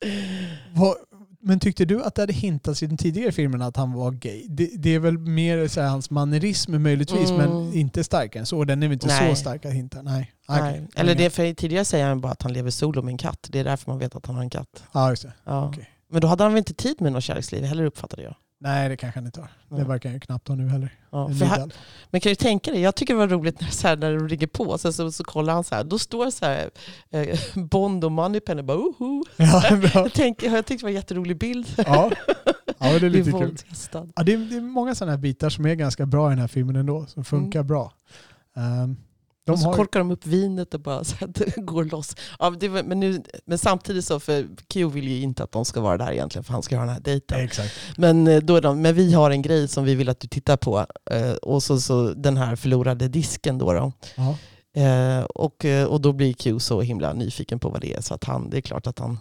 [1.41, 4.45] men tyckte du att det hade hintats i den tidigare filmen att han var gay?
[4.49, 7.49] Det, det är väl mer så här, hans mannerism möjligtvis Mm.
[7.51, 8.63] men inte starkare än så.
[8.63, 9.29] Den är väl inte Nej.
[9.35, 10.01] så stark att hinta?
[10.01, 10.31] Nej.
[10.49, 10.61] Nej.
[10.61, 10.87] Okej.
[10.95, 13.47] Eller det, för tidigare säger han bara att han lever solo med en katt.
[13.51, 14.83] Det är därför man vet att han har en katt.
[14.91, 15.33] Ja, just det.
[15.43, 15.67] Ja.
[15.69, 15.89] Okej.
[16.11, 18.35] Men då hade han väl inte tid med något kärleksliv heller uppfattade jag.
[18.65, 19.77] Nej, det kanske han inte har.
[19.77, 20.89] Det verkar han ju knappt ha nu heller.
[21.09, 21.69] Ja, middag.
[22.09, 24.29] men kan du tänka dig, jag tycker det var roligt när, så här, när de
[24.29, 26.69] ringer på så, så, så kollar han så här, då står så här,
[27.09, 29.23] eh, Bond och Moneypenny bara oho.
[29.37, 29.63] Ja.
[29.93, 31.67] Jag, tänker, jag tyckte det var en jätterolig bild.
[31.77, 32.11] Ja.
[32.79, 33.57] ja, det är lite kul.
[33.91, 36.39] Ja, det, är, det är många sådana här bitar som är ganska bra i den
[36.39, 37.93] här filmen ändå, som funkar bra.
[38.53, 38.97] Um,
[39.45, 42.15] de och så har, korkar de upp vinet och bara så att det går loss.
[42.39, 45.65] Ja, det var, men, nu, men samtidigt så, för Q vill ju inte att de
[45.65, 47.39] ska vara där egentligen för han ska ha den här dejten.
[47.39, 47.73] exakt.
[47.97, 50.27] Men, eh, då är de, men vi har en grej som vi vill att du
[50.27, 50.85] tittar på.
[51.11, 53.73] Eh, och så, så den här förlorade disken då.
[53.73, 53.91] då.
[54.15, 54.37] Ja.
[54.81, 58.13] Eh, och, eh, och då blir Q så himla nyfiken på vad det är så
[58.13, 59.17] att han, det är klart att han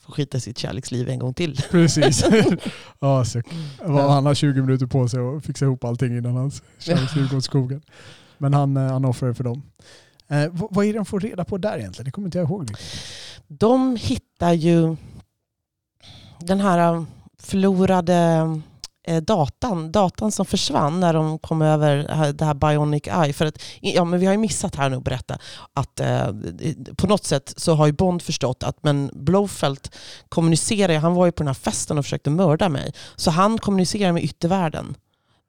[0.00, 1.56] får skita sitt kärleksliv en gång till.
[1.70, 2.24] Precis.
[3.00, 3.42] ja, så,
[3.86, 7.44] han har 20 minuter på sig att fixa ihop allting innan hans kärleksliv går åt
[7.44, 7.82] skogen.
[8.40, 9.62] Men han, eh, han offrar det för dem.
[10.28, 12.04] Eh, vad, vad är det de får reda på där egentligen?
[12.04, 12.68] Det kommer inte jag ihåg.
[12.70, 12.86] Liksom.
[13.48, 14.96] De hittar ju
[16.40, 17.02] den här eh,
[17.38, 18.16] förlorade
[19.06, 23.32] eh, datan, datan som försvann när de kom över det här- det här Bionic Eye.
[23.32, 25.38] För att, ja, men vi har ju missat här nu att berätta
[25.72, 26.26] att eh,
[26.96, 29.88] på något sätt så har ju Bond förstått att men Blofeld
[30.28, 32.92] kommunicerar, han var ju på den här festen och försökte mörda mig.
[33.16, 34.94] Så han kommunicerar med yttervärlden.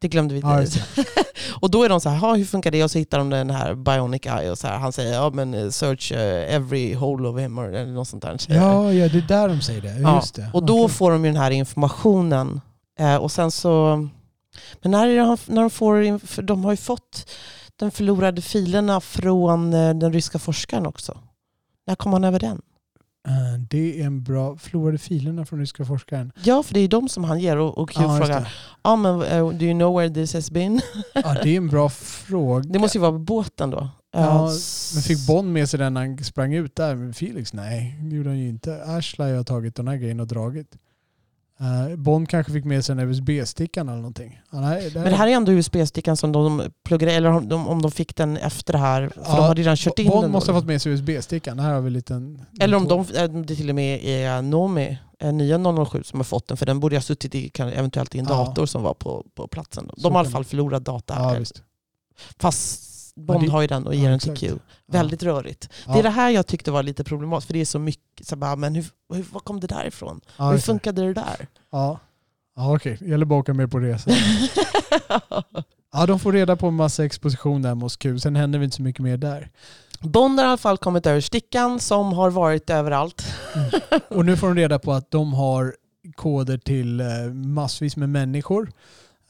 [0.01, 0.39] Det glömde vi.
[0.39, 0.77] Ja, just
[1.59, 2.83] och då är de så här, "Ha, hur funkar det?
[2.83, 5.53] Och så hittar de den här Bionic Eye och så här, han säger, ja men
[5.53, 8.37] eh, search eh, every hole of him eller något sånt där.
[8.47, 9.99] Ja, ja, det är där de säger det.
[9.99, 10.49] Ja, Just det.
[10.53, 10.95] Och då Okej.
[10.95, 12.61] får de ju den här informationen.
[12.99, 14.07] Eh, och sen så...
[14.81, 16.27] Men när, är det, de- när de får...
[16.27, 17.29] för De har ju fått
[17.75, 21.17] de förlorade filerna från den ryska forskaren också.
[21.87, 22.61] När kom han över den?
[23.27, 24.57] Eh, Det är en bra...
[24.57, 26.31] Förlorade filerna från ryska forskaren.
[26.43, 27.57] Ja, för det är de som han ger.
[27.57, 28.53] Och, och Q Ja, frågar,
[28.83, 30.81] ja men uh, do you know where this has been?
[31.13, 32.69] Ja, det är en bra fråga.
[32.69, 33.89] Det måste ju vara båten då.
[34.13, 34.49] Ja,
[34.93, 36.95] Men fick Bond med sig den när han sprang ut där?
[36.95, 37.53] Men Felix?
[37.53, 38.83] Nej, det gjorde han ju inte.
[38.83, 40.77] Ashley har tagit den här grejen och dragit.
[41.61, 44.41] Eh, Bond kanske fick med sig en USB-stickan eller någonting.
[44.51, 47.67] Ja, nej, det Men det här är ändå USB-stickan som de pluggade, eller om de,
[47.67, 49.09] om de fick den efter det här.
[49.09, 50.31] För Ja, de hade redan kört in Bond den.
[50.31, 51.59] måste ha fått med sig USB-stickan.
[51.59, 52.45] Här har vi en liten...
[52.59, 56.23] Eller om de, eh, det till och med är Nomi, eh, nya 007 som har
[56.23, 56.57] fått den.
[56.57, 58.35] För den borde ha suttit i, eventuellt i en Ja.
[58.35, 59.89] dator som var på, på platsen.
[59.97, 61.13] De har i alla fall förlorat data.
[61.17, 61.45] Ja.
[62.39, 64.35] Fast Bond det- har ju den och ja, ger den till.
[64.37, 64.53] Q.
[64.91, 65.69] Väldigt rörigt.
[65.87, 65.93] Ja.
[65.93, 68.35] Det är det här jag tyckte var lite problematiskt, för det är så mycket, så
[68.35, 70.21] bara, men hur, hur, var kom det där ifrån?
[70.37, 70.61] Ja, hur det.
[70.61, 71.47] funkade det där?
[71.71, 71.99] Ja,
[72.55, 72.97] ja okej.
[72.99, 74.11] Det gäller bara att åka med på resa.
[75.93, 78.19] Ja, de får reda på en massa exposition där hos Q.
[78.19, 79.49] Sen händer väl inte så mycket mer där.
[80.01, 83.25] Bond har i alla fall kommit över stickan som har varit överallt.
[84.09, 85.75] Och nu får de reda på att de har
[86.15, 88.71] koder till eh, massvis med människor.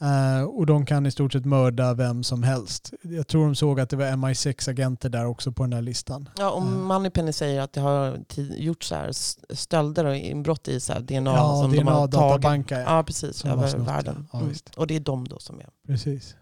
[0.02, 2.94] Eh, och de kan i stort sett mörda vem som helst.
[3.02, 6.30] Jag tror de såg att det var MI6-agenter där också på den här listan.
[6.38, 6.82] Ja, och Mm.
[6.84, 9.12] Moneypenny säger att det har ti- gjort så här
[9.56, 12.12] stölder och inbrott i så DNA Ja, som de har tagit.
[12.12, 12.80] DNA-databankar.
[12.80, 13.46] Ja, precis.
[13.46, 14.28] Över snott världen.
[14.34, 14.54] Ja, Mm.
[14.78, 15.70] Och det är de då som är...
[15.88, 16.36] Precis.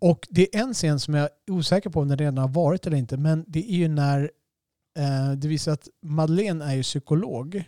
[0.00, 2.86] Och det är en scen som jag är osäker på om den redan har varit
[2.86, 3.16] eller inte.
[3.16, 4.30] Men det är ju när
[4.98, 7.64] eh, det visar att Madeleine är ju psykolog.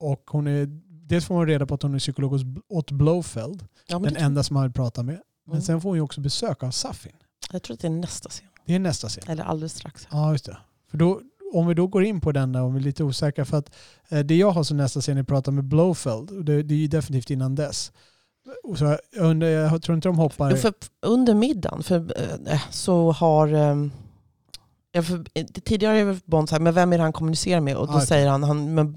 [0.00, 0.66] Och hon är,
[1.08, 3.64] dels får man reda på att hon är psykolog åt Blowfeld.
[3.86, 5.20] Ja, Den enda som han vill prata med.
[5.46, 5.62] Men Mm.
[5.62, 7.12] sen får hon ju också besök av Safin.
[7.52, 8.46] Jag tror att det är nästa scen.
[8.66, 9.24] Det är nästa scen.
[9.28, 10.08] Eller alldeles strax.
[10.10, 10.56] Ja, just det.
[10.90, 11.20] För då,
[11.54, 13.44] om vi då går in på den där, om vi är lite osäkra.
[13.44, 13.74] För att
[14.08, 16.30] eh, det jag har som nästa scen är att prata med Blowfeld.
[16.30, 17.92] Och det, det är ju definitivt innan dess.
[18.64, 20.50] Och så jag, undrar, jag tror inte de hoppar...
[20.50, 20.72] Jo, för
[21.02, 22.12] under middagen för,
[22.52, 23.52] eh, så har...
[23.54, 23.76] eh,
[24.96, 27.76] Ja, för, eh, tidigare har Bond sagt, men vem är det han kommunicerar med?
[27.76, 28.06] Och då Ah, okej.
[28.06, 28.94] säger han, han men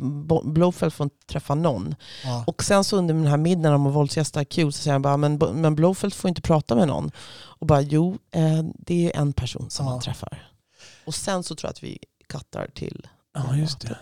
[0.54, 1.95] Blofeld får inte träffa någon.
[2.24, 2.43] ja.
[2.47, 5.18] Och sen så under den här middagen om att våldsgästa Q så säger han bara,
[5.18, 7.12] men, men Blofeld får inte prata med någon.
[7.39, 9.91] Och bara, jo, eh, det är en person som Ja.
[9.91, 10.52] han träffar.
[11.06, 11.97] Och sen så tror jag att vi
[12.28, 13.97] kattar till ja, just det.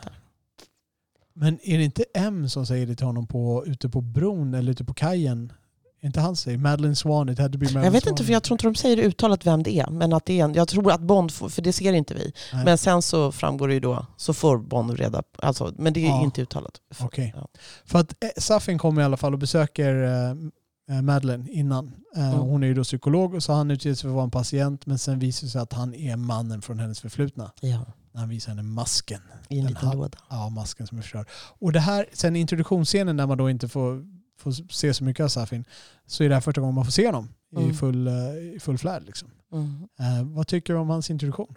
[1.33, 4.71] Men är det inte M som säger det till honom på, ute på bron eller
[4.71, 5.53] ute på kajen?
[6.01, 8.11] Inte han säger Madeleine Swan, it had to be Madeleine Jag vet Swan.
[8.13, 9.89] inte, för jag tror inte de säger uttalat vem det är.
[9.89, 12.33] Men att det är en, jag tror att Bond, får, för det ser inte vi.
[12.53, 12.65] Nej.
[12.65, 16.05] Men sen så framgår det ju då, så får Bond reda på, alltså, men det
[16.05, 16.23] är Ja.
[16.23, 16.73] inte uttalat.
[16.99, 17.33] Okej.
[17.35, 17.47] Ja.
[17.85, 21.87] För att eh, Safin kommer i alla fall och besöker eh, eh, Madeleine innan.
[22.15, 22.39] Eh, Mm.
[22.39, 24.85] Hon är ju då psykolog och så han utger sig för att vara en patient
[24.85, 27.51] men sen visar det sig att han är mannen från hennes förflutna.
[27.61, 29.21] Ja, han visar henne masken.
[29.49, 30.17] i en Den liten låda.
[30.29, 31.27] Ja, masken som är förstörd.
[31.59, 34.03] Och det här, sen introduktionsscenen när man då inte får,
[34.37, 35.65] får se så mycket av Safin
[36.05, 37.73] så är det här första gången man får se honom i Mm.
[37.73, 38.13] full, eh,
[38.55, 39.03] i full flärd.
[39.05, 39.29] Liksom.
[39.51, 39.87] Mm.
[39.99, 41.55] Eh, vad tycker du om hans introduktion?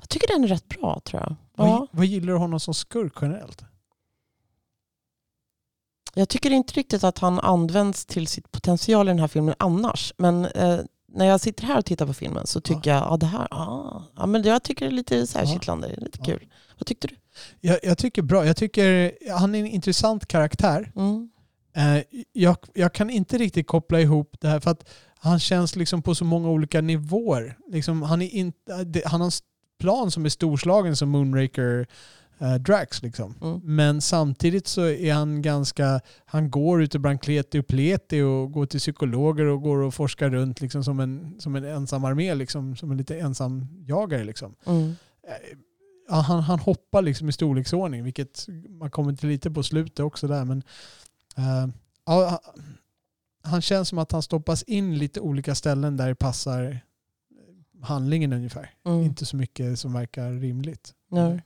[0.00, 1.36] Jag tycker den är rätt bra tror jag.
[1.54, 1.86] Vad, Ja.
[1.90, 3.64] vad gillar du honom som skurk generellt?
[6.14, 10.12] Jag tycker inte riktigt att han används till sitt potential i den här filmen annars.
[10.18, 10.78] Men eh,
[11.08, 14.02] när jag sitter här och tittar på filmen så tycker jag, ja det här, ah,
[14.16, 15.52] ja, men jag tycker det är lite så här Ja.
[15.52, 16.24] kittlande, lite Ja.
[16.24, 16.46] kul.
[16.78, 17.16] Vad tyckte du?
[17.60, 18.46] Jag, jag tycker bra.
[18.46, 20.92] Jag tycker han är en intressant karaktär.
[20.96, 21.28] Mm.
[21.76, 26.02] Eh, jag, jag kan inte riktigt koppla ihop det här för att han känns liksom
[26.02, 27.58] på så många olika nivåer.
[27.72, 29.32] Liksom, han, är inte, det- han har en
[29.80, 31.86] plan som är storslagen som Moonraker
[32.38, 33.02] eh, Drax.
[33.02, 33.34] Liksom.
[33.42, 33.60] Mm.
[33.64, 38.66] Men samtidigt så är han ganska, han går ute bland kleti och pleti och går
[38.66, 42.76] till psykologer och går och forskar runt liksom som en, som en ensam armé, liksom,
[42.76, 44.24] som en lite ensam jagare.
[44.24, 44.54] Liksom.
[44.66, 44.94] Mm.
[46.10, 50.28] Eh, han, han hoppar liksom i storleksordning, vilket man kommer till lite på slutet också
[50.28, 50.44] där.
[50.44, 50.62] Men,
[51.36, 51.68] eh,
[52.06, 52.40] ja,
[53.42, 56.76] han- känns som att han stoppas in lite olika ställen där det passar eh,
[57.84, 58.70] handlingen ungefär.
[58.86, 59.02] Mm.
[59.02, 60.92] Inte så mycket som verkar rimligt.
[61.10, 61.42] Nej.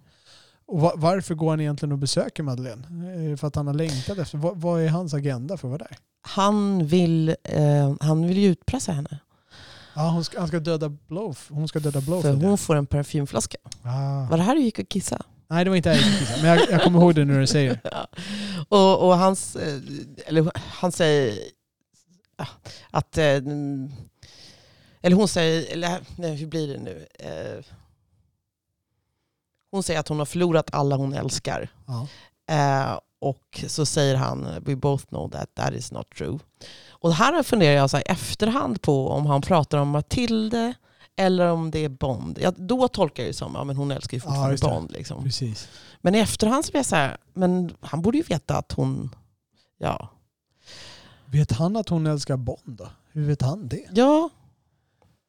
[0.67, 2.87] Och va- varför går han egentligen och besöker Madeleine?
[3.31, 4.39] Det För att han har längtat efter?
[4.39, 5.97] Vad, vad är hans agenda för att vara där?
[6.23, 9.19] Han, vill, eh, han vill ju utpressa henne.
[9.95, 11.39] Ja, hon ska, han ska döda Blow.
[11.49, 12.23] Hon ska döda Blow.
[12.23, 13.59] För hon får en parfymflaska.
[13.83, 14.27] ah.
[14.31, 15.25] Var det här du gick och kissade?
[15.49, 17.25] Nej, det var inte här jag gick och kissade, Men jag, jag kommer ihåg det
[17.25, 17.81] när du säger det.
[17.93, 18.07] Ja.
[18.69, 19.79] Och, och hans, eh,
[20.27, 21.39] eller han säger
[22.91, 23.25] att, eh,
[25.03, 27.07] eller hon säger, eller nej, hur blir det nu?
[27.19, 27.65] Eh,
[29.73, 31.69] Hon säger att hon har förlorat alla hon älskar.
[31.87, 33.01] Ja.
[33.19, 36.39] Och så säger han, we both know that that is not true.
[37.01, 40.75] Och här funderar jag så i efterhand på om han pratar om Matilde
[41.17, 42.39] eller om det är Bond.
[42.43, 44.61] Ja, då tolkar jag det som, ja men hon älskar ju Ja, fortfarande det.
[44.69, 44.91] Bond.
[44.93, 45.25] Liksom.
[45.25, 45.69] Precis.
[46.01, 49.15] Men i efterhand så blir jag så här, men han borde ju veta att hon,
[49.79, 50.09] ja,
[51.27, 52.89] Vet han att hon älskar Bond då?
[53.13, 53.87] Hur vet han det?
[53.93, 54.31] ja,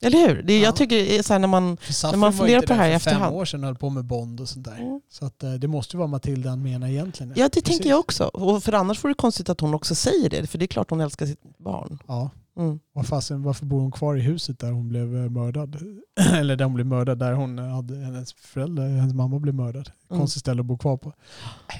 [0.01, 0.43] eller hur?
[0.43, 0.63] Det, Ja.
[0.65, 1.77] Jag tycker så här när man,
[2.11, 3.35] Men man funderar på det här i för fem efterhand.
[3.35, 4.77] år sedan höll på med Bond och sånt där.
[4.77, 5.01] Mm.
[5.09, 7.33] Så att, eh, det måste ju vara Matilda han menar egentligen.
[7.35, 7.63] ja det Precis.
[7.63, 8.23] tänker jag också.
[8.23, 10.89] Och för annars vore det konstigt att hon också säger det, för det är klart
[10.89, 11.99] hon älskar sitt barn.
[12.07, 12.29] Ja.
[12.57, 12.79] Mm.
[13.05, 15.77] Fasen, varför bor hon kvar i huset där hon blev eh, mördad?
[16.33, 19.91] Eller där hon blev mördad, där hon hade, hennes förälder, hennes mamma blev mördad.
[20.09, 20.19] Mm.
[20.19, 21.13] Konstigt ställe att bo kvar på.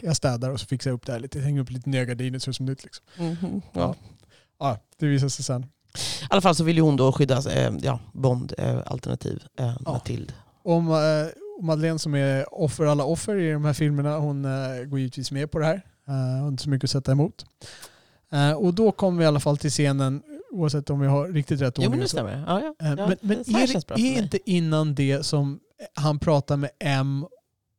[0.01, 1.39] Jag städar och så fixar jag upp det här lite.
[1.39, 2.84] Hänger upp lite nya gardiner så det är som nytt.
[2.84, 3.05] Liksom.
[3.17, 3.82] Mhm, Ja.
[3.82, 3.95] ja.
[4.59, 5.65] Ja, det visar sig sen.
[6.22, 9.74] I alla fall så vill ju hon då skydda eh, ja, Bond, eh, alternativ eh,
[9.82, 10.34] Matilde.
[10.64, 10.98] Om eh,
[11.66, 15.52] Madeleine som är offer alla offer i de här filmerna, hon eh, går givetvis med
[15.52, 15.82] på det här.
[16.08, 17.46] Eh, har inte så mycket att sätta emot.
[18.32, 20.22] Eh, och då kommer vi i alla fall till scenen
[20.54, 22.02] Oavsett om vi har riktigt rätt Jo men ordning.
[22.02, 22.44] det stämmer.
[22.48, 22.76] Ja, ja.
[22.80, 22.96] Ja.
[22.96, 25.60] Men, men är, är inte innan det som
[25.96, 27.26] han pratar med M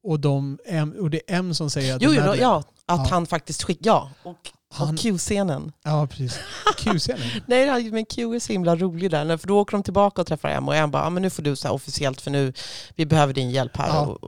[0.04, 3.06] och, de, M, och det är M som säger att Jo, jo, ja, att Ja.
[3.10, 4.10] han faktiskt skickar, ja.
[4.22, 4.36] Och,
[4.72, 5.72] Han- och Q-scenen.
[5.84, 6.38] Ja, precis.
[6.78, 7.28] Q-scenen.
[7.46, 9.36] Nej, men Q är så himla rolig där.
[9.36, 11.42] För då åker de tillbaka och träffar Em och Em bara, ah, men nu får
[11.42, 12.52] du så officiellt för nu,
[12.96, 13.88] vi behöver din hjälp här.
[13.88, 14.06] Ja.
[14.06, 14.18] Och,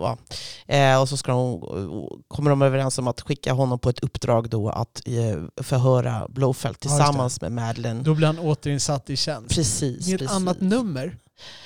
[0.69, 0.75] ja.
[0.75, 4.01] eh, och så ska de, och kommer de överens om att skicka honom på ett
[4.01, 8.03] uppdrag då att eh, förhöra Blowfelt Ja, tillsammans med Madeleine.
[8.03, 9.55] Då blir han återinsatt i tjänst.
[9.55, 10.07] Precis.
[10.07, 10.37] Med ett precis.
[10.37, 11.17] annat nummer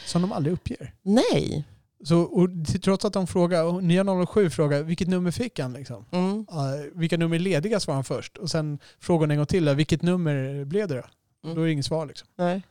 [0.06, 0.94] som de aldrig uppger.
[1.02, 1.64] Nej.
[2.04, 2.48] Så, och
[2.82, 5.72] trots att de frågar, och 907 frågar vilket nummer fick han?
[5.72, 6.04] Liksom?
[6.10, 6.38] Mm.
[6.38, 6.46] Uh,
[6.94, 8.36] vilka nummer är lediga svarar han först.
[8.36, 11.04] Och sen frågar hon en gång till, vilket nummer blev det då?
[11.44, 11.56] Mm.
[11.56, 12.06] Då är det inget svar.
[12.06, 12.28] Liksom.
[12.38, 12.62] Nej.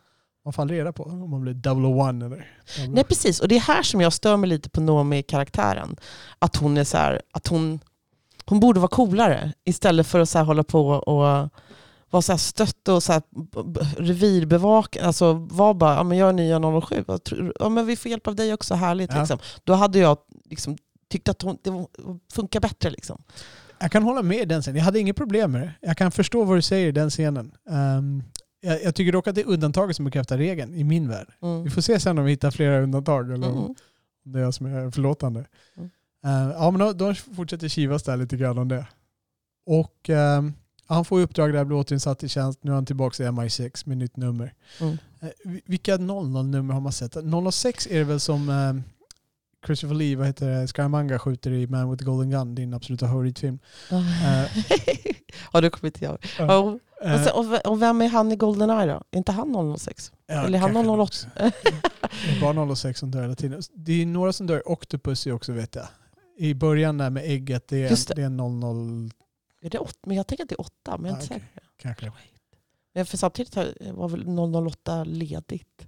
[0.45, 2.47] Man aldrig reda på om man blir 001 eller...
[2.88, 5.95] Nej precis, och det är här som jag stör mig lite på Noomi-karaktären.
[6.39, 7.80] Att hon är så här, att hon,
[8.45, 11.49] hon borde vara coolare istället för att så hålla på och
[12.10, 13.22] vara så här stött och så här
[13.97, 15.05] revirbevaka.
[15.05, 18.12] Alltså var bara, ja men jag är nya 007, Jag tror- ja men vi får
[18.12, 19.20] hjälp av dig också, härligt Ja.
[19.20, 19.39] liksom.
[19.64, 20.18] Då hade jag
[20.49, 20.78] liksom
[21.10, 21.88] tyckt att hon, det var-
[22.34, 23.24] funkar bättre liksom.
[23.80, 24.78] Jag kan hålla med i den scenen.
[24.78, 25.74] Jag hade inget problem med det.
[25.82, 27.51] Jag kan förstå vad du säger i den scenen.
[27.70, 28.24] Ehm,
[28.62, 31.28] jag, jag tycker dock att det är undantaget som bekräftar regeln i min värld.
[31.41, 31.64] Mm.
[31.64, 33.76] Vi får se sen om vi hittar flera undantag eller om Mm.
[34.26, 35.45] det är jag som är förlåtande.
[35.78, 35.89] Mm.
[36.26, 38.86] Eh, ja, men de, de fortsätter kivas där lite grann om det.
[39.66, 40.53] Och ehm,
[40.88, 42.59] han får uppdrag där, blir återinsatt i tjänst.
[42.63, 44.53] Nu är han tillbaka i MI6 med nytt nummer.
[44.81, 44.97] Mm.
[45.21, 47.13] Eh, vi- vilka 00-nummer har man sett?
[47.51, 48.83] 006 är det väl som ehm,
[49.65, 53.07] Christopher Lee, vad heter det, Scaramanga skjuter i Man with the Golden Gun, din absoluta
[53.07, 53.59] favoritfilm.
[55.61, 56.17] det kommer inte jag.
[56.39, 56.45] Ja.
[56.45, 56.57] Ja.
[56.57, 59.03] Och, Eh, sen, och, v- och vem är han i Goldeneye då?
[59.11, 60.11] Är inte han 006?
[60.27, 61.01] ja, eller är han kanske 008?
[61.03, 61.27] också.
[62.25, 63.61] Det är bara 006 som dör hela tiden.
[63.75, 64.71] Det är några som dör.
[64.71, 65.85] Octopus är också vet jag.
[66.38, 68.13] I början där med ägget, det är, Just det.
[68.13, 69.11] det är 00
[69.62, 71.38] Är det åt, men jag tänker att det är åtta, men jag är inte Ah,
[71.38, 71.64] säker.
[71.78, 72.12] kanske.
[72.93, 73.55] Men för samtidigt
[73.93, 74.28] var väl
[74.68, 75.88] 008 ledigt.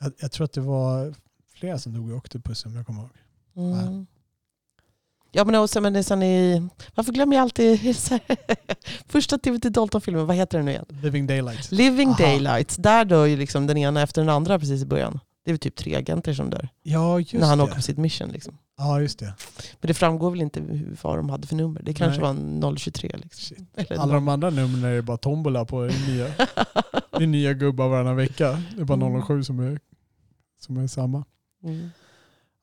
[0.00, 1.14] Jag, jag tror att det var
[1.54, 3.10] flera som dog i Octopus om jag kommer ihåg.
[3.56, 4.06] Mm.
[5.32, 7.96] Ja men också, men det är sen i, varför glömmer jag alltid
[9.06, 10.84] första Timothy Dalton-filmen, vad heter den nu igen?
[10.88, 11.72] Living Daylights.
[11.72, 12.18] Living Aha.
[12.18, 15.20] Daylights, där dör ju liksom den ena efter den andra precis i början.
[15.44, 17.64] Det är väl typ tre agenter som dör Ja, just när han det.
[17.64, 18.28] åker på sitt mission.
[18.28, 18.58] Liksom.
[18.82, 19.34] Ja, just det.
[19.80, 21.82] Men det framgår väl inte hur- vad de hade för nummer.
[21.84, 22.60] Det kanske Nej.
[22.60, 23.10] var 023.
[23.16, 23.56] Liksom.
[23.98, 26.26] Alla de andra numren är bara tombola på det nya,
[27.10, 28.62] det är nya gubbar varannan vecka.
[28.76, 29.22] Det är bara Mm.
[29.22, 29.80] 007 som är,
[30.60, 31.24] som är samma.
[31.64, 31.90] mm.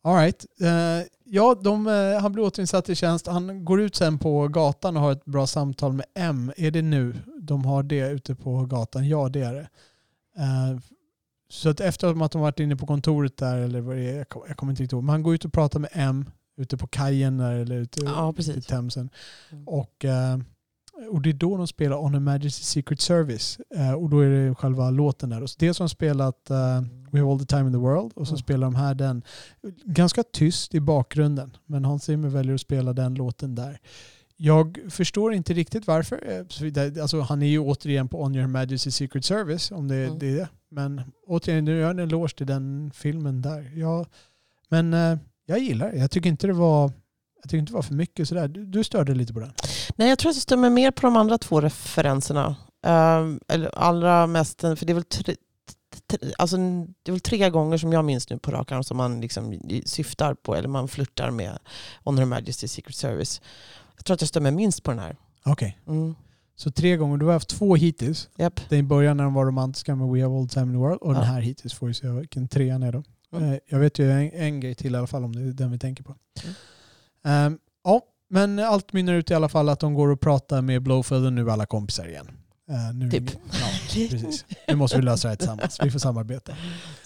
[0.03, 0.45] All right.
[0.61, 3.27] Eh, ja, de, eh, han blir återinsatt i tjänst.
[3.27, 6.51] Han går ut sen på gatan och har ett bra samtal med M.
[6.57, 9.07] Är det nu de har det ute på gatan?
[9.09, 9.67] Ja, det är det.
[11.49, 14.29] Så att efter att de varit inne på kontoret där, eller vad det är, jag,
[14.29, 16.77] kom- jag kommer inte riktigt ihåg, men han går ut och pratar med M ute
[16.77, 18.61] på kajen där, eller ute Ja, i.
[18.61, 19.09] Themsen.
[19.51, 19.67] Mm.
[19.67, 20.37] Och, eh,
[21.11, 23.59] och det är då de spelar On Her Majesty's Secret Service.
[23.75, 25.43] Eh, och då är det själva låten där.
[25.43, 26.81] Och dels har de spelat eh,
[27.11, 28.39] We Have All The Time In The World och så Mm.
[28.39, 29.21] spelar de här den.
[29.85, 31.57] Ganska tyst i bakgrunden.
[31.65, 33.79] Men Hans Zimmer väljer att spela den låten där.
[34.39, 36.23] Jag förstår inte riktigt varför.
[36.29, 40.05] Eh, Alltså, han är ju återigen på On Your Majesty's Secret Service om det är
[40.07, 40.19] Mm.
[40.19, 40.27] det.
[40.29, 40.49] är det.
[40.71, 43.71] Men återigen, nu gör jag en eloge till den filmen där.
[43.75, 44.05] Ja,
[44.69, 45.97] men eh, jag gillar det.
[45.97, 46.91] Jag tycker inte det var,
[47.41, 48.47] jag tycker inte det var för mycket sådär.
[48.47, 49.51] Du, du störde lite på den.
[49.95, 52.55] Nej, jag tror att jag stämmer mer på de andra två referenserna.
[52.85, 55.35] Ehm, eller allra mest, för det är väl tre,
[56.07, 58.97] tre, alltså, det är väl tre gånger som jag minns nu på rak arm som
[58.97, 61.59] man liksom syftar på, eller man flörtar med
[62.03, 63.41] On Her Majesty's Secret Service.
[63.97, 65.15] Jag tror att jag stämmer minst på den här.
[65.45, 65.79] Okej.
[65.87, 66.15] Mm.
[66.55, 67.17] Så tre gånger.
[67.17, 68.29] Du har haft två hittills.
[68.37, 68.59] Japp.
[68.69, 70.97] Den i början när de var romantiska med We Have All Time In The World.
[71.01, 71.17] Och Ja.
[71.17, 73.03] den här hittills får vi se vilken trean är då.
[73.33, 73.51] Mm.
[73.53, 75.71] Eh, Jag vet ju en, en grej till i alla fall om det är den
[75.71, 76.15] vi tänker på.
[76.43, 76.55] Mm.
[77.53, 80.81] Ehm, ja, men allt mynnar ut i alla fall att de går och pratar med
[80.83, 82.27] Blowfield och nu alla kompisar igen.
[82.69, 83.23] Eh, nu, Typ.
[83.51, 83.67] Ja,
[84.09, 84.45] precis.
[84.67, 85.77] Nu måste vi lösa det här tillsammans.
[85.83, 86.53] Vi får samarbeta.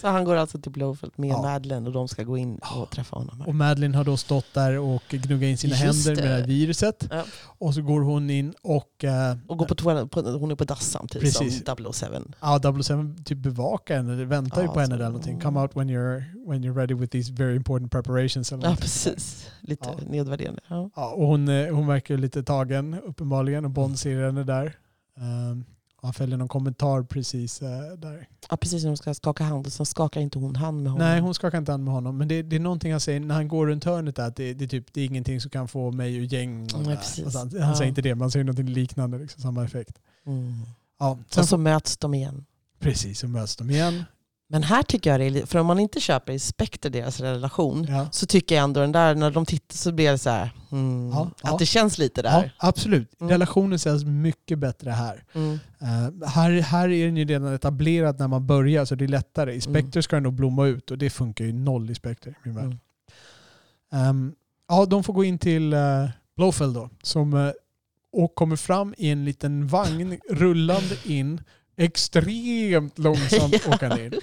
[0.02, 1.42] Så han går alltså till Blowfield med Ja.
[1.42, 3.40] Madeleine och de ska gå in och träffa honom.
[3.40, 3.48] Här.
[3.48, 6.48] Och Madeleine har då stått där och gnuggat in sina Just händer med det här
[6.48, 7.08] viruset.
[7.12, 7.24] Ja.
[7.44, 9.04] Och så går hon in och...
[9.04, 11.64] eh, Och går på toaletten, hon är på dass samtidigt Precis.
[11.66, 12.06] som 007.
[12.42, 15.40] Ja, 007 typ bevakar henne, väntar ju på henne så- eller någonting.
[15.40, 18.52] Come out when you're, when you're ready with these very important preparations.
[18.52, 19.48] Eller Ja, precis.
[19.62, 20.06] Lite Ja.
[20.10, 20.62] nedvärderande.
[20.68, 20.90] Ja.
[20.96, 24.76] Ja, och hon, eh, hon verkar lite tagen uppenbarligen och Bond ser henne där.
[25.22, 25.66] Um,
[26.04, 28.28] han fäller någon kommentar precis eh, där.
[28.50, 28.84] ja, precis.
[28.84, 31.08] Hon ska skaka hand och sen skakar inte hon hand med honom.
[31.08, 32.18] Nej, hon skakar inte hand med honom.
[32.18, 34.54] Men det, det är någonting han säger när han går runt hörnet där, att det,
[34.54, 36.64] det, är typ, det är ingenting som kan få mig ur gäng.
[36.76, 36.98] Och Nej.
[36.98, 37.76] Alltså, han han Ja.
[37.76, 40.00] säger inte det, men han säger någonting liknande, liksom, samma effekt.
[40.26, 40.54] Mm.
[41.00, 42.46] Ja, sen Och så möts de igen.
[42.80, 44.04] Precis, så möts de igen.
[44.52, 47.86] Men här tycker jag det är för om man inte köper i Spectre deras relation,
[47.90, 48.08] Ja.
[48.12, 51.10] så tycker jag ändå den där, när de tittar så blir det så här, mm,
[51.14, 51.56] Ja, att ja.
[51.60, 52.56] det känns lite Ja, där.
[52.58, 53.22] absolut.
[53.22, 53.32] Mm.
[53.32, 55.24] Relationen känns mycket bättre här.
[55.34, 55.60] Mm.
[55.82, 56.52] Eh, här.
[56.62, 59.54] Här är den ju redan etablerad när man börjar så det är lättare.
[59.54, 60.04] I Spectre Mm.
[60.04, 62.34] ska den nog blomma ut och det funkar ju noll i Spectre.
[62.46, 62.80] i Min.
[63.94, 64.34] Ehm,
[64.70, 66.90] ja, de får gå in till uh, Blowfell då.
[67.04, 67.52] Som, eh,
[68.14, 71.42] och kommer fram i en liten vagn rullande in.
[71.78, 73.76] Extremt långsamt Ja.
[73.76, 74.14] åkande in.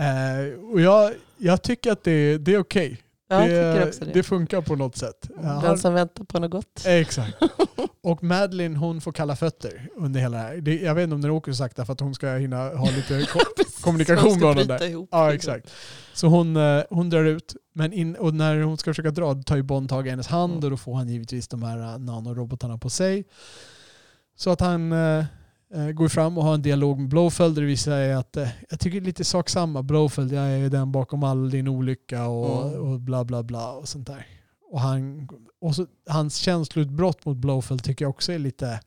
[0.00, 3.02] Eh, och jag, jag tycker att det, det är okej.
[3.28, 4.12] Ja, jag det, det.
[4.12, 5.28] det funkar på något sätt.
[5.36, 6.82] Eh, Den han- som väntar på något gott.
[6.86, 7.36] Exakt.
[8.02, 10.56] Och Madeline hon får kalla fötter under hela det här.
[10.56, 12.90] Det, jag vet inte om den åker så sakta för att hon ska hinna ha
[12.90, 14.84] lite ko- Precis, kommunikation med honom där.
[14.90, 15.08] ihop.
[15.12, 15.70] Ja, exakt.
[16.12, 19.56] Så hon, eh, hon drar ut, men in, och när hon ska försöka dra tar
[19.56, 20.64] ju Bond tag i hennes hand Mm.
[20.64, 23.24] och då får han givetvis de här eh, nanorobotarna på sig.
[24.36, 25.24] Så att han eh, eh,
[25.94, 28.80] går fram och har en dialog med Blowfeld där det visar sig att eh, jag
[28.80, 29.82] tycker lite sak samma.
[29.82, 32.80] Blowfeld, jag är den bakom all din olycka och, Mm.
[32.92, 34.26] och bla bla bla och sånt där.
[34.70, 35.28] Och, han,
[35.60, 38.80] och så, hans känsloutbrott mot Blowfeld tycker jag också är lite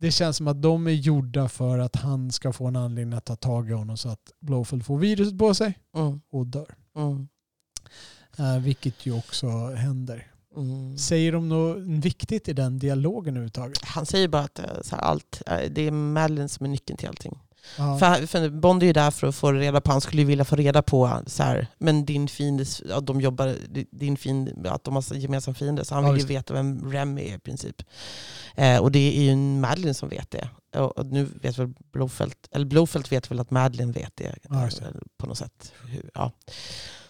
[0.00, 3.24] det känns som att de är gjorda för att han ska få en anledning att
[3.24, 6.74] ta tag i honom så att Blowfeld får viruset på sig Mm, och dör.
[6.96, 7.28] mm,
[8.38, 10.29] Eh, vilket ju också händer.
[10.56, 10.98] Mm.
[10.98, 13.84] Säger de något viktigt i den dialogen överhuvudtaget?
[13.84, 16.96] Han säger bara att eh, så här, allt, eh, det är Madeleine som är nyckeln
[16.96, 17.38] till allting.
[17.78, 17.98] Ja.
[17.98, 20.44] För, för Bond är ju där för att få reda på, han skulle ju vilja
[20.44, 23.56] få reda på så här, men din fiende, ja, de jobbar,
[23.90, 25.84] din fiende, att de har gemensam fiende.
[25.84, 27.82] Så han Ja, vill ju veta vem Rem är i princip.
[28.54, 30.48] Eh, och det är ju en Madeleine som vet det.
[30.78, 34.34] Och, och nu vet väl Blowfelt, eller Blowfelt vet väl att Madeleine vet det.
[34.48, 34.70] Ja, eh,
[35.16, 35.72] på något sätt.
[36.14, 36.32] Ja.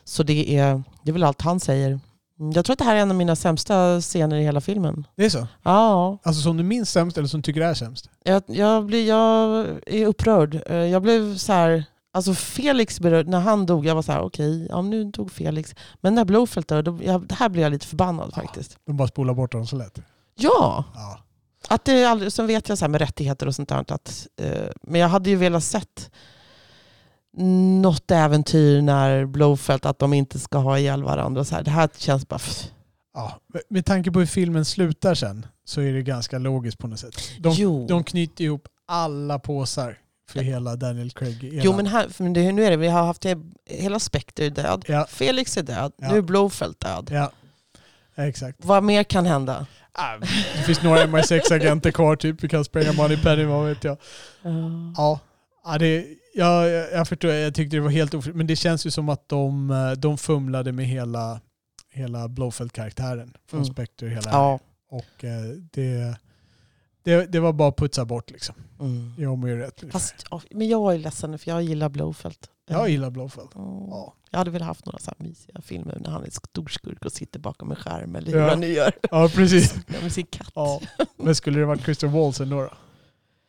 [0.05, 2.01] Så det är, det är väl allt han säger.
[2.41, 5.07] Mm, Jag tror att det här är en av mina sämsta scener i hela filmen.
[5.17, 5.47] Det är så?
[5.63, 8.11] Ja, Alltså som du minns sämst eller som tycker är sämst?
[8.25, 10.63] jag, jag, blir, jag är upprörd.
[10.67, 11.85] Eh, Jag blev så här...
[12.13, 15.75] Alltså Felix berörd, när han dog, jag var så här: okej, ja, nu dog Felix.
[16.01, 18.43] Men när Blowfelt dör, då, jag, det här blev jag lite förbannad Ja.
[18.43, 18.77] faktiskt.
[18.87, 19.99] De bara spolar bort dem så lätt.
[20.39, 21.19] Ja, Ja.
[21.69, 23.85] att det aldrig, sen vet jag så här med rättigheter och sånt där.
[23.89, 26.11] Att, eh, men jag hade ju velat sett
[27.37, 31.45] något äventyr när Blowfelt, att de inte ska ha ihjäl varandra.
[31.45, 31.63] Så här.
[31.63, 32.41] Det här känns bara...
[33.15, 33.41] Ja.
[33.69, 37.15] Med- tanke på hur filmen slutar sen så är det ganska logiskt på något sätt.
[37.41, 37.87] De, jo.
[37.87, 39.99] de knyter ihop alla påsar
[40.31, 41.43] för hela Daniel Craig.
[41.43, 41.63] Hela.
[41.65, 43.27] Jo men här, det, nu är det, vi har haft
[43.67, 45.07] hela Spectre är död, Ja.
[45.11, 46.13] Felix är död, Ja.
[46.13, 47.11] nu är Blowfelt död.
[47.13, 47.33] Ja,
[48.25, 48.59] exakt.
[48.65, 49.67] Vad mer kan hända?
[49.93, 50.17] Ah,
[50.57, 52.45] Det finns några MI6-agenter kvar typ.
[52.45, 53.97] Vi kan spränga Moneypenny, vad vet jag.
[54.97, 55.21] Ja,
[55.65, 57.31] ja det, ja jag, jag förstår.
[57.31, 58.37] Jag tyckte det var helt ofrivilligt.
[58.37, 61.41] Men det känns ju som att de, eh, de fumlade med hela,
[61.93, 63.73] hela Blowfeld-karaktären från Mm.
[63.73, 64.09] Spectre.
[64.09, 64.59] Hela Ja.
[64.91, 65.43] Och eh,
[65.73, 66.17] det,
[67.05, 68.55] det, det var bara att putsa bort liksom.
[68.81, 69.15] Mm.
[69.19, 69.85] Jag mår ju rätt.
[69.93, 70.15] Fast,
[70.51, 72.51] men jag är ledsen för jag gillar Blowfelt.
[72.69, 73.49] Jag gillar Blowfeld.
[73.57, 73.69] Mm.
[73.91, 74.15] Ja.
[74.31, 77.41] Jag hade velat haft några så här mysiga filmer när han är storskurk och sitter
[77.41, 78.49] bakom en skärm eller hur Ja.
[78.51, 78.93] han nu gör.
[79.11, 79.75] ja, precis.
[80.03, 80.53] Med sin katt.
[80.55, 80.81] Ja.
[81.17, 82.71] Men skulle det varit Christopher Waltz ändå då?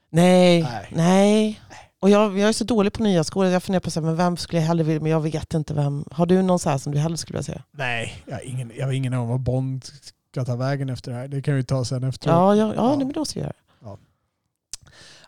[0.09, 0.87] Nej, Nej.
[0.91, 1.61] nej.
[2.01, 3.51] Och jag, jag är så dålig på nya skådespelare.
[3.53, 5.73] Jag funderar på så här, men vem skulle jag hellre vilja, men jag vet inte
[5.73, 6.05] vem.
[6.11, 7.61] Har du någon så här som du hellre skulle vilja se?
[7.71, 9.85] Nej, jag har ingen, jag har ingen aning om vad Bond
[10.31, 11.27] ska ta vägen efter det här.
[11.27, 12.33] Det kan vi ta sen efteråt.
[12.35, 12.95] Ja, ja, ja, Ja.
[12.95, 13.97] Nej, men då ska jag göra det.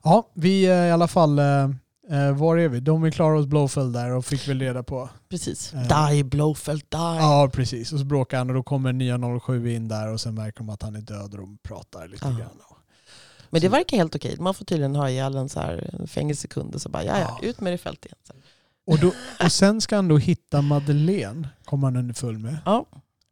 [0.03, 1.63] Ja, vi eh, i alla fall, eh,
[2.11, 2.79] eh, var är vi?
[2.79, 5.09] De är klara hos Blowfeld där och fick väl reda på.
[5.29, 5.73] Precis.
[5.73, 6.07] Eh.
[6.11, 6.97] Die Blowfelt, die.
[6.97, 7.93] Ja, precis.
[7.93, 10.69] Och så bråkar han och då kommer nya 07 in där och sen märker de
[10.69, 12.29] att han är död och de pratar lite Ja.
[12.29, 12.49] grann.
[13.53, 14.35] Men det Så- verkar helt okej.
[14.39, 17.47] Man får tydligen ha ihjäl en så här fängelsekund och så bara, ja, ja, Ja.
[17.47, 18.17] ut med det i fält igen.
[18.27, 18.33] Så.
[18.87, 19.11] Och, då,
[19.45, 22.57] och sen ska han då hitta Madeleine, kommer han underfull med.
[22.65, 22.85] Ja.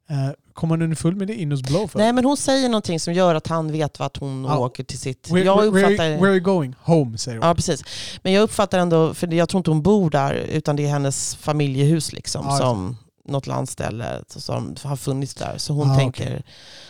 [0.10, 2.04] Eh, kommer han underfull med det in hos Blowfeld?
[2.04, 4.58] Nej, men hon säger någonting som gör att han vet vart hon Ja.
[4.58, 5.30] åker till sitt...
[5.32, 6.10] Where, jag where, where, uppfattar...
[6.10, 6.76] where are you going?
[6.80, 7.48] Home, säger hon.
[7.48, 7.84] Ja, precis.
[8.24, 11.36] Men jag uppfattar ändå, för jag tror inte hon bor där, utan det är hennes
[11.36, 15.58] familjehus liksom, Ja, som något landställe som har funnits där.
[15.58, 16.44] Så hon Ah, tänker,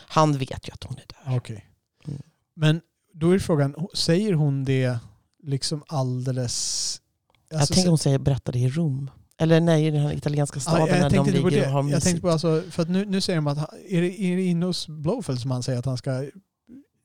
[0.08, 1.38] han vet ju att hon är där.
[1.38, 1.66] Okej.
[2.08, 2.22] Mm.
[2.56, 2.82] Men
[3.14, 4.98] då är frågan, säger hon det
[5.44, 7.02] liksom alldeles...
[7.50, 9.12] jag alltså, tänker hon säger berätta det i Rom.
[9.38, 11.66] Eller nej, i den här italienska Ja, staden jag när de på ligger det.
[11.66, 13.58] och har Jag tänkte på alltså, för att nu, nu säger de att
[13.90, 16.26] är det, är det inne hos Blowfeld som han säger att han ska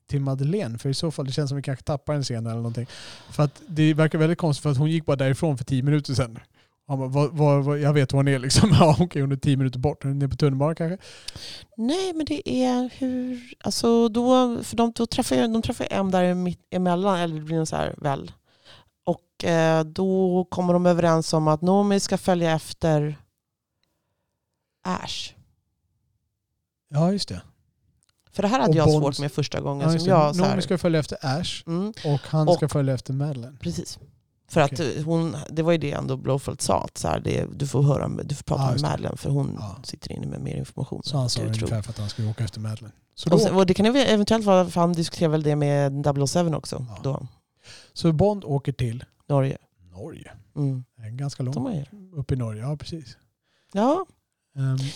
[0.09, 0.77] till Madeleine?
[0.77, 2.87] För i så fall det känns som att vi kanske tappar en scen eller någonting.
[3.31, 6.13] För att det verkar väldigt konstigt för att hon gick bara därifrån för tio minuter
[6.13, 6.39] sedan.
[6.87, 8.69] Han bara, vad, vad, vad, jag vet var hon är liksom.
[8.79, 10.03] Ja, okej, hon är tio minuter bort.
[10.03, 10.97] Hon är nere på tunnelbanan kanske.
[11.77, 13.53] Nej, men det är hur...
[13.63, 17.41] Alltså då, för de, då träffar jag, de träffar M där mitt emellan, eller det
[17.41, 18.31] blir så här väl.
[19.05, 23.17] Och eh, då kommer de överens om att Noomi ska följa efter
[24.83, 25.33] Ash.
[26.89, 27.41] Ja, just det.
[28.31, 29.91] För det här hade Och jag Bonds- svårt med första gången.
[29.91, 32.93] Ja, som jag, så här, ska följa efter Ash mm, och han Och- ska följa
[32.93, 33.57] efter Madeleine.
[33.61, 33.99] precis.
[34.49, 34.99] För Okej.
[34.99, 37.81] att hon, det var ju det ändå Blowfelt sa, att så här, det, du, får
[37.83, 38.81] höra, du får prata Ja, med.
[38.81, 39.75] Madeleine för hon Ja.
[39.83, 41.01] sitter inne med mer information.
[41.03, 42.95] Så han sa ungefär för att han skulle åka efter Madeleine.
[43.15, 46.05] Så, Och, sen, och det kan ju eventuellt vara, för han diskuterar väl det med
[46.29, 46.99] 007 också, Ja.
[47.03, 47.27] då,
[47.93, 49.57] så Bond åker till Norge.
[49.91, 50.31] Norge.
[50.55, 50.83] Mm.
[51.17, 52.61] Ganska långt upp i Norge.
[52.61, 53.17] Ja, precis.
[53.73, 54.05] ja,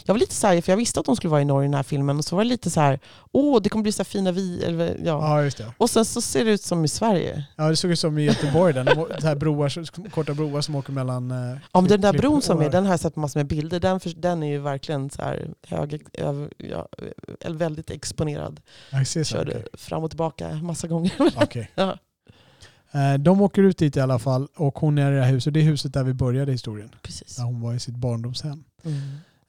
[0.05, 1.67] jag var lite så här, för jag visste att de skulle vara i Norge i
[1.67, 2.99] den här filmen, och så var det lite så här,
[3.31, 5.03] åh det kommer bli så fina vi, eller, ja.
[5.05, 5.73] ja, just det.
[5.77, 7.45] Och sen så ser det ut som i Sverige.
[7.55, 8.73] Ja, det såg ut som i Göteborg.
[8.73, 8.85] Den,
[9.21, 11.31] så här broar, korta broar som åker mellan...
[11.31, 13.79] eh, Ja, men den där bron som är, den har jag sett massor med bilder.
[13.79, 16.01] Den, den är ju verkligen så här hög,
[16.57, 16.87] ja,
[17.49, 18.59] väldigt exponerad.
[18.91, 19.35] Jag ser så.
[19.35, 19.65] Körde okej.
[19.73, 21.13] fram och tillbaka massa gånger.
[21.35, 21.71] Okej.
[21.75, 21.97] Ja.
[22.91, 25.53] Eh, De åker ut dit i alla fall och hon är i det här huset.
[25.53, 26.89] Det är huset där vi började historien.
[27.01, 27.35] Precis.
[27.35, 28.63] Där hon var i sitt barndomshem.
[28.85, 29.01] Mm.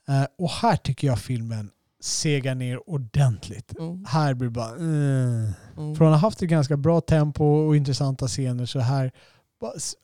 [0.08, 1.70] Eh, Och här tycker jag filmen
[2.00, 3.78] segar ner ordentligt.
[3.78, 4.04] Mm.
[4.04, 4.70] Här blir det bara...
[4.70, 5.52] Mm.
[5.76, 5.96] Mm.
[5.96, 9.12] Från att ha haft ett ganska bra tempo och intressanta scener så här...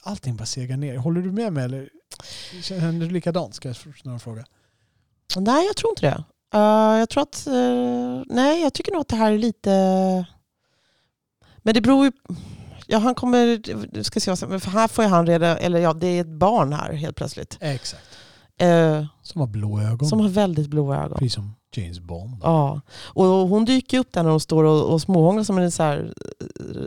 [0.02, 0.96] Allting bara segar ner.
[0.96, 1.88] Håller du med mig eller
[2.62, 3.54] känner du likadant?
[3.54, 4.44] Ska jag snarare fråga.
[5.36, 6.24] Nej, jag tror inte det.
[6.58, 7.46] Eh, jag tror att...
[7.46, 9.70] eh, nej, jag tycker nog att det här är lite...
[11.58, 12.12] Men det beror ju...
[12.86, 14.02] Ja, han kommer...
[14.02, 15.58] Ska se, vad för här får ju han reda...
[15.58, 17.58] Eller ja, det är ett barn här helt plötsligt.
[17.60, 18.02] Exakt.
[18.59, 20.09] Eh, Som har blå ögon.
[20.09, 21.18] som har väldigt blåa ögon.
[21.18, 22.36] Precis som James Bond.
[22.43, 25.82] Ja, och hon dyker upp där när hon står och, och småhånglar som en så
[25.82, 26.14] här,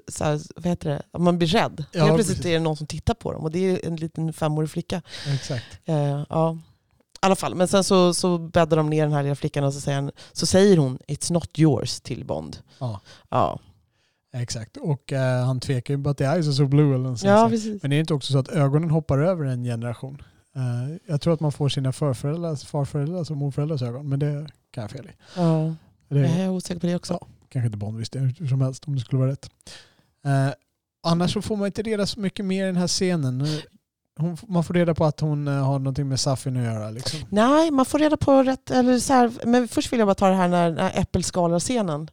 [0.07, 1.85] så här, vad heter det, man blir rädd.
[1.91, 2.45] Ja, Helt plötsligt precis.
[2.49, 5.01] är det någon som tittar på dem och det är en liten femårig flicka.
[5.33, 5.65] Exakt.
[5.85, 6.57] Eh, ja.
[7.23, 9.73] I alla fall, men sen så, så bäddar de ner den här lilla flickan och
[9.73, 12.57] så säger, han, så säger hon It's not yours till Bond.
[12.79, 12.99] Ja.
[13.29, 13.59] Ja,
[14.33, 14.77] Exakt.
[14.77, 17.81] Och eh, han tvekar ju på att det är så blue eller ja precis.
[17.81, 20.21] Men det är inte också så att ögonen hoppar över en generation.
[20.55, 24.09] Eh, jag tror att man får sina förföräldrars, farföräldrars och morföräldrars ögon.
[24.09, 25.11] Men det kan jag fel i.
[25.35, 25.75] Ja,
[26.09, 27.13] Det jag är osäker på det också.
[27.13, 27.27] Ja.
[27.49, 29.49] kanske inte Bond visste hur som helst om det skulle vara rätt.
[30.25, 30.53] Eh,
[31.03, 33.47] annars så får man inte reda så mycket mer i den här scenen.
[34.19, 36.89] Hon, man får reda på att hon eh, har någonting med Safin att göra.
[36.89, 37.19] Liksom.
[37.29, 38.71] Nej, man får reda på rätt...
[38.71, 42.09] Eller så här, men först vill jag bara ta det här när, när äppelskalarscenen.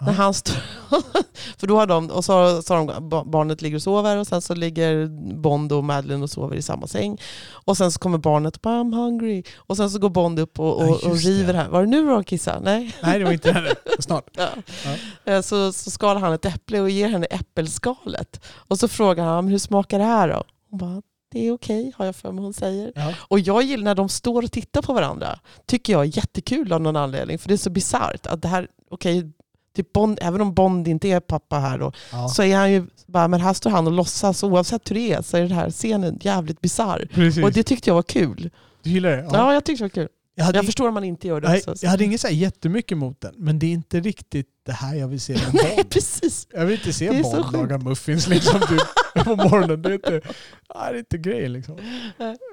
[0.00, 0.12] När Ja.
[0.12, 0.56] han står...
[1.60, 2.10] för då har de...
[2.10, 5.72] Och så, så har de, ba- barnet ligger och sover och sen så ligger Bond
[5.72, 7.18] och Madeleine och sover i samma säng.
[7.50, 9.42] Och sen så kommer barnet och bara I'm hungry.
[9.56, 11.30] Och sen så går Bond upp och, och, och just det.
[11.30, 11.68] river här.
[11.68, 12.60] Var det nu då kissa?
[12.62, 12.94] Nej.
[13.02, 13.70] Nej, det var inte henne.
[13.98, 14.24] Snart.
[14.36, 15.32] Ja.
[15.32, 18.40] Eh, Så, så skalar han ett äpple och ger henne äppelskalet.
[18.54, 20.44] Och så frågar han hur smakar det här då?
[20.70, 22.92] Hon bara det är okej har jag för mig hon säger.
[22.94, 23.14] Ja.
[23.18, 25.38] Och jag gillar när de står och tittar på varandra.
[25.66, 27.38] Tycker jag är jättekul av någon anledning.
[27.38, 29.30] För det är så bisarrt att det här, okej,
[29.76, 32.28] typ Bond, även om Bond inte är pappa här då, Ja.
[32.28, 35.22] så är han ju bara, men här står han och låtsas oavsett hur det är
[35.22, 37.08] så är den här scenen jävligt bisarr.
[37.44, 38.50] Och det tyckte jag var kul.
[38.82, 39.28] du gillar det?
[39.32, 40.08] Ja, jag tyckte det var kul.
[40.34, 41.74] Jag hade, Jag förstår om man inte gör det nej, också.
[41.84, 43.34] jag hade inget så här jättemycket emot den.
[43.36, 46.46] Men det är inte riktigt det här jag vill se med Nej, precis.
[46.52, 48.80] Jag vill inte se Bond laga muffins liksom typ,
[49.24, 49.82] på morgonen.
[49.82, 51.78] Det är inte, det är inte grejen liksom.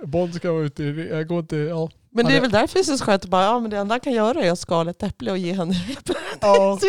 [0.05, 1.89] Bond ska vara ute i, jag går inte, ja.
[2.09, 3.93] Men det är väl därför det är så skönt att bara, ja, men det enda
[3.93, 5.73] han kan göra är att skala ett äpple och ge henne.
[6.41, 6.79] Ja,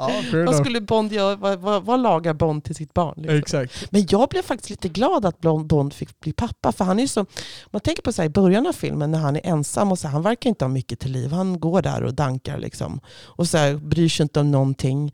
[0.00, 0.60] Vad ja enough.
[0.62, 1.36] skulle Bond göra?
[1.36, 3.14] Vad, vad, vad lagar Bond till sitt barn?
[3.16, 3.38] Liksom?
[3.38, 3.92] Exakt.
[3.92, 6.72] Men jag blev faktiskt lite glad att Bond fick bli pappa.
[6.72, 7.26] För han är ju så,
[7.70, 10.08] man tänker på så här, i början av filmen när han är ensam och så
[10.08, 11.32] här, han verkar inte ha mycket till liv.
[11.32, 13.00] Han går där och dankar liksom.
[13.24, 15.12] Och så här, bryr sig inte om någonting.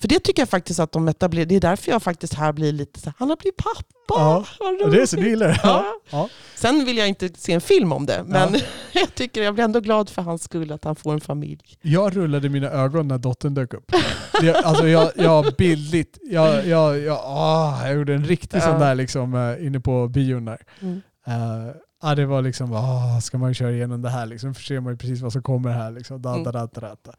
[0.00, 1.46] För det tycker jag faktiskt att de etablerar.
[1.46, 3.84] Det är därför jag faktiskt här blir lite så här, han har blivit pappa.
[4.08, 4.44] Ja,
[4.84, 5.60] Och det är så du gillar det?
[5.62, 5.84] Ja.
[6.10, 6.28] Ja.
[6.54, 8.24] Sen vill jag inte se en film om det.
[8.26, 8.54] Men
[8.92, 11.78] jag, tycker, jag blir ändå glad för hans skull att han får en familj.
[11.82, 13.92] Jag rullade mina ögon när dottern dök upp.
[14.40, 18.62] Det, alltså jag, jag bildligt, jag, jag, jag, ah, jag gjorde en riktig Ja.
[18.62, 20.58] sån där liksom eh, inne på bion där.
[20.80, 21.02] Mm.
[21.26, 24.80] Eh, ja, det var liksom, ah, ska man köra igenom det här liksom, för ser
[24.80, 25.90] man ju precis vad som kommer här.
[25.90, 26.22] Liksom.
[26.22, 26.44] Da, Mm.
[26.44, 27.12] da, da, da, da.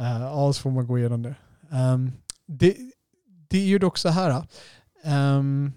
[0.00, 1.34] Uh, ja, så får man gå igenom det.
[1.74, 2.12] Ehm,
[2.46, 2.76] det.
[3.48, 4.46] Det är ju dock så här.
[5.04, 5.72] ehm,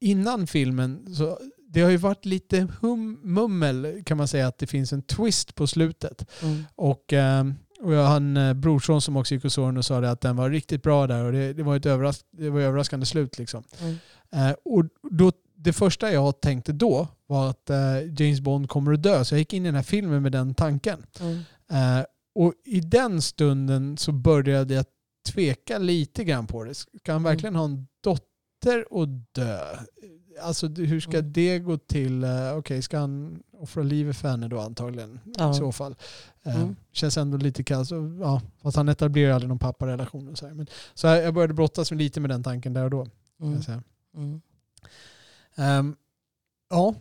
[0.00, 1.38] innan filmen, så
[1.68, 5.54] det har ju varit lite hum, mummel kan man säga att det finns en twist
[5.54, 6.26] på slutet.
[6.42, 6.64] Mm.
[6.74, 9.84] Och, ehm, och jag har en eh, brorson som också gick och såg den och
[9.84, 12.60] sa att den var riktigt bra där och det, det var ett överras det var
[12.60, 13.38] överraskande slut.
[13.38, 13.64] Liksom.
[13.80, 13.96] Mm.
[14.32, 17.76] Eh, och då, det första jag tänkte då var att eh,
[18.18, 19.24] James Bond kommer att dö.
[19.24, 21.06] Så jag gick in i den här filmen med den tanken.
[21.20, 21.42] Mm.
[22.34, 24.84] Och i den stunden så började jag
[25.28, 26.74] tveka lite grann på det.
[26.74, 27.22] Ska han Mm.
[27.22, 29.60] verkligen ha en dotter och dö?
[30.42, 31.32] Alltså hur ska Mm.
[31.32, 32.24] det gå till?
[32.24, 35.20] Eh, Okej, ska han offra livet för henne då antagligen?
[35.38, 35.50] Ja.
[35.50, 35.96] I så fall.
[36.42, 36.76] Eh, Mm.
[36.92, 37.90] Känns ändå lite kallt.
[38.20, 40.28] Ja, fast han etablerar aldrig någon papparelation.
[40.28, 40.54] Och så, här.
[40.54, 43.06] Men, så jag jag började brottas lite med den tanken där och då.
[43.42, 43.60] Mm.
[44.16, 44.40] Mm.
[45.56, 45.96] Ehm,
[46.70, 46.94] ja,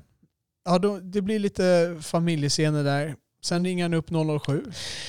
[0.65, 3.15] ja då, det blir lite familjescener där.
[3.41, 4.09] Sen ringer han upp
[4.45, 4.63] 007.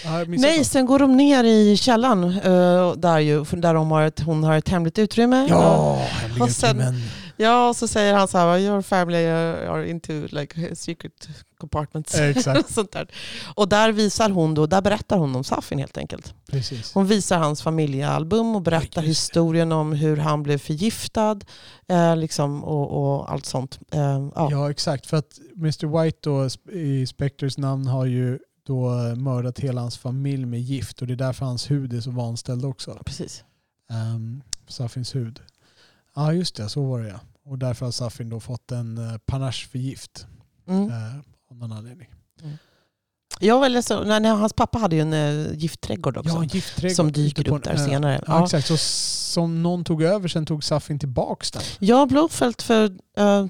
[0.04, 0.66] Har jag missat Nej, något?
[0.66, 4.56] sen går de ner i källaren eh, där, ju, där de har ett, hon har
[4.56, 5.46] ett hemligt utrymme.
[5.50, 7.00] Ja, hemliga Och sen- utrymmen.
[7.40, 12.14] Ja, och så säger han så här, your family are into like secret compartments.
[12.14, 13.08] Exakt, Sånt där.
[13.54, 16.34] Och där visar hon då, där berättar hon om Safin helt enkelt.
[16.50, 16.94] precis.
[16.94, 21.40] Hon visar hans familjealbum och berättar historien om hur han blev förgiftad
[21.88, 23.78] eh, liksom, och, och allt sånt.
[23.92, 24.48] Eh, ja.
[24.50, 25.06] Ja, exakt.
[25.06, 30.46] För att Mr White då, i Spectres namn har ju då mördat hela hans familj
[30.46, 32.98] med gift och det är därför hans hud är så vanställd också.
[33.04, 33.44] Precis.
[34.14, 35.40] Um, Safins hud.
[36.14, 36.68] Ja, just det.
[36.68, 37.20] Så var det ja.
[37.44, 40.26] Och därför har Safin då fått en uh, panache för gift.
[40.68, 40.88] Mm.
[40.90, 41.16] eh,
[41.50, 42.08] av någon anledning.
[43.40, 46.34] Jag var ledsen, nej, nej, hans pappa hade ju en uh, giftträdgård också.
[46.34, 46.96] Ja, giftträdgård.
[46.96, 47.78] som dyker upp där ö.
[47.78, 48.22] senare.
[48.26, 48.44] Ja, Ja.
[48.44, 48.66] exakt.
[48.66, 48.76] Så
[49.32, 51.62] som någon tog över sen tog Safin tillbaks den.
[51.78, 52.84] Ja, Blowfelt för
[53.16, 53.46] eh,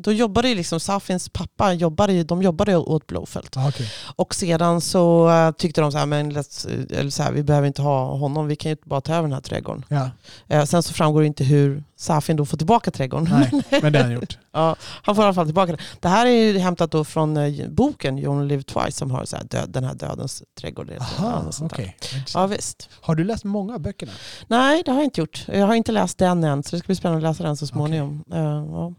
[0.00, 3.56] då jobbade ju liksom Safins pappa, jobbade ju, de jobbade åt Blowfelt.
[3.56, 3.86] Ah, okay.
[4.16, 6.68] Och sedan så eh, tyckte de så här, men let's,
[6.98, 9.32] eller så här, vi behöver inte ha honom, vi kan ju bara ta över den
[9.32, 9.84] här trädgården.
[9.88, 10.10] Ja,
[10.48, 13.28] Eh, sen så framgår det inte hur Safin då får tillbaka trädgården.
[13.30, 14.38] nej, men det har han gjort.
[14.52, 15.80] ja, han får i alla fall tillbaka den.
[16.00, 19.24] Det här är ju hämtat då från eh, boken You Only Live Twice som har
[19.24, 20.90] så här, död, den här dödens trädgård.
[21.00, 21.96] Aha, okej.
[22.34, 22.88] Ja, visst.
[23.00, 24.12] Har du läst många av böckerna?
[24.48, 25.44] Nej, det har jag inte gjort.
[25.48, 27.66] Jag har inte läst den än, så det ska bli spännande att läsa den så
[27.66, 28.24] småningom.
[28.32, 28.92] Eh, ja.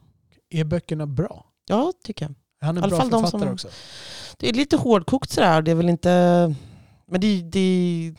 [0.51, 1.45] Är böckerna bra?
[1.65, 2.31] ja, tycker jag.
[2.61, 3.67] Är han en bra de författare som- också?
[4.37, 5.61] Det är lite hårdkokt sådär.
[5.61, 6.55] Det är väl inte...
[7.07, 8.13] Men det, det,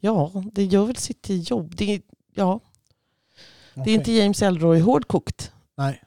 [0.00, 1.74] ja, det gör väl sitt jobb.
[1.76, 2.02] Det,
[2.34, 2.60] ja,
[3.74, 5.52] det är inte James Ellroy hårdkokt.
[5.76, 6.02] Nej.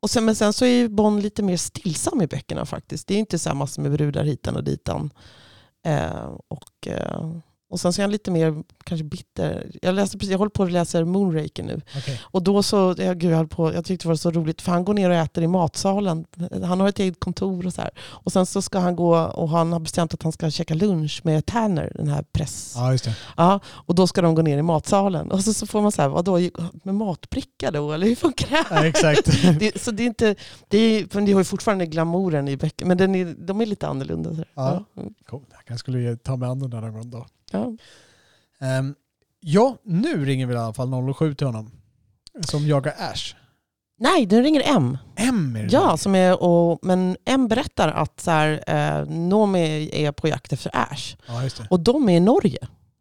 [0.00, 3.06] Och sen, men sen så är ju Bond lite mer stillsam i böckerna faktiskt.
[3.08, 5.10] Det är inte så här massor med brudar hitan och ditan.
[5.84, 7.30] Eh, och, eh,
[7.72, 9.70] och sen så är han lite mer kanske bitter.
[9.82, 11.80] Jag, läste precis, jag håller på att läsa Moonraker nu.
[11.96, 12.20] Okej.
[12.22, 14.84] Och då så, jag, gud, jag, på, jag tyckte det var så roligt för han
[14.84, 16.24] går ner och äter i matsalen.
[16.64, 17.90] Han har ett eget kontor och så här.
[18.00, 21.20] Och sen så ska han gå och han har bestämt att han ska käka lunch
[21.24, 22.74] med Tanner, den här press...
[22.76, 23.16] Ja, just det.
[23.36, 25.30] Ja, och då ska de gå ner i matsalen.
[25.30, 26.38] Och så, så får man så här, vadå,
[26.82, 27.92] med matbricka då?
[27.92, 28.64] Eller hur funkar det?
[28.70, 29.24] Ja, exakt.
[29.58, 29.82] det?
[29.82, 30.34] Så det är inte,
[30.68, 33.66] det, är, men det har ju fortfarande glamouren i böcker, men den är, de är
[33.66, 34.30] lite annorlunda.
[34.30, 34.46] Så här.
[34.54, 34.84] Ja.
[34.94, 35.02] Ja.
[35.02, 35.14] Mm.
[35.26, 35.44] Cool.
[35.50, 37.26] Jag kanske skulle ta mig an den där någon gång då.
[37.52, 37.72] Ja.
[38.66, 38.94] Ehm,
[39.40, 41.70] ja, nu ringer vi i alla fall 007 till honom.
[42.46, 43.34] Som jagar Ash.
[43.98, 44.98] Nej, den ringer M.
[45.16, 49.90] M är det Ja, som är, och, men M berättar att så här, eh, Noomi
[49.92, 51.16] är på jakt efter Ash.
[51.26, 51.66] ja, just det.
[51.70, 52.58] Och de är i Norge.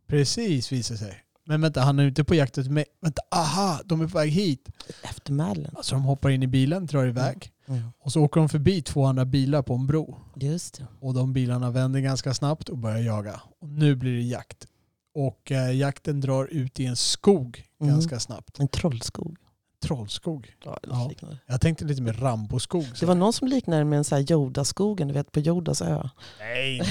[0.08, 1.18] Precis visar sig.
[1.46, 2.86] Men vänta, han är ute på jakt efter mig.
[3.02, 4.70] Vänta, aha, de är på väg hit.
[5.04, 5.74] Efter Madeleine.
[5.78, 7.52] Alltså de hoppar in i bilen, drar iväg.
[7.72, 7.92] Mm.
[8.00, 10.18] Och så åker de förbi två andra bilar på en bro.
[10.36, 10.88] Just det.
[11.00, 13.42] Och de bilarna vänder ganska snabbt och börjar jaga.
[13.60, 14.68] Och nu blir det jakt.
[15.16, 17.94] Och eh, jakten drar ut i en skog Mm.
[17.94, 18.60] ganska snabbt.
[18.60, 19.38] En trollskog.
[19.82, 20.54] Trollskog.
[20.66, 21.08] Ja, Ja.
[21.10, 21.38] liknande.
[21.46, 22.86] Jag tänkte lite mer Ramboskog.
[23.00, 26.10] Det var någon som liknade med en så här Yoda-skogen, du vet på Yodas ö.
[26.40, 26.82] Nej,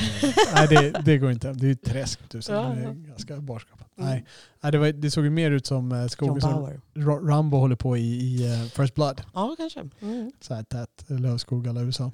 [0.54, 1.52] nej det, det går inte.
[1.52, 2.28] Det är ju träsk.
[2.28, 2.54] Tusen.
[2.54, 2.92] Ja, Det är ja.
[2.92, 3.98] ganska barskapat.
[3.98, 4.10] Mm.
[4.10, 4.24] Nej,
[4.60, 6.80] nej det, var, det såg ju mer ut som eh, skogen som
[7.28, 9.22] Rambo håller på i, i eh, First Blood.
[9.34, 9.80] Ja, kanske.
[10.02, 10.32] Mm.
[10.40, 12.12] Så här tät lövskog alla USA.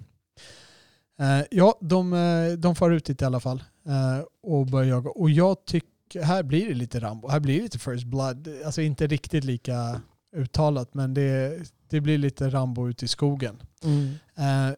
[1.20, 5.11] Eh, ja, de, eh, de far ut dit i alla fall eh, och börjar jaga.
[5.11, 7.28] Och jag tycker, här blir det lite Rambo.
[7.28, 8.48] Här blir det lite First Blood.
[8.66, 10.01] Alltså inte riktigt lika
[10.36, 11.58] uttalat, men det,
[11.90, 13.62] det blir lite Rambo ute i skogen.
[13.84, 14.08] Mm.
[14.36, 14.74] Eh,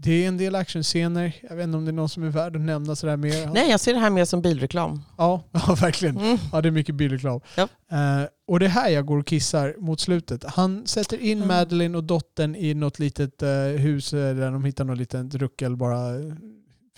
[0.00, 1.32] det är en del actionscener.
[1.48, 3.46] Jag vet inte om det är någon som är värd att nämna sådär mer.
[3.54, 5.02] Nej, jag ser det här mer som bilreklam.
[5.18, 6.16] Ja, ja verkligen.
[6.18, 6.38] Mm.
[6.52, 7.40] Ja, det är mycket bildreklam.
[7.56, 7.62] Ja.
[7.90, 10.44] Eh, och det är här jag går och kissar mot slutet.
[10.44, 11.48] Han sätter in Mm.
[11.48, 15.76] Madeline och dottern i något litet eh, hus eh, där de hittar något litet ruckel,
[15.76, 16.00] bara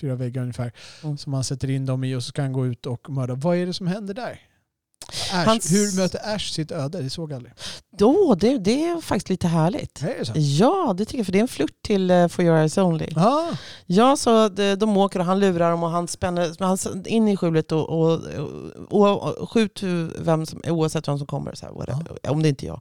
[0.01, 0.73] fyra väggar ungefär,
[1.05, 1.19] Mm.
[1.19, 3.35] som han sätter in dem i och så ska han gå ut och mörda.
[3.35, 4.41] Vad är det som händer där?
[5.33, 7.03] Ash, Hans- Hur möter Ash sitt öde?
[7.03, 7.55] Det såg jag aldrig.
[7.99, 10.03] Då, det, det är faktiskt lite härligt.
[10.03, 10.33] Är det så?
[10.37, 11.27] Ja, det tycker jag.
[11.27, 13.09] För det är en flört till uh, For Your Eyes Only.
[13.17, 13.47] Ah,
[13.87, 17.37] Ja, så de, de åker och han lurar dem och han spänner han, in i
[17.37, 18.21] skjulet och, och,
[18.89, 19.83] och, och skjut
[20.19, 21.55] vem som, oavsett vem som kommer.
[21.55, 22.31] Så här, whatever.
[22.31, 22.81] Om det inte är jag.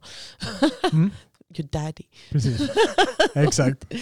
[0.92, 1.10] mm,
[1.58, 2.02] Your daddy.
[2.30, 2.60] precis.
[3.34, 3.84] Exakt.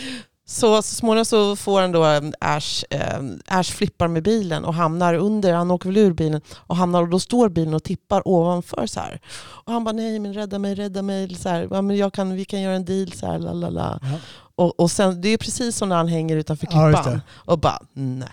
[0.51, 4.75] Så, så småningom så får han då eh, Ash, eh, Ash flippar med bilen och
[4.75, 8.29] hamnar under, han åker väl ur bilen och hamnar och då står bilen och tippar
[8.29, 9.21] ovanför så här.
[9.39, 11.35] Och han bara nej men rädda mig, rädda mig.
[11.35, 13.69] Så här, ja, men jag kan, vi kan göra en deal så här, la, la,
[13.71, 13.99] la.
[14.03, 14.19] Ja.
[14.55, 17.13] Och, och sen, det är precis som när han hänger utanför Ja, klippan.
[17.13, 17.21] det.
[17.31, 18.29] och bara nej.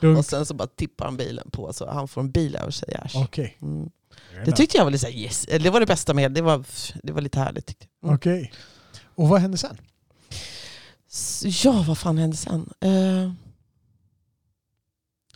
[0.00, 0.18] Dunk.
[0.18, 2.94] Och sen så bara tippar han bilen på så han får en bil över sig
[2.94, 3.16] Ash.
[3.16, 3.58] Okej.
[3.62, 3.90] Mm.
[4.44, 5.46] Det tyckte jag var lite så här, yes.
[5.60, 6.42] Det var det bästa med det.
[6.42, 6.64] var,
[7.02, 7.66] det var lite härligt.
[7.66, 8.08] Tyckte jag.
[8.08, 8.16] Mm.
[8.16, 8.52] Okej.
[9.14, 9.76] Och vad hände sen?
[11.64, 12.70] Ja, vad fan hände sen?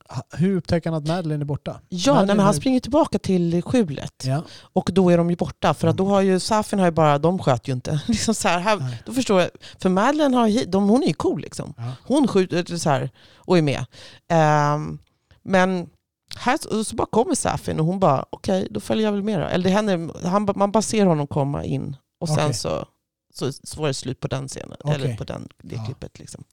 [0.08, 1.80] Ha- Hur upptäcker han att Madeline är borta?
[1.88, 4.22] ja, Madeline nej, men han springer tillbaka till skjulet.
[4.24, 4.42] Ja.
[4.72, 5.74] Och då är de ju borta.
[5.74, 6.12] För att då Mm.
[6.14, 8.00] har ju Safin har ju bara, de sköt ju inte.
[8.08, 9.50] liksom så här, här, då förstår jag.
[9.78, 11.74] För Madeleine har, de, hon är ju cool liksom.
[11.76, 11.92] Ja.
[12.06, 13.84] Hon skjuter så här och är med.
[14.28, 14.98] Ehm,
[15.42, 15.88] men
[16.36, 19.46] här så, bara kommer Safin och hon bara, okej då följer jag väl med då.
[19.46, 22.54] Eller det händer, han, man bara ser honom komma in Och sen Okej.
[22.54, 22.86] så,
[23.34, 24.76] så, så var det slut på den scenen.
[24.80, 24.94] Okej.
[24.94, 25.84] Eller på den, det Ja.
[25.84, 26.18] klippet.
[26.18, 26.44] Liksom.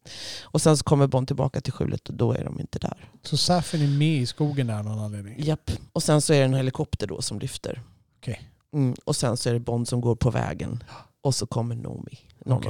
[0.43, 3.09] Och sen så kommer Bond tillbaka till skjulet och då är de inte där.
[3.23, 5.35] Så Saffin är med i skogen där av någon anledning?
[5.43, 5.71] Japp.
[5.93, 7.81] Och sen så är det en helikopter då som lyfter.
[8.19, 8.49] Okej.
[8.73, 8.95] Mm.
[9.05, 10.83] Och sen så är det Bond som går på vägen.
[11.21, 12.19] Och så kommer Nomi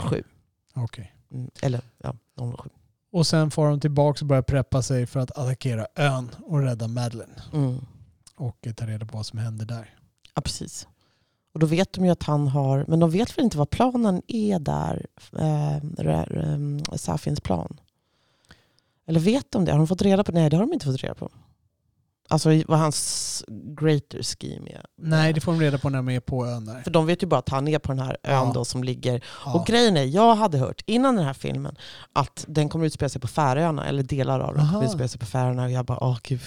[0.10, 0.24] 07.
[0.76, 1.14] Okej.
[1.32, 1.50] Mm.
[1.62, 2.16] Eller ja,
[2.64, 2.70] 07.
[3.12, 6.88] Och sen får de tillbaka och börjar preppa sig för att attackera ön och rädda
[6.88, 7.34] Madeleine.
[7.54, 7.86] Mm.
[8.36, 9.96] Och eh, ta reda på vad som händer där.
[10.36, 10.88] Ja, precis.
[11.58, 14.22] Och då vet de ju att han har, men de vet väl inte vad planen
[14.28, 15.06] är där,
[15.40, 17.80] eh, Safins plan.
[19.08, 19.72] Eller vet de det?
[19.72, 20.40] Har de fått reda på det?
[20.40, 21.32] Nej, det har de inte fått reda på.
[22.30, 23.44] Alltså vad hans
[23.80, 24.82] greater scheme är.
[25.02, 26.82] Nej, det får de reda på när de är på ön där.
[26.82, 28.52] För de vet ju bara att han är på den här ön Ja.
[28.54, 29.24] då som ligger.
[29.46, 29.54] Ja.
[29.54, 31.76] Och grejen är, jag hade hört innan den här filmen
[32.14, 34.74] att den kommer utspela sig på Färöarna, eller delar av den Aha.
[34.74, 35.64] kommer utspela sig på Färöarna.
[35.64, 36.42] Och jag bara, åh gud,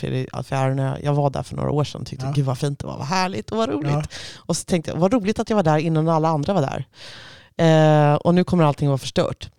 [0.45, 2.33] Färöarna, jag var där för några år sedan och tyckte, Ja.
[2.33, 3.91] gud vad fint det var, vad härligt och vad roligt.
[3.93, 4.03] Ja.
[4.37, 6.85] Och så tänkte jag, vad roligt att jag var där innan alla andra var där.
[7.57, 9.51] Eh, och nu kommer allting vara förstört.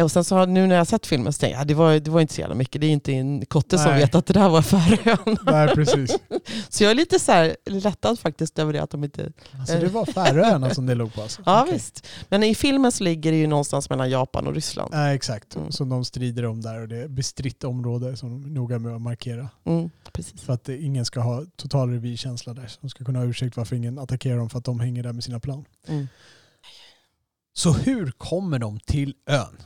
[0.00, 2.00] Och sen så har, nu när jag sett filmen så tänkte jag, ja, det var,
[2.00, 2.80] det var inte så jävla mycket.
[2.80, 4.00] Det är inte en kotte som Nej.
[4.00, 5.40] vet att det där var Färöarna.
[5.42, 6.18] Nej, precis.
[6.68, 9.32] Så jag är lite så här lättad faktiskt över det att de inte...
[9.58, 11.42] Alltså det var Färöarna som det låg på alltså?
[11.46, 11.74] Ja Okej.
[11.74, 12.06] visst.
[12.28, 14.90] Men i filmen så ligger det ju någonstans mellan Japan och Ryssland.
[14.94, 15.56] Nej, exakt.
[15.56, 15.72] Mm.
[15.72, 18.94] Som de strider om där och det är bestritt område som de är noga med
[18.94, 19.48] att markera.
[19.64, 20.40] Mm, precis.
[20.40, 22.70] För att ingen ska ha total revirkänsla där.
[22.80, 25.24] De ska kunna ha ursäkt varför ingen attackerar dem för att de hänger där med
[25.24, 25.64] sina plan.
[25.88, 26.08] Mm.
[27.54, 29.56] Så hur kommer de till ön?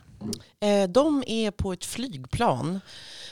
[0.61, 2.81] Eh, de är på ett flygplan.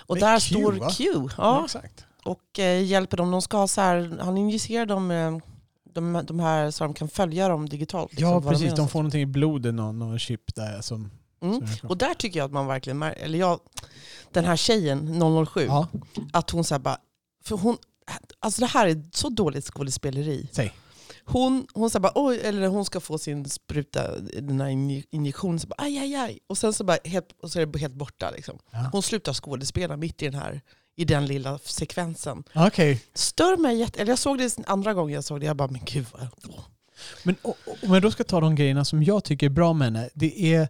[0.07, 0.91] Och där Q, står va?
[0.91, 1.05] Q.
[1.39, 2.05] Ja, exakt.
[2.25, 3.31] och eh, hjälper dem.
[3.31, 5.39] De ska ha så här, han injicerar dem eh,
[5.95, 8.11] de, de här så de kan följa dem digitalt.
[8.13, 8.75] liksom, Ja, vara precis.
[8.75, 11.11] De och får någonting i blodet, någon, någon chip där som...
[11.43, 11.67] Mm.
[11.67, 13.61] som Och där tycker jag att man verkligen mär- eller jag,
[14.33, 15.87] den här tjejen, 007, ja,
[16.33, 16.99] att hon så här bara,
[17.45, 17.77] för hon,
[18.41, 20.49] alltså det här är så dåligt skådespeleri.
[20.53, 20.73] säg.
[21.27, 25.59] Hon, hon, så bara, Oj, eller hon ska få sin spruta, den här inje- injektionen,
[25.59, 26.39] så bara, aj, aj, aj.
[26.47, 28.31] Och sen så, bara helt, och så är det helt borta.
[28.31, 28.59] Liksom.
[28.71, 28.89] Ja.
[28.93, 30.61] Hon slutar skådespela mitt i den här
[30.97, 32.45] i den lilla sekvensen.
[32.55, 33.03] Okej.
[33.15, 34.01] Stör mig jätte...
[34.01, 36.29] Eller jag såg det andra gången jag såg det, jag bara, men gud vad...
[36.49, 36.65] åh.
[37.23, 37.37] Men
[37.83, 40.11] om jag då ska ta de grejerna som jag tycker är bra med henne.
[40.15, 40.69] Det är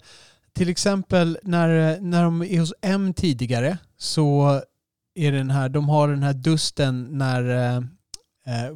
[0.52, 4.60] till exempel när, när de är hos M tidigare så
[5.14, 7.82] är den här, de har den här dusten när eh,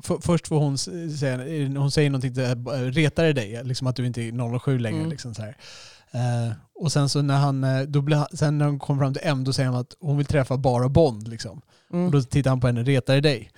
[0.03, 1.37] för, först får hon säga,
[1.81, 3.65] hon säger någonting till, eh, retar det dig?
[3.65, 4.99] Liksom att du inte är 07 längre.
[4.99, 5.11] Mm.
[5.11, 5.57] Liksom så här.
[6.11, 9.23] Eh, och sen så när han, eh, då blir, sen när de kommer fram till
[9.25, 11.29] M då säger han att hon vill träffa bara Bond.
[11.29, 11.61] Liksom.
[11.93, 12.07] Mm.
[12.07, 13.51] Och då tittar han på henne, retar det dig?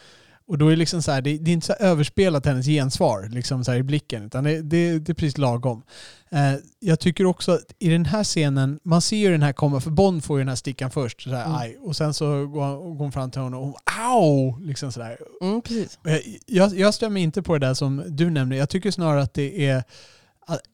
[0.51, 3.29] Och då är det liksom så här, det, det är inte så överspelat hennes gensvar
[3.33, 5.83] liksom så här i blicken, utan det, det, det är precis lagom.
[6.31, 9.81] Eh, jag tycker också att i den här scenen, man ser ju den här komma,
[9.81, 11.57] för Bond får ju den här stickan först, så här, Mm.
[11.57, 13.75] aj, och sen så går, går hon fram till honom och hon,
[14.13, 14.59] au!
[14.61, 15.19] Liksom sådär.
[15.43, 15.99] Mm, precis.
[16.47, 19.67] Jag, jag stämmer inte på det där som du nämnde, jag tycker snarare att det
[19.67, 19.85] är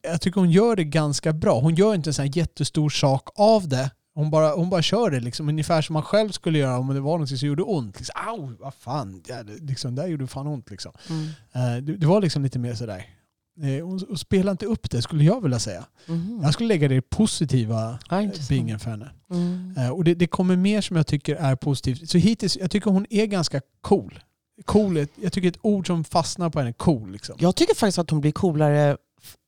[0.01, 1.59] jag tycker hon gör det ganska bra.
[1.59, 3.91] Hon gör inte en sån här jättestor sak av det.
[4.17, 6.99] Hon bara, hon bara kör det liksom, ungefär som man själv skulle göra om det
[6.99, 7.97] var något som gjorde ont.
[7.97, 10.69] Liksom, Au, vad fan, ja, det, liksom, det där gjorde fan ont.
[10.71, 10.91] Liksom.
[11.09, 11.27] Mm.
[11.53, 13.05] Eh, det, det var liksom lite mer sådär.
[13.61, 15.85] Eh, hon, hon spelar inte upp det skulle jag vilja säga.
[16.05, 16.39] Mhm.
[16.43, 17.99] Jag skulle lägga det i positiva
[18.49, 19.09] bingen för henne.
[19.31, 19.73] Mm.
[19.77, 22.09] Eh, och det, det kommer mer som jag tycker är positivt.
[22.09, 24.19] Så hittills, jag tycker hon är ganska cool.
[24.65, 27.35] Cool, jag tycker ett ord som fastnar på henne, cool liksom.
[27.39, 28.97] Jag tycker faktiskt att hon blir coolare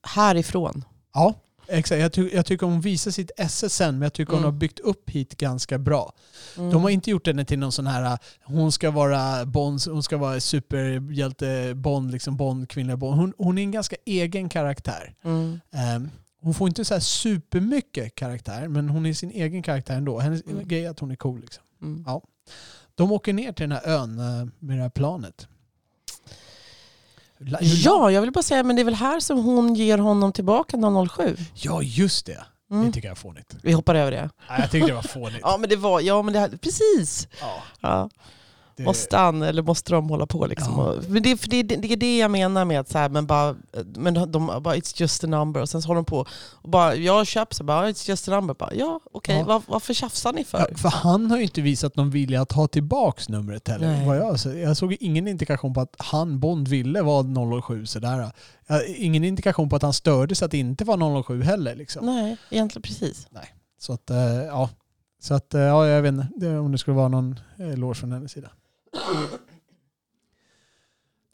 [0.08, 0.84] härifrån.
[1.14, 1.34] Ja,
[1.70, 2.02] exakt.
[2.02, 4.54] Jag, ty jag tycker hon visar sitt esse sen, men jag tycker hon Mm.
[4.54, 6.14] har byggt upp hit ganska bra.
[6.58, 6.70] Mm.
[6.72, 10.18] De har inte gjort henne till någon sån här, hon ska vara Bond, hon ska
[10.18, 13.16] vara superhjälte Bond, liksom Bond, kvinnliga Bond.
[13.20, 15.16] Hon, hon är en ganska egen karaktär.
[15.24, 15.60] Mm.
[15.72, 16.10] Ehm,
[16.42, 20.20] hon får inte så här supermycket karaktär, men hon är sin egen karaktär ändå.
[20.20, 20.68] Hennes Mm.
[20.68, 21.40] grej är att hon är cool.
[21.42, 21.64] Liksom.
[21.82, 22.04] Mm.
[22.08, 22.22] Ja.
[22.96, 25.48] De åker ner till den här ön eh, med det här planet.
[27.62, 30.78] Ja, jag vill bara säga, men det är väl här som hon ger honom tillbaka
[31.10, 31.38] 007.
[31.54, 32.44] ja, just det.
[32.70, 32.92] Det Mm.
[32.92, 33.56] tycker jag är fånigt.
[33.64, 34.30] Vi hoppar över det.
[34.50, 35.40] Nej, jag tyckte det var fånigt.
[35.44, 37.28] Ja, men det var, ja, men det här, precis.
[37.42, 38.10] Ja, Ja.
[38.80, 40.74] Det, Måste han eller måste de hålla på liksom?
[40.78, 40.84] Ja.
[40.84, 43.26] Och, men det, för det, det är det jag menar med att så här, men
[43.28, 43.56] bara,
[43.96, 45.62] men de, bara, it's just a number.
[45.62, 48.32] Och sen så håller de på och bara, jag köper så bara, it's just a
[48.32, 48.54] number.
[48.54, 49.46] Bara, ja, okej, Ja.
[49.46, 50.60] vad, varför tjafsar ni för?
[50.72, 53.88] Ja, för han har ju inte visat någon vilja att ta tillbaks numret heller.
[53.88, 54.08] Nej.
[54.08, 58.32] Vad jag, så jag såg ingen indikation på att han, Bond, ville vara 007 sådär.
[58.88, 61.76] Ingen indikation på att han störde sig att det inte var 007 heller.
[61.76, 62.06] Liksom.
[62.06, 63.28] Nej, egentligen precis.
[63.80, 64.70] Så att, eh, ja.
[65.22, 67.96] Så att, eh, ja, jag vet inte det, om det skulle vara någon eh, eloge
[67.96, 68.50] från hennes sida.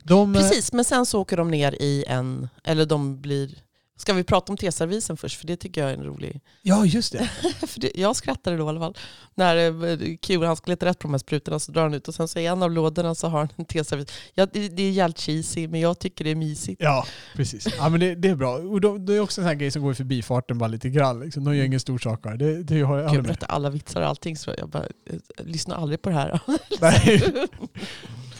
[0.03, 3.64] De, eh, Precis, men sen så åker de ner i en, eller de blir
[3.97, 5.39] Ska vi prata om teservisen först?
[5.39, 6.41] För det tycker jag är en rolig...
[6.61, 7.27] Ja, just det.
[7.67, 8.97] För det, jag skrattade då i alla fall.
[9.35, 12.07] När eh, Q, han ska leta rätt på de här sprutorna så drar han ut
[12.07, 14.07] och sen så i en av lådorna så har han en teservis.
[14.33, 16.81] Ja, det, det är jävligt cheesy men jag tycker det är mysigt.
[16.81, 17.05] Ja,
[17.35, 17.67] precis.
[17.77, 18.55] Ja, men det, det är bra.
[18.55, 20.89] Och då, det är också en sån här grej som går i förbifarten bara lite
[20.89, 21.19] grann.
[21.19, 21.43] Liksom.
[21.43, 22.63] De gör ingen stor sak av det.
[22.63, 26.01] det, har jag, Jag berättar alla vitsar och allting så jag bara, eh, lyssnar aldrig
[26.01, 26.39] på det här.
[26.81, 27.23] Nej.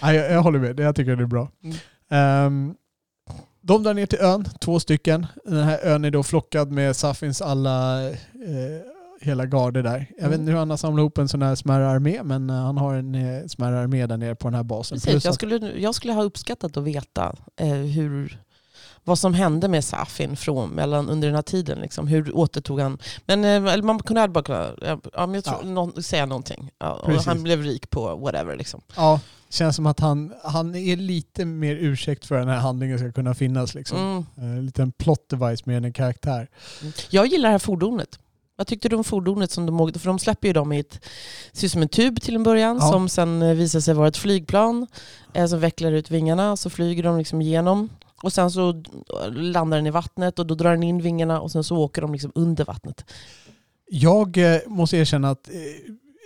[0.01, 0.79] Nej, jag, jag håller med.
[0.79, 1.51] Jag tycker det är bra.
[1.63, 1.77] Mm.
[2.09, 2.75] Ehm,
[3.67, 5.27] de drar ner till ön, två stycken.
[5.45, 8.13] Den här ön är då flockad med Safins alla, eh,
[9.21, 10.05] hela garde där.
[10.17, 10.39] Jag vet Mm.
[10.39, 12.95] inte hur han har samlat ihop en sån här smärre armé, men eh, han har
[12.95, 14.95] en eh, smärre armé där nere på den här basen.
[14.95, 18.39] Precis, Plus jag, skulle, jag skulle ha uppskattat att veta eh, hur,
[19.07, 21.79] vad som hände med Safin från, mellan, under den här tiden.
[21.79, 22.07] Liksom.
[22.07, 22.97] Hur återtog han...
[23.25, 25.69] Men, eh, eller man kunde bara kunna ja, men jag tror, Ja.
[25.69, 26.71] någon, säga någonting.
[26.79, 28.55] Ja, han blev rik på whatever.
[28.55, 28.81] Liksom.
[28.95, 29.19] Ja,
[29.49, 33.33] känns som att han, han är lite mer ursäkt för den här handlingen ska kunna
[33.35, 33.75] finnas.
[33.75, 33.97] Liksom.
[33.99, 34.25] Mm.
[34.37, 36.47] Eh, En liten plot device mer än en karaktär.
[37.09, 38.19] Jag gillar det här fordonet.
[38.57, 39.99] Vad tyckte du om fordonet som de åkte?
[39.99, 40.99] För de släpper ju dem i ett,
[41.53, 42.91] ser ut som en tub till en början Ja.
[42.91, 44.87] som sen eh, visar sig vara ett flygplan
[45.33, 46.57] eh, som vecklar ut vingarna.
[46.57, 47.89] Så flyger de liksom igenom
[48.25, 48.83] och sen så
[49.31, 52.11] landar den i vattnet och då drar den in vingarna och sen så åker de
[52.13, 53.05] liksom under vattnet.
[53.89, 55.55] Jag eh, måste erkänna att eh,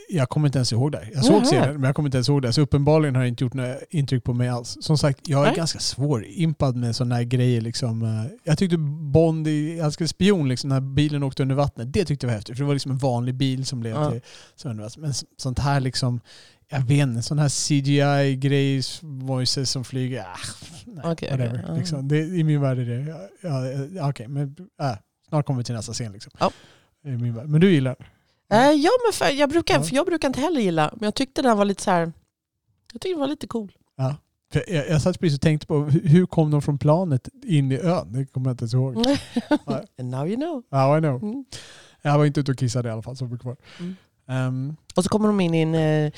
[0.09, 1.07] jag kommer inte ens ihåg det.
[1.13, 2.53] Jag såg serien men jag kommer inte ens ihåg det.
[2.53, 4.77] Så uppenbarligen har det inte gjort något intryck på mig alls.
[4.81, 5.55] Som sagt, jag är Nej.
[5.55, 7.61] ganska svårimpad med sådana här grejer.
[7.61, 8.01] Liksom.
[8.03, 8.77] Eh, Jag tyckte
[9.11, 12.55] Bond i ska spion, liksom, när bilen åkte under vattnet, det tyckte jag var häftigt.
[12.57, 14.11] För det var liksom en vanlig bil som blev Ja.
[14.11, 14.21] till
[14.55, 15.01] så under vattnet.
[15.03, 16.19] Men sånt här liksom,
[16.71, 20.37] jag vet inte, sån här CGI-grejer, voices som flyger, ah,
[20.85, 21.65] nej, Okej, whatever.
[21.67, 21.75] Ja.
[21.75, 22.07] Liksom.
[22.07, 24.91] Det, I min värld är det, ja, ja, ja, okej, men äh,
[25.29, 26.11] snart kommer vi till nästa scen.
[26.11, 26.31] Liksom.
[26.39, 26.51] Ja.
[27.05, 27.47] I min värld.
[27.47, 28.07] Men du gillar den?
[28.59, 29.83] Eh, ja, men för, jag, brukar, Ja.
[29.83, 32.13] för jag brukar inte heller gilla, men jag tyckte den var lite så här.
[32.93, 33.71] Jag tyckte den var lite cool.
[34.51, 37.79] För jag, jag satt precis och tänkte på hur, kom de från planet in i
[37.79, 38.13] ön?
[38.13, 38.95] Det kommer jag inte ens ihåg.
[39.99, 40.63] And now you know.
[40.69, 41.23] Ja, I know.
[41.23, 41.45] Mm.
[42.01, 43.15] Jag var inte ute och kissade i alla fall.
[43.15, 43.57] Så mycket kvar.
[43.79, 43.95] Mm.
[44.29, 46.11] Ehm, Och så kommer de in i en eh,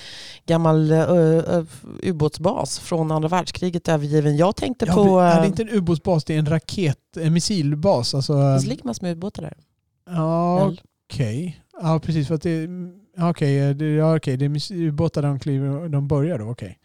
[0.45, 1.63] gammal eh, eh,
[2.03, 4.37] ubåtsbas från andra världskriget övergiven.
[4.37, 5.19] Jag tänkte ja, på...
[5.19, 6.23] är eh, det inte en ubåtsbas?
[6.23, 8.15] Det är en raket, en missilbas.
[8.15, 9.57] Alltså, det ehm, ligger massor med ubåtar där.
[10.09, 10.73] ja,
[11.11, 11.61] okej.
[11.81, 12.27] Ja, precis.
[12.27, 12.67] För att det,
[13.17, 16.45] ja, okej, det, ja, okej, det är ubåtar de, kliver, de börjar då.
[16.45, 16.77] Okej.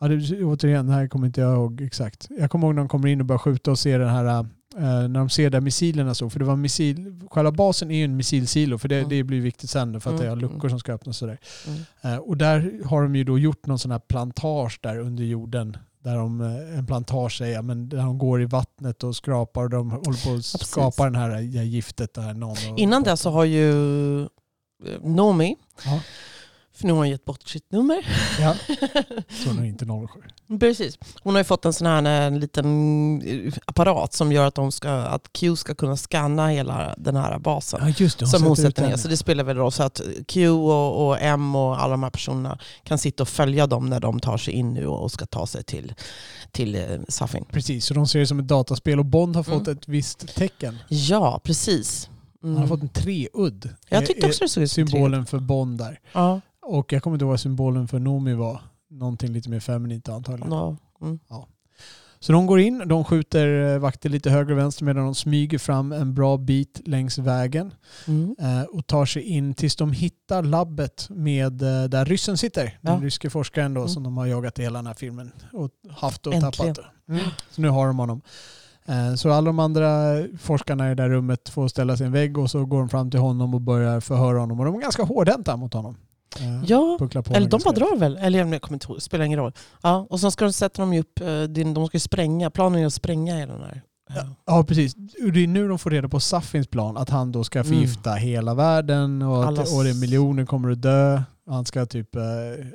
[0.00, 2.28] Ja, det, återigen, det här kommer inte jag ihåg exakt.
[2.38, 4.44] Jag kommer ihåg när de kommer in och börjar skjuta och ser den här eh,
[4.78, 6.30] när de ser där missilerna så.
[6.30, 9.08] För det var missil, själva basen är ju en missilsilo för det, Mm.
[9.08, 11.38] det blir viktigt sen för att det har Mm, luckor som ska öppnas och sådär.
[11.66, 11.80] Mm.
[12.14, 15.76] Eh, och där har de ju då gjort någon sån här plantage där under jorden.
[16.02, 19.70] Där de, eh, en plantage säger, men där de går i vattnet och skrapar och
[19.70, 22.14] de håller på att skapa den här giftet.
[22.14, 23.72] Där någon och, Innan det så har ju
[25.02, 26.00] Nomi, Ja.
[26.80, 28.06] För nu har hon gett bort sitt nummer.
[28.40, 28.54] Ja,
[29.44, 29.84] så nog inte
[30.48, 30.58] 07.
[30.60, 30.98] Precis.
[31.22, 34.72] Hon har ju fått en sån här en liten eh, apparat som gör att, de
[34.72, 37.80] ska, att Q ska kunna scanna hela den här basen.
[37.88, 38.96] Ja just det, som hon sätter ner.
[38.96, 42.10] Så det spelar väl roll så att Q och, och M och alla de här
[42.10, 45.46] personerna kan sitta och följa dem när de tar sig in nu och ska ta
[45.46, 45.94] sig till,
[46.52, 47.44] till eh, Safin.
[47.52, 49.78] Precis, så de ser det som ett dataspel och Bond har fått Mm.
[49.78, 50.78] ett visst tecken.
[50.88, 52.08] Ja, precis.
[52.42, 52.60] Han Mm.
[52.60, 53.68] har fått en treudd.
[53.88, 56.00] Jag Är- tyckte är också det såg ut Symbolen för Bond där.
[56.12, 56.40] Ja,
[56.78, 58.60] Och jag kommer inte ihåg vad symbolen för Nomi var.
[58.90, 60.52] Någonting lite mer feminint antagligen.
[60.52, 60.76] ja.
[61.02, 61.18] Mm.
[62.22, 65.58] Så de går in, de skjuter eh, vakter lite höger och vänster medan de smyger
[65.58, 67.72] fram en bra bit längs vägen
[68.06, 68.36] Mm.
[68.40, 72.78] eh, och tar sig in tills de hittar labbet med eh, där ryssen sitter.
[72.80, 73.00] Den Ja.
[73.06, 73.88] ryske forskaren då Mm.
[73.88, 76.74] som de har jagat i hela den här filmen och haft och Äntligen.
[76.74, 76.90] tappat.
[77.08, 77.20] Mm.
[77.50, 78.20] Så nu har de honom.
[79.16, 79.88] Så alla de andra
[80.38, 82.88] forskarna i det där rummet får ställa sig i en vägg och så går de
[82.88, 84.58] fram till honom och börjar förhöra honom.
[84.60, 85.96] Och de är ganska hårdhänta mot honom.
[86.40, 86.98] Eh, Ja,
[87.30, 88.16] eller de bara drar väl?
[88.16, 89.52] Eller jag kommer inte ihåg, spelar ingen roll.
[89.82, 92.86] Ja, och sen ska de sätta dem upp, eh, de ska ju spränga, planen är
[92.86, 93.82] att spränga hela den här.
[94.14, 94.94] Ja, ja, precis.
[95.32, 98.54] Det är nu de får reda på Safins plan, att han då ska förgifta hela
[98.54, 101.22] världen och, att, och det miljoner kommer att dö.
[101.46, 102.22] Han ska typ eh,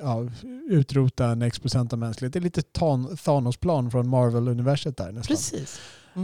[0.02, 0.26] ja,
[0.70, 2.42] utrota en x procent av mänskligheten.
[2.42, 5.36] Det är lite Than- Thanos-plan från Marvel-universet där nästan.
[5.36, 5.80] Precis.
[6.16, 6.22] Eh,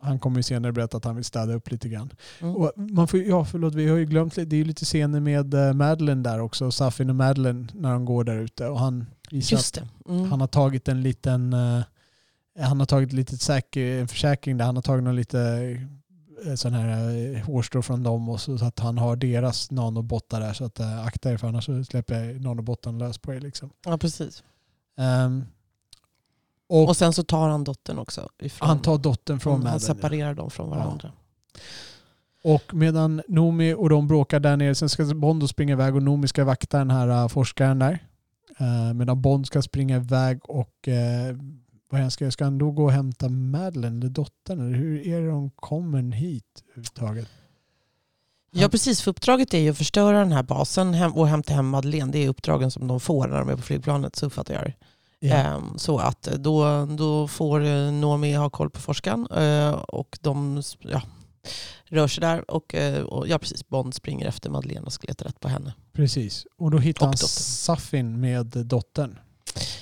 [0.00, 2.10] han kommer ju senare berätta att han vill städa upp lite grann.
[2.40, 2.56] Mm.
[2.56, 4.50] Och man får, ja, förlåt, vi har ju glömt lite.
[4.50, 6.70] Det är ju lite scener med uh, Madeleine där också.
[6.70, 8.68] Safin och Madeleine när de går där ute.
[8.68, 9.88] Och han visar Just det.
[10.08, 10.30] Mm.
[10.30, 11.82] han har tagit en liten eh,
[12.58, 15.40] han har tagit lite säker, en försäkring där han har tagit någon lite
[16.46, 20.40] eh, sån här eh, hårstrå från dem och så, så att han har deras nanobottar
[20.40, 23.70] där så att akta er för annars så släpper jag nanobotten lös på er liksom.
[23.84, 24.42] Ja, precis.
[24.98, 25.44] Ehm,
[26.68, 28.28] och, Och sen så tar han dottern också.
[28.38, 29.88] Ifrån, han tar dottern från han, han Madeleine.
[29.88, 29.94] ja.
[29.94, 31.12] separerar dem från varandra.
[32.44, 36.28] Och medan Nomi och de bråkar där nere, sen ska Bond springa iväg och Nomi
[36.28, 37.98] ska vakta den här uh, forskaren där.
[38.60, 41.38] Uh, medan Bond ska springa iväg och uh,
[41.90, 44.60] vad han ska, ska han då gå och hämta Madeleine, eller dottern?
[44.60, 47.28] Eller hur är det de kommer hit överhuvudtaget?
[48.50, 52.12] Ja precis, för uppdraget är ju att förstöra den här basen och hämta hem Madeleine.
[52.12, 54.74] Det är uppdragen som de får när de är på flygplanet, så uppfattar jag det.
[55.24, 60.62] Ehm, så att då, då får eh, Noomi ha koll på forskaren eh, och de
[60.80, 61.02] ja,
[61.84, 62.50] rör sig där.
[62.50, 65.74] Och, eh, och ja, precis, Bond springer efter Madeleine och ska leta rätt på henne.
[65.92, 66.46] Precis.
[66.58, 67.28] Och då hittar Och han dottern.
[67.28, 69.18] Safin med dottern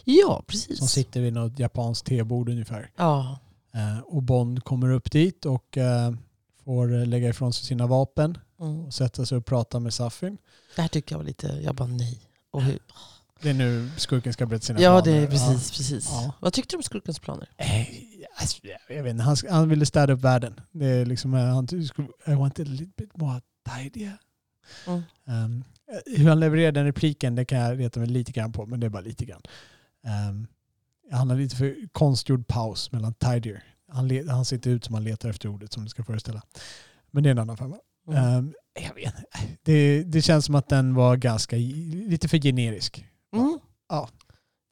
[0.04, 0.78] Ja, precis.
[0.78, 2.90] som sitter vid något japanskt tebord ungefär.
[2.96, 3.38] Ja,
[3.74, 6.12] Eh, och Bond kommer upp dit och eh,
[6.64, 8.86] får eh, lägga ifrån sig sina vapen mm.
[8.86, 10.38] och sätta sig och prata med Safin.
[10.76, 12.20] Det här tycker jag var lite, jag bara nej.
[12.50, 12.78] Och hur,
[13.44, 15.18] Det är nu skurken ska berätta sina ja, planer.
[15.18, 15.70] det är precis.
[15.70, 16.08] precis.
[16.10, 16.32] Ja.
[16.40, 17.48] Vad tyckte du om skurkens planer?
[17.56, 17.86] Eh,
[18.36, 18.58] alltså,
[18.88, 20.60] Jag vet inte, han, han ville städa upp världen.
[20.72, 23.40] Det är liksom, eh, han skulle, I want a little bit more
[23.74, 24.10] tidy.
[24.86, 25.02] Mm.
[25.24, 25.64] Um,
[26.06, 28.86] hur han levererar den repliken det kan jag reta mig lite grann på, men det
[28.86, 29.42] är bara lite grann.
[30.28, 30.46] Um,
[31.10, 33.64] han har lite för konstgjord paus mellan tidier.
[33.88, 36.42] Han, han ser inte ut som han letar efter ordet som det ska föreställa.
[37.10, 37.76] Men det är en annan femma.
[38.08, 38.36] Mm.
[38.36, 39.14] Um, jag vet
[39.62, 43.06] det, det känns som att den var ganska, lite för generisk.
[43.34, 43.58] Mm.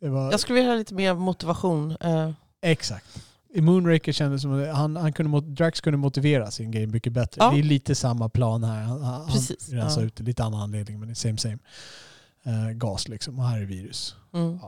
[0.00, 1.96] Det var, Jag skulle vilja ha lite mer motivation.
[2.00, 2.30] eh,
[2.62, 3.06] Exakt.
[3.54, 7.44] I Moonraker kändes som att han, han kunde, Drax kunde motivera sin game mycket bättre.
[7.44, 7.50] Ja.
[7.50, 8.82] Det är lite samma plan här.
[8.82, 10.06] Han, han, Precis, rensar ja.
[10.06, 11.58] ut det, lite annan anledning men det är same same.
[12.44, 14.16] Eh, gas liksom och här är virus.
[14.34, 14.58] mm.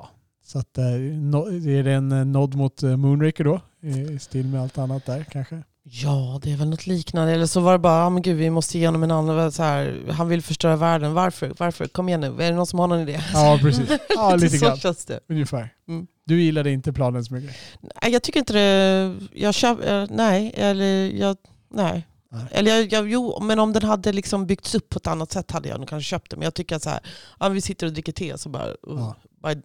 [0.46, 3.60] Så att, eh, no, är det en eh, nod mot Moonraker då?
[3.80, 5.62] I stil med allt annat där kanske?
[5.86, 7.32] Ja, det är väl något liknande.
[7.32, 10.04] Eller så var det bara, ja men gud vi måste igenom en annan, så här,
[10.10, 11.14] han vill förstöra världen.
[11.14, 11.52] Varför?
[11.58, 11.86] Varför?
[11.86, 13.20] Kom igen nu, är det någon som har någon idé?
[13.32, 13.90] Ja precis.
[14.08, 14.76] Ja lite så grann.
[14.76, 15.20] känns det.
[15.28, 15.74] Ungefär.
[15.88, 16.06] Mm.
[16.24, 17.56] Du gillade inte planen så mycket?
[18.02, 21.36] Nej, jag tycker inte det, jag köp, eh, nej, eller jag,
[21.70, 22.06] nej.
[22.30, 22.46] Nej.
[22.50, 25.50] Eller jag, jag, jo, men om den hade liksom byggts upp på ett annat sätt
[25.50, 26.36] hade jag nog kanske köpt det.
[26.36, 27.00] Men jag tycker att så här,
[27.40, 29.14] ja, vi sitter och dricker te så bara, uh, Ja.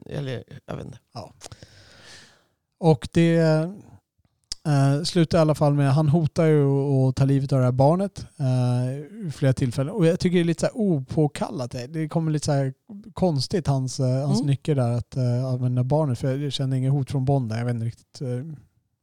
[0.09, 0.97] eller jag vet inte.
[2.79, 3.39] Och det
[4.69, 6.65] eh, slutar i alla fall med, han hotar ju
[7.09, 9.93] att ta livet av det här barnet eh, flera tillfällen.
[9.93, 11.75] Och jag tycker det är lite så opåkallat.
[11.89, 12.71] Det, kommer lite så
[13.13, 14.47] konstigt, hans, eh, hans Mm.
[14.47, 16.19] nyckel där att eh, använda barnet.
[16.19, 17.57] För jag känner inget hot från Bond där.
[17.57, 18.21] Jag vet inte riktigt.
[18.21, 18.27] Eh,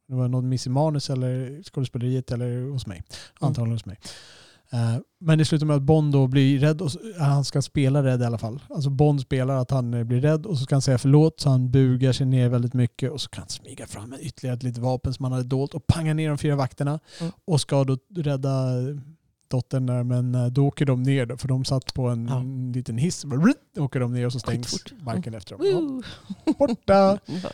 [0.07, 3.03] det var något miss i manus eller skådespeleriet eller hos mig.
[3.39, 3.97] Antagligen hos mig.
[4.71, 6.89] Eh, men det slutar med att Bond då blir rädd och
[7.19, 8.59] han ska spela rädd i alla fall.
[8.69, 11.49] Alltså Bond spelar att han eh, blir rädd och så ska han säga förlåt så
[11.49, 14.63] han bugar sig ner väldigt mycket och så kan han smyga fram med ytterligare ett
[14.63, 17.31] litet vapen som han hade dolt och panga ner de fyra vakterna Mm.
[17.45, 18.95] och ska då rädda eh,
[19.49, 22.43] dottern där men då åker de ner då, för de satt på en Ja.
[22.75, 24.93] liten hiss rutt, åker de ner och så stängs Skitfort.
[25.03, 26.03] marken efter dem.
[26.45, 27.19] Ja, borta!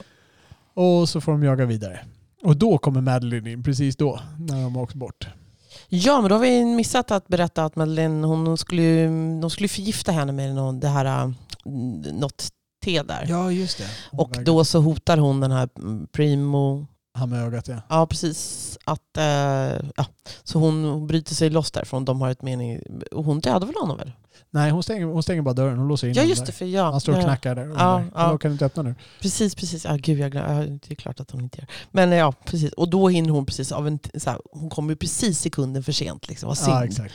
[0.75, 1.99] Och så får de jaga vidare.
[2.43, 5.27] Och då kommer Madeline in, precis då, när de har åkt bort.
[5.95, 9.05] Ja, men då har vi missat att berätta att Madeleine, hon, skulle,
[9.41, 11.31] de skulle förgifta henne med någon, det här, äh,
[12.13, 12.47] något
[12.85, 13.25] te där.
[13.29, 13.87] Ja, just det.
[14.11, 15.69] Och då så hotar hon den här
[16.11, 17.81] Primo, Han med ögat ja.
[17.89, 19.23] ja precis, att, eh,
[19.95, 20.05] ja,
[20.43, 22.05] så hon, bryter sig loss därifrån.
[22.05, 22.79] De har ett mening,
[23.11, 24.11] hon dödar väl honom väl?
[24.49, 25.77] Nej, hon stänger, hon stänger bara dörren.
[25.77, 26.45] Hon låser in Ja honom just där.
[26.45, 26.91] det, för ja.
[26.91, 27.65] Han står och ja, knackar där.
[27.77, 28.95] Ja, Ja, kan du inte öppna nu?
[29.21, 29.85] Precis, precis.
[29.85, 31.67] Ja, gud, jag glöm, det är klart att hon inte gör.
[31.91, 32.73] Men ja, precis.
[32.73, 35.91] Och då hinner hon precis av en, så här, hon kommer ju precis sekunden för
[35.91, 36.27] sent.
[36.29, 36.47] Liksom.
[36.47, 36.77] Vad synd.
[36.77, 37.13] Ja, exakt.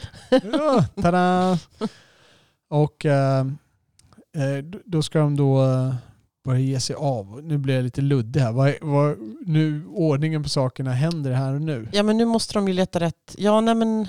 [0.53, 1.59] Ja, tada!
[2.71, 3.41] Och eh,
[4.37, 5.95] eh, då ska de då eh,
[6.49, 7.41] börja ge sig av.
[7.43, 8.53] Nu blir jag lite luddig här.
[8.53, 9.17] Vad, vad,
[9.47, 11.89] nu, ordningen på sakerna händer här och nu.
[11.93, 13.35] Ja, men nu måste de ju leta rätt.
[13.39, 14.09] Ja, nej men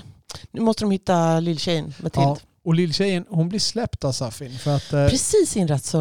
[0.50, 2.28] nu måste de hitta lilltjejen, Matilda.
[2.28, 4.58] Ja, och lilltjejen hon blir släppt av Safin.
[4.58, 5.98] För att eh, Precis inrätt så...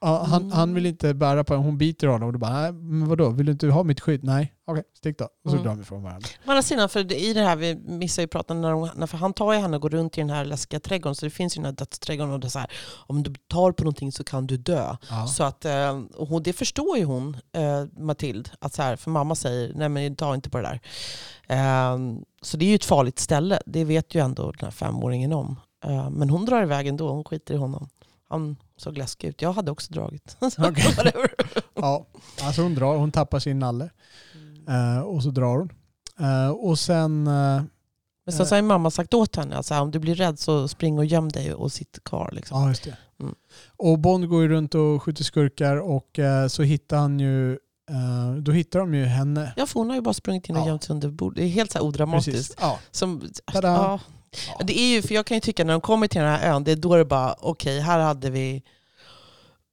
[0.00, 1.66] ja, han, han vill inte bära på henne.
[1.66, 4.24] Hon biter honom och då bara, nej, men vadå, vill du inte ha mitt skydd?
[4.24, 5.24] Nej, okej, stick då.
[5.24, 5.62] Och så Mm.
[5.62, 6.28] drar de ifrån varandra.
[6.46, 9.32] Å andra sidan, för i det här, vi missar ju prata när, de, för han
[9.32, 11.14] tar ju henne och går runt i den här läskiga trädgården.
[11.14, 12.70] Så det finns ju den här dödsträdgården och det är så här,
[13.06, 14.96] om du tar på någonting så kan du dö.
[15.10, 15.26] Ja.
[15.26, 19.10] Så att, eh, och hon, det förstår ju hon, eh, Matilda, att så här, för
[19.10, 20.80] mamma säger nej men ta inte på det där.
[22.42, 25.56] Så det är ju ett farligt ställe, det vet ju ändå den här femåringen om.
[25.84, 27.88] Eh, men hon drar iväg ändå, hon skiter i honom.
[28.28, 30.36] Han såg läskig ut, jag hade också dragit.
[30.40, 31.30] Whatever.
[31.74, 32.06] ja,
[32.42, 33.90] alltså hon drar, hon tappar sin nalle
[34.68, 35.72] eh, och så drar hon.
[36.20, 39.90] Eh, och sen Men sen så har mamma sagt åt henne att så här, om
[39.90, 42.30] du blir rädd så spring och göm dig och sitt kvar.
[42.32, 42.62] Liksom.
[42.62, 42.96] Ja, just det.
[43.20, 43.34] Mm.
[43.76, 46.18] Och Bond går ju runt och skjuter skurkar och
[46.48, 47.58] så hittar han ju,
[48.42, 49.52] då hittar de ju henne.
[49.56, 50.66] Ja, för hon har ju bara sprungit in och Ja.
[50.66, 51.36] gömt sig under bordet.
[51.36, 52.56] Det är helt så odramatiskt.
[52.60, 52.78] Ja.
[52.90, 53.22] Som,
[53.52, 54.00] Tada.
[54.58, 54.64] Ja.
[54.64, 56.64] Det är ju, för jag kan ju tycka när de kommer till den här ön,
[56.64, 58.62] det är då det bara, okej, här hade vi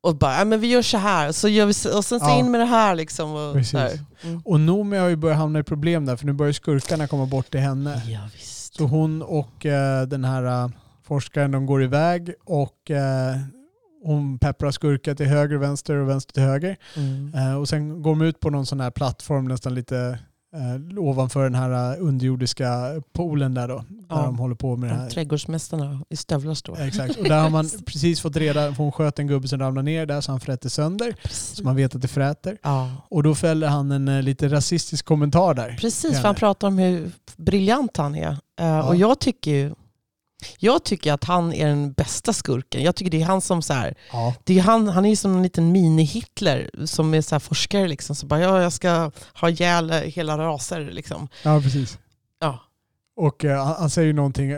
[0.04, 2.40] och bara, ja, men vi gör så här, så gör vi, och sen så Ja.
[2.40, 3.34] in med det här liksom.
[3.34, 4.00] Och, så här.
[4.24, 4.42] Mm.
[4.46, 7.52] Och Noomi har ju börjat hamna i problem där för nu börjar skurkarna komma bort
[7.52, 8.02] till henne.
[8.08, 8.76] Ja, visst.
[8.76, 10.70] Så hon och eh, den här eh,
[11.04, 13.36] forskaren de går iväg och, eh,
[14.04, 16.78] hon pepprar skurkar till höger och vänster och vänster till höger.
[16.96, 17.34] Mm.
[17.36, 20.20] Eh, och sen går de ut på någon sån här plattform nästan lite
[20.56, 23.76] eh, ovanför den här eh, underjordiska poolen där då.
[23.76, 24.22] Där Ja.
[24.26, 25.10] de håller på med det här.
[25.10, 26.82] Trädgårdsmästarna i stövlar står.
[26.82, 27.18] Exakt.
[27.18, 30.06] Och där har man precis fått reda på hon sköt en gubbe som ramlade ner
[30.06, 31.16] där så han frätte sönder.
[31.24, 31.58] Precis.
[31.58, 32.58] Så man vet att det fräter.
[32.64, 32.92] Ja.
[33.10, 35.78] Och då fäller han en eh, lite rasistisk kommentar där.
[35.80, 38.38] Precis, för han pratar om hur briljant han är.
[38.60, 39.74] Eh, Och jag tycker ju
[40.60, 42.84] jag tycker att han är den bästa skurken.
[42.84, 44.36] Jag tycker det är han som så här, Ja.
[44.44, 47.88] det är han, han är som en liten mini-Hitler som är så här forskare.
[47.88, 48.16] Liksom.
[48.16, 50.82] Så bara, ja, jag ska ha ihjäl hela raser.
[50.92, 51.28] Liksom.
[51.44, 52.00] ja, precis.
[52.40, 52.60] Ja.
[53.16, 54.52] Och eh, han, säger ju någonting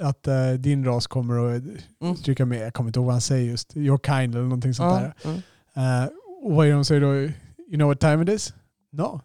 [0.00, 1.62] att eh, din ras kommer att
[2.02, 2.16] Mm.
[2.16, 2.66] stryka med.
[2.66, 3.76] Jag kommer inte ihåg vad han säger just.
[3.76, 5.28] Your kind eller någonting sånt Ja.
[5.30, 5.40] där.
[5.74, 6.02] Mm.
[6.02, 6.08] Eh,
[6.44, 7.14] och vad är det de säger då?
[7.14, 7.32] You
[7.68, 8.54] know what time it is?
[8.92, 9.20] No.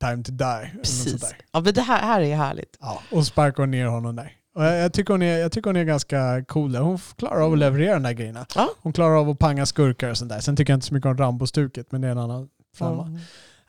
[0.00, 0.70] Time to die.
[0.82, 1.34] Precis.
[1.52, 2.76] Ja, men det här, här är härligt.
[2.80, 4.32] Ja, och sparkar ner honom där.
[4.54, 6.80] Och jag, jag, tycker hon är, jag tycker hon är ganska cool där.
[6.80, 8.46] Hon klarar av att leverera de där grejerna.
[8.54, 8.70] Ja.
[8.80, 10.40] Hon klarar av att panga skurkar och sånt där.
[10.40, 13.06] Sen tycker jag inte så mycket om Rambo-stuket, men det är en annan femma.
[13.06, 13.16] Mm.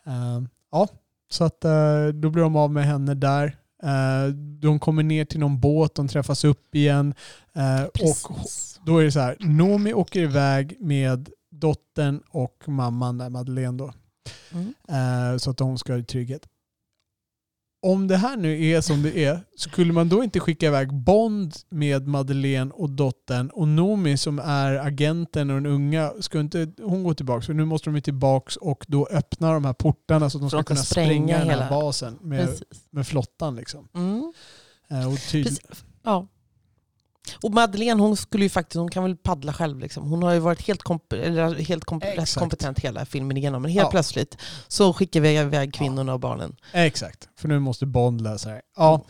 [0.05, 0.87] Eh, ja,
[1.29, 3.57] så att eh, då blir de av med henne där.
[3.83, 7.13] Eh, de kommer ner till någon båt, de träffas upp igen.
[8.03, 8.35] Och
[8.85, 13.93] då är det så här, Nomi åker iväg med dottern och mamman där, Madeleine då.
[14.51, 15.39] Mm.
[15.39, 16.41] Så att de ska i trygghet.
[17.85, 21.53] Om det här nu är som det är, skulle man då inte skicka iväg Bond
[21.69, 27.03] med Madeleine och dottern och Nomi som är agenten och den unga, ska inte hon
[27.03, 27.41] gå tillbaka?
[27.41, 30.49] Så nu måste de ju tillbaka och då öppna de här portarna så att de
[30.49, 32.63] ska kunna spränga spränga den här hela- basen med, Precis.
[32.89, 33.55] med flottan.
[33.55, 33.87] Liksom.
[33.95, 34.33] Mm.
[34.89, 35.19] Eh, och.
[35.31, 35.59] Precis.
[36.03, 36.27] Ja.
[37.43, 39.79] Och Madeleine hon skulle ju faktiskt, hon kan väl paddla själv.
[39.79, 40.09] Liksom.
[40.09, 42.39] Hon har ju varit helt, komp- helt komp- Exakt.
[42.39, 43.61] kompetent hela filmen igenom.
[43.61, 43.89] Men helt Ja.
[43.91, 44.37] plötsligt
[44.67, 46.55] så skickar vi iväg kvinnorna och barnen.
[46.71, 48.61] Exakt, för nu måste Bond lösa det.
[48.77, 49.01] Ja,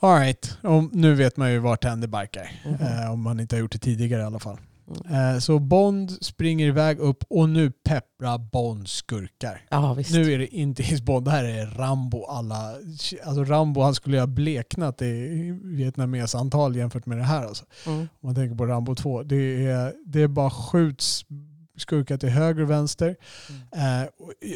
[0.00, 0.58] all right.
[0.62, 2.52] Och nu vet man ju vart händer barkar.
[2.64, 2.74] Mhm.
[2.86, 4.58] Eh, om man inte har gjort det tidigare i alla fall.
[5.06, 5.34] Mm.
[5.34, 9.62] Eh, så Bond springer iväg upp och nu pepprar Bond skurkar.
[9.70, 9.96] Ja.
[10.12, 12.72] Nu är det inte James Bond, det här är Rambo alla.
[13.24, 17.64] Alltså Rambo han skulle ju ha bleknat i Vietnames antal jämfört med det här alltså.
[17.86, 17.98] Mm.
[18.00, 19.22] Om man tänker på Rambo 2.
[19.22, 21.24] Det är, det är bara skjuts
[21.76, 23.16] skurkar till höger och vänster.
[23.72, 24.02] Mm.
[24.02, 24.08] Eh,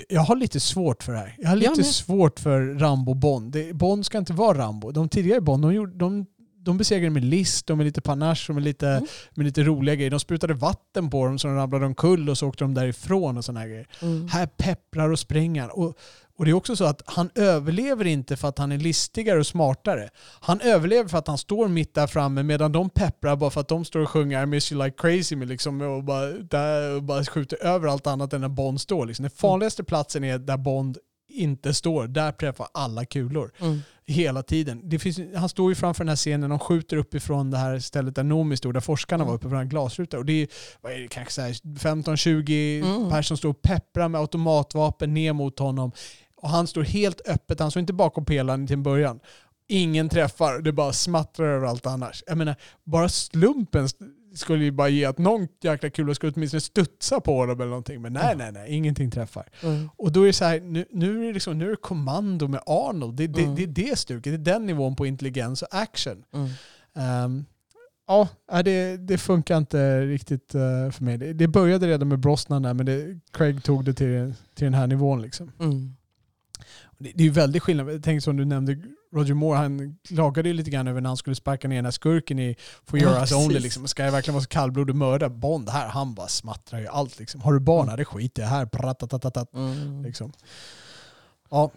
[0.09, 1.35] jag har lite svårt för det här.
[1.39, 1.87] Jag har Jag lite med.
[1.87, 3.51] svårt för Rambo-Bond.
[3.53, 4.91] Det- Bond ska inte vara Rambo.
[4.91, 6.27] De tidigare Bond, de, gjorde, de,
[6.69, 9.07] de besegrade med list och med lite panache och med lite, Mm.
[9.35, 10.11] med lite roliga grejer.
[10.11, 13.45] De sprutade vatten på dem så de ramlade omkull och så åkte de därifrån och
[13.45, 13.87] sådana här grejer.
[14.03, 14.29] Mm.
[14.29, 15.99] Här pepprar och spränger och,
[16.37, 19.47] och det är också så att han överlever inte för att han är listigare och
[19.47, 20.09] smartare.
[20.41, 23.69] Han överlever för att han står mitt där framme medan de pepprar bara för att
[23.69, 27.03] de står och sjunger I miss you like crazy med liksom, och, bara, där, och
[27.03, 29.07] bara skjuter över allt annat än där Bond står.
[29.07, 29.23] Liksom.
[29.23, 30.99] Den farligaste platsen är där Bond
[31.31, 32.07] inte står.
[32.07, 33.81] Där träffar alla kulor Mm.
[34.09, 34.81] Hela tiden.
[34.85, 38.15] Det finns, han står ju framför den här scenen och skjuter uppifrån det här stället
[38.15, 40.19] där Noomi stod, där forskarna var uppe på en glasruta.
[40.19, 40.49] Och det är,
[40.81, 43.03] vad är det, kanske så här 15-20 Mm.
[43.09, 45.93] personer som står och pepprar med automatvapen ner mot honom.
[46.37, 49.21] Och han står helt öppet, han står inte bakom pelaren till en början.
[49.69, 52.23] Ingen träffar, det bara smattrar överallt annars.
[52.27, 52.55] Jag menar,
[52.85, 53.89] bara slumpen
[54.35, 58.03] skulle ju bara ge att någon jäkla kula skulle åtminstone studsa på honom eller någonting.
[58.03, 59.49] Men nej, nej, nej, ingenting träffar.
[59.63, 59.91] Mm.
[59.97, 62.49] Och då är det så här, nu, nu är det liksom, nu är det kommando
[62.49, 63.17] med Arnold.
[63.17, 63.55] Det, det, Mm.
[63.55, 66.25] det är det stuket, det är den nivån på intelligens och action.
[66.35, 66.49] Mm.
[66.97, 67.45] Ehm,
[68.07, 68.29] ja,
[68.63, 71.19] det, det funkar inte riktigt eh, för mig.
[71.19, 74.87] Det, började redan med Brosnan där, men det, Craig tog det till, till den här
[74.87, 75.23] nivån.
[75.23, 75.53] Liksom.
[76.99, 78.03] Det, är ju väldigt skillnad.
[78.03, 78.77] Tänker som du nämnde,
[79.13, 81.93] Roger Moore, han klagade ju lite grann över när han skulle sparka ner den här
[81.93, 82.57] skurken i
[82.87, 83.49] For Your Ja, Eyes Only.
[83.49, 83.63] precis.
[83.63, 83.89] Liksom.
[83.89, 85.89] Ska jag verkligen vara så kallblodig och mörda Bond här?
[85.89, 87.19] Han bara smattrar ju allt.
[87.19, 87.41] Liksom.
[87.41, 87.83] Har du barn?
[87.83, 87.91] Mm.
[87.91, 88.67] Ja, det skiter jag här.
[88.67, 89.55] Pratatatatat.
[89.55, 90.03] Mm.
[90.03, 90.33] Liksom.
[91.51, 91.71] Ja.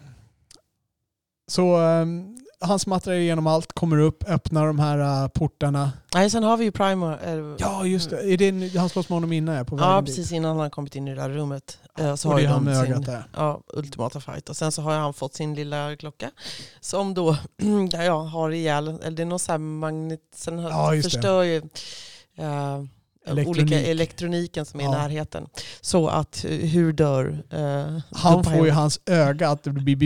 [1.46, 5.92] Så ehm, han smattrar igenom allt, kommer upp, öppnar de här uh, portarna.
[6.14, 7.18] Nej, sen har vi ju Primer.
[7.24, 8.32] eh, Ja, just det.
[8.32, 10.06] Är det en, han slåss med honom innan jag på vägen Ja, dit.
[10.06, 11.78] precis innan han kommit in i det där rummet.
[11.98, 13.24] Eh, Så Och har det är han med ögat där.
[13.36, 14.48] Ja, ultimata fight.
[14.48, 16.30] Och sen så har han fått sin lilla klocka
[16.80, 17.36] som då
[17.92, 21.10] ja, ja, har ihjäl, eller det är någon sån här magnet, sen Ja, just det.
[21.10, 21.56] förstör ju
[22.38, 22.82] eh,
[23.26, 23.62] Elektronik.
[23.62, 24.90] olika elektroniken som är i Ja.
[24.92, 25.46] närheten.
[25.80, 29.96] Så att eh, hur dör eh, Han får ju hans öga att det blir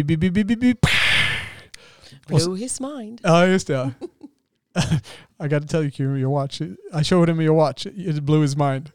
[2.27, 3.21] Blew his mind.
[3.23, 3.73] Ja, just det.
[3.73, 3.91] ja.
[5.45, 6.61] I got to tell you your watch.
[6.61, 7.87] I showed him your watch.
[7.87, 8.91] It blew his mind.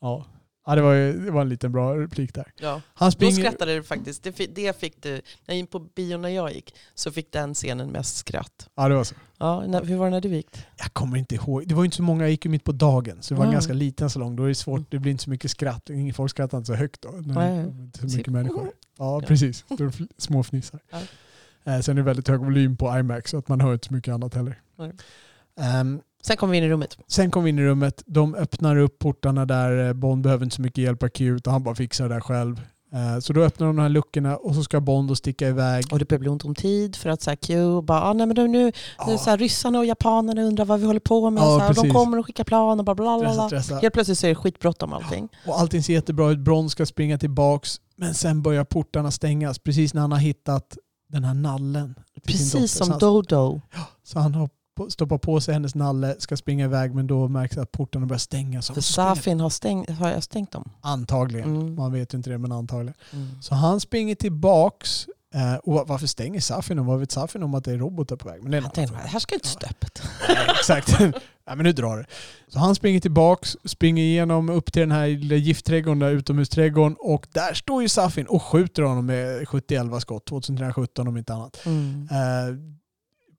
[0.00, 0.26] Ja,
[0.66, 2.52] ja det, var, ju- det var en liten bra replik där.
[2.60, 2.80] Ja.
[2.94, 3.32] Han Då springer...
[3.34, 4.22] skrattade du faktiskt.
[4.22, 7.32] Det, fi- det fick du, när jag gick på bio när jag gick, så fick
[7.32, 8.68] den scenen mest skratt.
[8.76, 9.14] Ja, det var så.
[9.38, 10.56] Ja, när, hur var det när du gick?
[10.76, 11.68] Jag kommer inte ihåg.
[11.68, 13.18] Det var inte så många, jag gick ju mitt på dagen.
[13.22, 13.54] Så det var en Mm.
[13.54, 14.36] ganska liten salong.
[14.36, 15.90] Då är det svårt, det blir inte så mycket skratt.
[16.14, 17.08] Folk skrattar inte så högt då.
[17.10, 17.64] När Nej.
[17.64, 18.16] det inte så Typ.
[18.16, 18.70] mycket människor.
[18.98, 19.64] Ja, precis.
[19.68, 20.80] Då små fnissar.
[20.90, 20.98] Ja.
[21.66, 23.94] Eh, sen är det väldigt hög volym på IMAX så att man hör inte så
[23.94, 24.58] mycket annat heller.
[25.60, 26.98] Ehm, Sen kommer vi in i rummet.
[27.08, 28.02] Sen kommer vi in i rummet.
[28.06, 29.86] De öppnar upp portarna där.
[29.86, 32.20] eh, Bond behöver inte så mycket hjälp av Q utan han bara fixar det där
[32.20, 32.60] själv.
[32.92, 35.84] Eh, Så då öppnar de de här luckorna och så ska Bond då sticka iväg.
[35.92, 38.26] Och det börjar bli ont om tid för att så här, Q bara, ah, nej
[38.26, 41.40] men nu, nu Ja, så här, ryssarna och japanerna undrar vad vi håller på med.
[41.42, 43.34] Ja, så här, och de kommer och skickar plan och bla bla bla.
[43.34, 43.46] bla.
[43.46, 43.76] stressa.
[43.78, 45.28] Helt plötsligt så är det skitbråttom allting.
[45.46, 46.38] Och allting ser jättebra ut.
[46.38, 47.80] Bond ska springa tillbaks.
[47.96, 50.76] Men sen börjar portarna stängas precis när han har hittat
[51.08, 51.94] den här nallen.
[52.26, 53.60] Precis som han- Dodo.
[54.02, 54.48] Så han har
[54.88, 58.70] stoppar på sig hennes nalle, ska springa iväg men då märks att portarna börjar stängas.
[58.70, 60.70] För Safin har, stäng, har jag stängt dem.
[60.80, 61.56] Antagligen.
[61.56, 61.74] Mm.
[61.74, 62.94] Man vet ju inte det men antagligen.
[63.12, 63.42] Mm.
[63.42, 65.06] Så han springer tillbaks.
[65.36, 66.86] Eh, och varför stänger Safin om?
[66.86, 68.42] Vad vet Safin om att det är robotar på väg?
[68.42, 70.02] Men det är Han tänkte, det här ska inte stå öppet.
[70.28, 71.00] Nej, Exakt.
[71.46, 72.06] Nej, men nu drar det.
[72.48, 77.26] Så han springer tillbaks, springer igenom upp till den här lilla giftträdgården, där utomhusträdgården och
[77.32, 81.66] där står ju Safin och skjuter honom med 70-11 skott, 2017 om inte annat.
[81.66, 82.08] Mm.
[82.10, 82.56] Eh,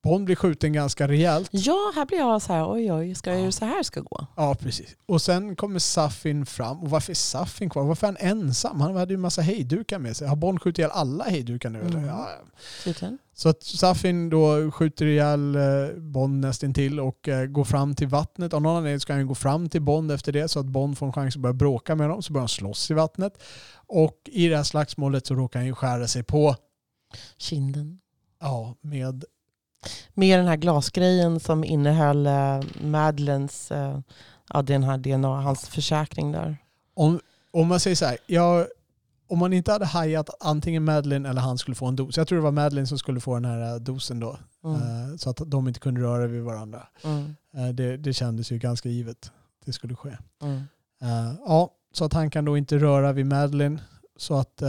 [0.08, 1.50] Bond blir skjuten ganska rejält.
[1.52, 3.40] Ja, här blir jag så här, oj oj, ska Ja.
[3.40, 4.28] jag så här ska gå?
[4.36, 4.96] Ja, precis.
[5.06, 6.80] Och sen kommer Safin fram.
[6.84, 7.84] Och varför är Safin kvar?
[7.84, 8.82] Varför är han ensam?
[8.82, 10.28] Han hade ju en massa hejdukar med sig.
[10.28, 11.80] Har Bond skjutit ihjäl alla hejdukar nu?
[11.80, 11.90] Eller?
[11.98, 12.06] Mm.
[12.06, 12.30] Ja.
[12.84, 13.18] Tydligen.
[13.34, 15.62] Så att Safin då skjuter ihjäl eh,
[15.98, 18.54] Bond nästintill och eh, går fram till vattnet.
[18.54, 21.06] Av någon anledning ska han gå fram till Bond efter det så att Bond får
[21.06, 22.22] en chans att börja bråka med honom.
[22.24, 23.34] Så börjar han slåss i vattnet.
[23.88, 26.56] Och i det här slagsmålet så råkar han ju skära sig på
[27.38, 28.00] Kinden.
[28.42, 29.26] ja, med
[30.14, 34.00] Med den här glasgrejen som innehöll eh, Madeleines, eh,
[34.54, 36.58] ja, den här DNA, hans försäkring där.
[36.94, 37.20] om,
[37.52, 38.68] om man säger så här, jag,
[39.30, 42.18] om man inte hade hajat antingen Madeleine eller han skulle få en dos.
[42.18, 44.38] Jag tror det var Madeleine som skulle få den här eh, dosen då.
[44.64, 44.82] Mm.
[44.82, 46.88] eh, Så att de inte kunde röra vid varandra.
[47.04, 47.36] Mm.
[47.58, 49.26] Eh, Det, det kändes ju ganska givet
[49.60, 50.18] att det skulle ske.
[50.42, 50.62] Mm.
[51.48, 53.80] Ja, så att han kan då inte röra vid Madeleine.
[54.18, 54.62] Så att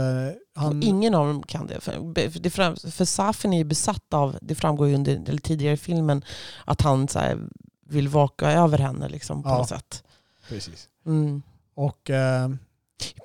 [0.59, 0.83] han...
[0.83, 1.81] Ingen av dem kan det.
[1.81, 5.73] För, det fram, för Safin är ju besatt av, det framgår ju under, eller tidigare
[5.73, 6.23] i filmen,
[6.65, 7.37] att han här,
[7.85, 9.57] vill vaka över henne liksom, på Ja.
[9.57, 10.03] något sätt.
[10.49, 10.87] Precis.
[11.05, 11.41] Mm.
[11.75, 12.49] Och eh,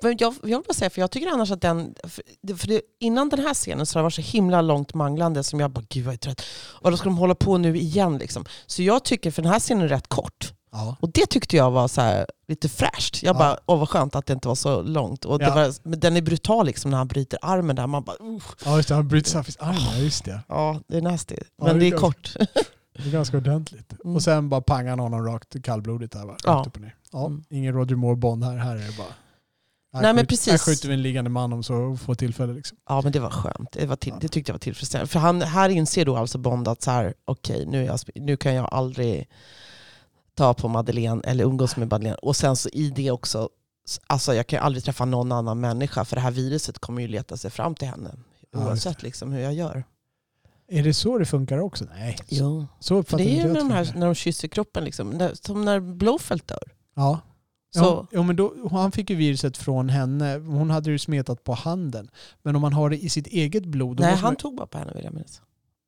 [0.01, 1.95] Men jag, jag vill bara säga, för jag tycker annars att den...
[2.57, 5.59] För det, innan den här scenen så har det varit så himla långt manglande som
[5.59, 6.41] jag bara, gud vad jag är trött.
[6.81, 8.17] Och då ska de hålla på nu igen.
[8.17, 8.45] Liksom.
[8.65, 10.53] Så jag tycker, för den här scenen är rätt kort.
[10.75, 13.23] Ja, Och det tyckte jag var så lite fräscht.
[13.23, 13.39] Jag Ja.
[13.39, 15.25] bara, åh vad skönt att det inte var så långt.
[15.25, 15.55] Och det Ja.
[15.55, 17.87] var, men den är brutal liksom när han bryter armen där.
[17.87, 18.65] Man bara, usch.
[18.65, 20.41] ja just det, han bryter Safis arm, ja, just det.
[20.47, 21.35] ja det är nasty.
[21.57, 22.35] Men det är det är ganska- kort.
[22.97, 23.93] Det är ganska ordentligt.
[24.05, 24.15] Mm.
[24.15, 26.37] Och sen bara pangar han honom rakt kallblodigt här va?
[26.43, 26.51] Ja.
[26.51, 26.95] Rakt upp och ner.
[27.11, 27.43] Ja, Mm.
[27.49, 29.07] Ingen Roger Moore Bond här, här är det bara...
[29.93, 30.51] Här Nej, men skjuter- precis.
[30.51, 32.77] Här skjuter vi en liggande man om så får tillfälle liksom.
[32.89, 33.71] Ja men det var skönt.
[33.71, 35.07] Det, var till, det tyckte jag var tillfredsställande.
[35.07, 38.37] För han, här inser då alltså Bond att så här, okej nu, jag, sp- nu
[38.37, 39.27] kan jag aldrig
[40.35, 42.17] ta på Madeleine eller umgås med Madeleine.
[42.17, 43.49] Och sen så i det också,
[44.07, 47.07] alltså jag kan ju aldrig träffa någon annan människa för det här viruset kommer ju
[47.07, 48.11] leta sig fram till henne.
[48.55, 49.83] Oavsett liksom hur jag gör.
[50.67, 51.85] Är det så det funkar också?
[51.95, 52.67] Nej, Jo.
[52.79, 55.09] så För det är ju med de här, när de kysser kroppen, liksom.
[55.09, 56.63] När- som när Blowfelt dör.
[56.95, 57.19] Ja.
[57.75, 60.37] Så, Ja, men då, han fick ju viruset från henne.
[60.37, 62.09] Hon hade ju smetat på handen.
[62.43, 63.99] Men om man har det i sitt eget blod.
[63.99, 65.41] Nej, han man, tog bara på henne vill jag minnas.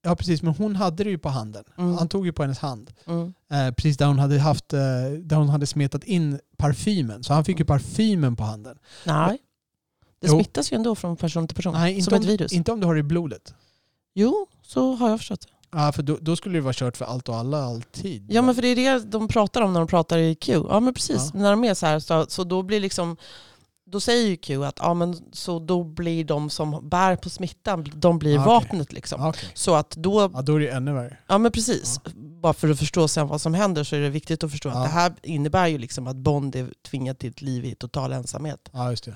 [0.07, 1.63] Ja precis, men hon hade det ju på handen.
[1.77, 1.97] Mm.
[1.97, 2.91] Han tog ju på hennes hand.
[3.05, 3.33] Mm.
[3.51, 4.79] Eh, precis där hon, hade haft, eh,
[5.19, 7.23] där hon hade smetat in parfymen.
[7.23, 8.77] Så han fick ju parfymen på handen.
[9.05, 9.37] Nej.
[10.19, 10.33] Det Jo.
[10.33, 11.73] smittas ju ändå från person till person.
[11.73, 12.51] Nej, inte som om, ett virus.
[12.53, 13.53] inte om du har det i blodet.
[14.15, 15.47] Jo, så har jag förstått det.
[15.71, 18.31] Ja, för då, då skulle det vara kört för allt och alla alltid.
[18.31, 20.53] Ja men för det är det de pratar om när de pratar i Q.
[20.69, 21.39] Ja men precis, Ja.
[21.39, 23.17] när de är så här så, så då blir liksom
[23.91, 27.85] då säger ju Q att ja, men, så då blir de som bär på smittan,
[27.95, 28.93] de blir Ah, vapnet.
[28.93, 29.21] Liksom.
[29.21, 29.49] Ja, okej.
[29.53, 31.17] Så att då, ja, då är det ännu värre.
[31.27, 34.43] ja men precis, bara för att förstå sen vad som händer så är det viktigt
[34.43, 37.65] att förstå att det här innebär ju liksom att Bond är tvingad till ett liv
[37.65, 38.69] i total ensamhet.
[38.73, 39.15] Ja, just det.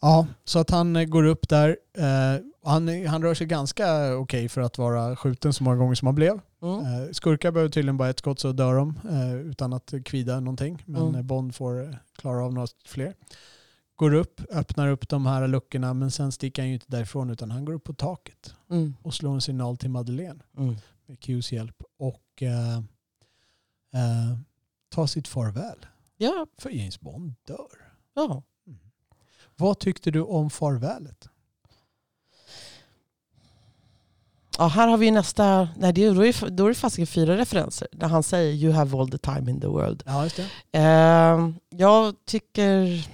[0.00, 1.76] Ja, så att han eh, går upp där.
[1.98, 6.06] Eh, han, han rör sig ganska okej för att vara skjuten så många gånger som
[6.06, 6.40] han blev.
[6.62, 6.80] Mm.
[6.80, 10.82] Eh, skurkar behöver tydligen bara ett skott så dör de eh, utan att kvida någonting.
[10.86, 11.14] Men Mm.
[11.14, 13.14] eh, Bond får eh, klara av några fler.
[13.96, 17.50] Går upp, öppnar upp de här luckorna men sen sticker han ju inte därifrån utan
[17.50, 18.96] han går upp på taket Mm.
[19.02, 20.76] och slår en signal till Madeleine Mm.
[21.06, 22.76] med Qs hjälp och eh,
[23.94, 24.38] eh,
[24.88, 25.86] tar sitt farväl.
[26.16, 27.92] Ja, För James Bond dör.
[28.14, 28.42] ja.
[29.56, 31.28] Vad tyckte du om farvälet?
[34.58, 37.88] ja, här har vi nästa, nej, det, då är, då är det fasiken fyra referenser
[37.92, 40.02] där han säger you have all the time in the world.
[40.06, 40.78] Ja, just det.
[40.78, 43.06] Eh, jag tycker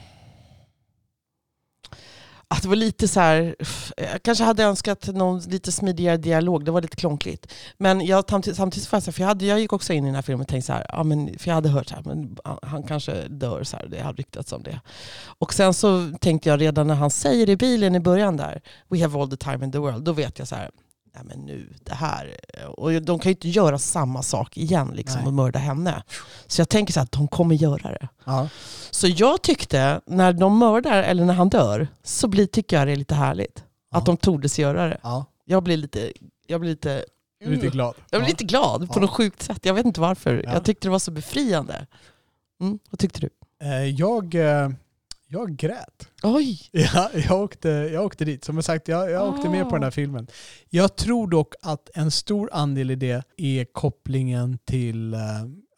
[2.52, 3.56] att det var lite så här,
[3.96, 7.52] jag kanske hade önskat någon lite smidigare dialog, det var lite klonkligt.
[7.78, 10.22] Men jag, samtidigt, samtidigt jag för jag, hade, jag gick också in i den här
[10.22, 12.82] filmen och tänkte så här, ja, men, för jag hade hört så här, men han
[12.82, 14.80] kanske dör, så här, det har ryktats om det.
[15.38, 19.02] Och sen så tänkte jag redan när han säger i bilen i början där, we
[19.02, 20.70] have all the time in the world, då vet jag så här,
[21.14, 22.36] nej men nu, det här.
[22.76, 25.26] Och de kan ju inte göra samma sak igen liksom, Nej.
[25.26, 26.02] och mörda henne.
[26.46, 28.08] Så jag tänker så att de kommer göra det.
[28.24, 28.48] Ja.
[28.90, 32.92] Så jag tyckte, när de mördar, eller när han dör, så blir, tycker jag det
[32.92, 33.64] är lite härligt.
[33.90, 33.98] Ja.
[33.98, 34.98] Att de tordes göra det.
[35.02, 35.24] ja.
[35.44, 36.12] Jag blir lite,
[36.46, 37.04] jag blir lite,
[37.44, 37.94] är lite glad.
[38.10, 38.32] jag blir ja.
[38.32, 39.00] lite glad på Ja.
[39.00, 39.58] något sjukt sätt.
[39.62, 40.42] Jag vet inte varför.
[40.44, 40.52] Ja.
[40.52, 41.86] Jag tyckte det var så befriande.
[42.60, 43.28] Mm, vad tyckte du?
[43.66, 44.68] Eh, Jag, eh,
[45.32, 46.08] jag grät.
[46.22, 46.60] Oj!
[46.72, 48.44] Ja, jag, åkte, jag åkte dit.
[48.44, 50.26] Som jag sagt, jag, jag åkte med på den här filmen.
[50.70, 55.20] Jag tror dock att en stor andel i det är kopplingen till, eh,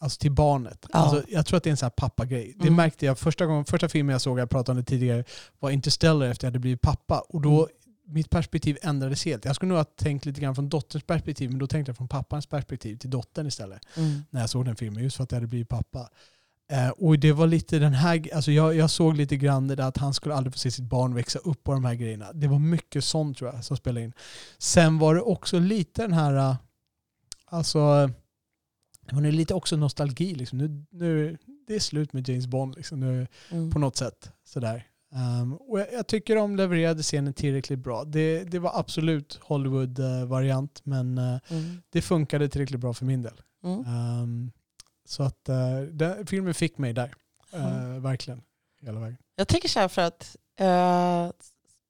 [0.01, 0.87] alltså till barnet.
[0.93, 0.99] Ja.
[0.99, 2.53] Alltså, jag tror att det är en sån här pappagrej.
[2.57, 2.75] Det Mm.
[2.77, 5.25] märkte jag första, gången, första filmen jag såg, jag pratade om det tidigare,
[5.59, 7.19] var Interstellar efter jag hade blivit pappa.
[7.29, 7.69] Och då, Mm.
[8.07, 9.45] mitt perspektiv ändrades helt.
[9.45, 12.09] Jag skulle nog ha tänkt lite grann från dotterns perspektiv, men då tänkte jag från
[12.09, 14.23] pappans perspektiv till dottern istället Mm.
[14.31, 16.09] när jag såg den filmen, just för att jag hade blivit pappa.
[16.73, 19.89] Eh, och det var lite den här, alltså jag, jag såg lite grann det där
[19.89, 22.33] att han skulle aldrig få se sitt barn växa upp på de här grejerna.
[22.33, 24.13] Det var mycket sånt tror jag som spelade in.
[24.59, 26.57] Sen var det också lite den här, eh,
[27.47, 28.11] alltså,
[29.07, 30.59] det var nog lite också nostalgi liksom.
[30.59, 33.71] Nu, nu, det är slut med James Bond liksom, nu, Mm.
[33.71, 34.31] på något sätt.
[34.45, 34.87] Sådär.
[35.43, 38.05] Um, och jag, jag tycker de levererade scenen tillräckligt bra.
[38.05, 41.83] Det, det var absolut Hollywood-variant, men eh, Mm.
[41.91, 43.41] det funkade tillräckligt bra för min del.
[43.65, 43.85] Mm.
[43.87, 44.51] Ehm,
[45.05, 47.15] så att uh, den, filmen fick mig där.
[47.53, 48.03] Mm.
[48.03, 48.43] verkligen.
[48.83, 49.17] Hela vägen.
[49.37, 51.31] Jag tänker så här för att eh,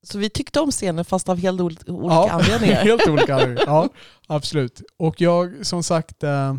[0.02, 2.74] så vi tyckte om scenen fast av helt ol- olika anledningar.
[2.84, 3.64] helt olika anledningar.
[3.66, 3.88] Ja,
[4.26, 4.82] absolut.
[4.96, 6.56] Och jag, som sagt, eh,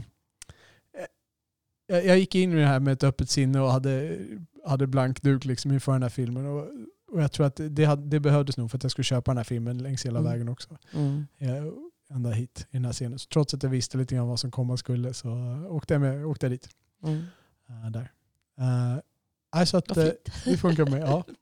[1.87, 4.17] jag, jag gick in i det här med ett öppet sinne och hade,
[4.65, 6.45] hade blank duk liksom inför den här filmen.
[6.45, 6.67] Och,
[7.11, 9.37] och jag tror att det, hade, det behövdes nog för att jag skulle köpa den
[9.37, 10.31] här filmen längs hela Mm.
[10.31, 10.77] vägen också.
[10.93, 11.27] Mm.
[11.37, 11.63] Eh,
[12.09, 13.19] ända hit i den här scenen.
[13.19, 16.01] Så trots att jag visste lite grann vad som komma skulle så eh, åkte jag,
[16.01, 16.69] med, åkte jag dit.
[17.03, 17.25] Mm.
[17.69, 18.11] eh, där.
[18.59, 18.99] Uh,
[19.49, 20.45] alltså att, fint.
[20.45, 21.01] det funkar med.
[21.01, 21.23] Ja.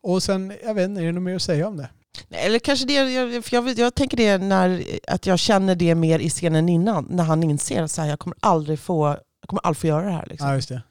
[0.00, 1.90] Och sen, jag vet inte, är det något mer att säga om det?
[2.28, 5.94] Nej, Eller kanske det, jag, för jag, jag tänker det när, att jag känner det
[5.94, 9.06] mer i scenen innan, när han inser att jag kommer aldrig få,
[9.40, 10.26] jag kommer aldrig få göra det här.
[10.26, 10.48] Liksom.
[10.48, 10.82] Ja, just det.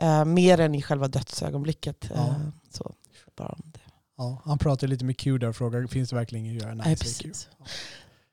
[0.00, 2.10] Eh, mer än i själva dödsögonblicket.
[2.14, 2.26] Ja.
[2.26, 2.34] Eh,
[2.70, 2.92] så,
[3.36, 3.80] bara om det.
[4.16, 6.74] Ja, han pratade lite med Q där och frågade, finns det verkligen inget att göra?
[6.74, 7.04] Nej, Q.
[7.04, 7.48] precis.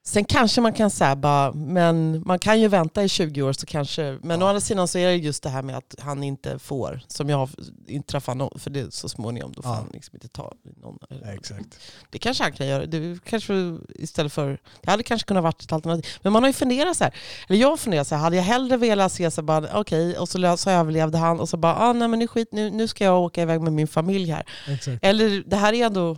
[0.07, 3.65] Sen kanske man kan säga bara, men man kan ju vänta i 20 år så
[3.65, 4.45] kanske, men Ja.
[4.45, 7.29] å andra sidan så är det just det här med att han inte får, som
[7.29, 7.49] jag
[7.87, 9.75] inte träffar någon, för det så småningom, då får Ja.
[9.75, 10.97] han liksom inte ta någon.
[11.09, 11.79] Ja, exakt.
[12.09, 15.71] Det kanske han kan göra, det kanske istället för, det hade kanske kunnat varit ett
[15.71, 16.05] alternativ.
[16.21, 17.13] Men man har ju funderat så här,
[17.47, 20.29] eller jag har funderat så här, hade jag hellre velat se så bara, okej, och
[20.29, 23.03] så, så överlevde han och så bara, ah, nej men nu skit, nu, nu ska
[23.03, 24.43] jag åka iväg med min familj här.
[24.67, 24.99] exakt.
[25.05, 26.17] Eller det här är ändå...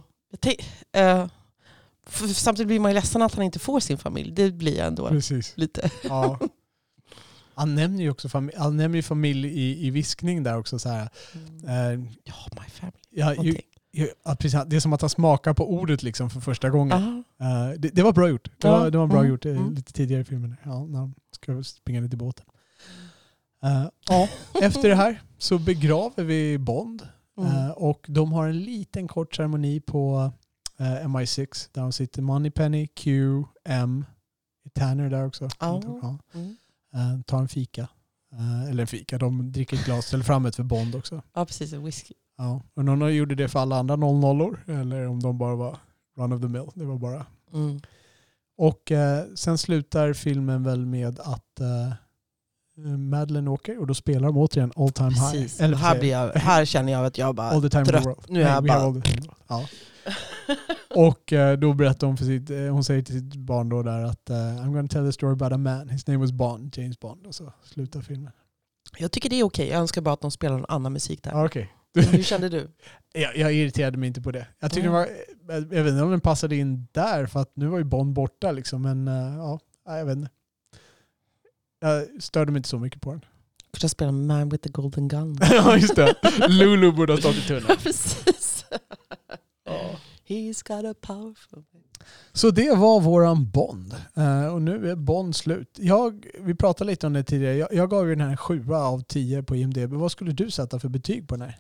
[0.91, 1.27] jag eh,
[2.09, 4.31] för samtidigt blir man ju ledsen att han inte får sin familj.
[4.31, 5.53] Det blir jag ändå Precis.
[5.57, 5.89] lite.
[6.03, 6.39] Ja.
[7.55, 10.79] Han nämner ju också familj, han nämner ju familj i, i viskning där också.
[10.79, 11.09] Så här.
[11.67, 12.97] Eh, Ja, my family.
[13.09, 13.61] ja, ju, Någonting.
[13.93, 17.23] ju, ja, precis, det är som att han smakar på ordet liksom för första gången.
[17.39, 18.51] Eh, det, det var bra gjort.
[18.57, 19.29] Det, var, det var bra Mm.
[19.31, 19.73] gjort eh, Mm.
[19.73, 20.55] lite tidigare i filmen.
[20.63, 22.45] Ja, när han ska springa lite i båten.
[23.63, 24.29] Eh, ja,
[24.61, 27.07] efter det här så begraver vi Bond.
[27.37, 27.71] Mm.
[27.71, 30.31] Och de har en liten kort ceremoni på
[30.79, 33.11] eh, MI6 där de sitter Moneypenny, Q,
[33.65, 34.05] M,
[34.73, 35.49] Tanner där också.
[35.59, 35.81] Ja.
[36.33, 36.57] Mm.
[36.93, 37.87] Eh, tar en fika.
[38.33, 41.21] Eh, eller en fika, de dricker ett glas, ställer fram ett för Bond också.
[41.33, 41.73] Ja, precis.
[41.73, 42.13] En whisky.
[42.37, 42.61] Ja.
[42.75, 45.77] Och någon gjorde det för alla andra 00 eller om de bara var
[46.17, 46.67] run of the mill.
[46.73, 47.79] Det var bara Mm.
[48.57, 51.59] och eh, sen slutar filmen väl med att
[52.97, 55.31] Madeleine åker och då spelar de återigen All Time High.
[55.31, 55.61] Precis.
[55.61, 58.29] Eller här, blir jag, här känner jag att jag bara All the time trött.
[58.29, 59.01] Nu är jag bara...
[59.47, 59.65] Ja.
[60.95, 64.03] Och eh, då berättar hon för sitt, eh, hon säger till sitt barn då där
[64.03, 65.89] att eh, I'm gonna tell a story about a man.
[65.89, 67.27] His name was Bond, James Bond.
[67.27, 68.31] Och så slutar filmen.
[68.97, 69.67] Jag tycker det är okej.
[69.67, 71.45] Jag önskar bara att de spelar någon annan musik där.
[71.45, 71.73] Okej.
[71.95, 72.67] Hur kände du?
[73.13, 74.47] Jag, jag irriterade mig inte på det.
[74.59, 74.93] Jag tycker Mm.
[74.93, 75.07] var,
[75.47, 78.13] jag jag vet inte om den passade in där för att nu var ju Bond
[78.13, 78.81] borta liksom.
[78.81, 79.07] Men
[79.37, 80.29] ja, jag vet inte.
[81.79, 83.25] Jag störde mig inte så mycket på den.
[83.71, 85.37] Kanske spela Man with the golden gun.
[85.51, 86.15] ja just det.
[86.49, 87.77] Lulu borde ha stått i tunneln.
[87.83, 88.65] precis.
[90.27, 91.63] He's got a powerful...
[92.33, 93.95] Så det var våran Bond.
[94.15, 95.77] Eh, och nu är Bond slut.
[95.81, 97.55] Jag, vi pratade lite om det tidigare.
[97.55, 99.93] Jag, jag gav ju den här en sjua av 10 på IMDB.
[99.93, 101.59] Vad skulle du sätta för betyg på den här?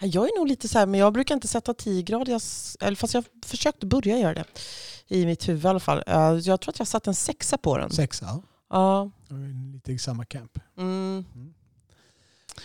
[0.00, 2.32] Ja, Jag är nog lite så här, men jag brukar inte sätta 10 grader.
[2.32, 4.44] Jag, s- eller fast jag försökte börja göra det.
[5.08, 6.02] I mitt huvud i alla fall.
[6.06, 7.90] Eh, Jag tror att jag satt en sexa på den.
[7.90, 8.42] Sexa.
[8.70, 9.10] Ja.
[9.28, 10.58] Det var Lite i samma camp.
[10.78, 11.24] Mm.
[11.34, 11.54] Mm.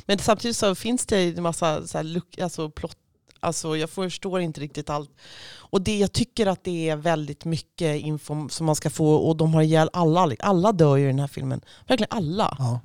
[0.06, 2.98] Men samtidigt så finns det en massa så här alltså plott,
[3.46, 5.12] alltså jag förstår inte riktigt allt.
[5.58, 9.38] Och det, jag tycker att det är väldigt mycket info som man ska få och
[9.38, 10.36] de har ihjäl alla.
[10.40, 11.62] Alla dör ju i den här filmen.
[11.88, 12.56] Verkligen alla.
[12.60, 12.80] Ja.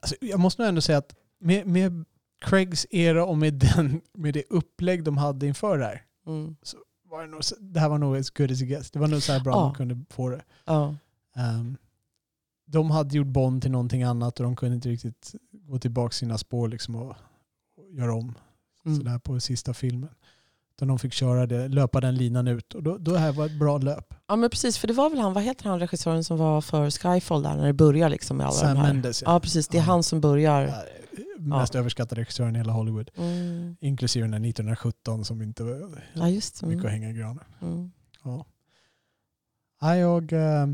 [0.00, 2.04] Alltså, jag måste nog ändå säga att med, med
[2.40, 6.56] Craigs era och med, den, med det upplägg de hade inför det här Mm.
[7.10, 8.90] var det, nog, det här var nog as good as it gets.
[8.90, 9.60] Det var nog så här bra Ja.
[9.64, 10.42] man kunde få det.
[10.64, 10.94] Ja.
[11.36, 11.76] Ehm,
[12.66, 16.38] de hade gjort Bond till någonting annat och de kunde inte riktigt gå tillbaka sina
[16.38, 17.08] spår liksom och,
[17.76, 18.34] och göra om
[18.86, 18.98] Mm.
[18.98, 20.10] sådär på sista filmen.
[20.76, 23.58] Utan de fick köra det, löpa den linan ut och då, då här var ett
[23.58, 24.14] bra löp.
[24.28, 26.90] ja men precis, för det var väl han, vad heter han regissören som var för
[26.90, 28.92] Skyfall där när det börjar liksom med alla Sam de här.
[28.92, 29.84] Mendes, Ja precis, det är Ja.
[29.84, 30.62] han som börjar.
[31.38, 33.10] Ja, mest överskattade regissören i hela Hollywood.
[33.16, 33.76] Mm.
[33.80, 36.92] Inklusive den här 1917 som inte var Ja just mycket att Mm.
[37.02, 37.44] hänga i granen.
[37.62, 37.92] Mm.
[38.24, 38.46] Ja.
[39.80, 40.66] Ja, jag, eh,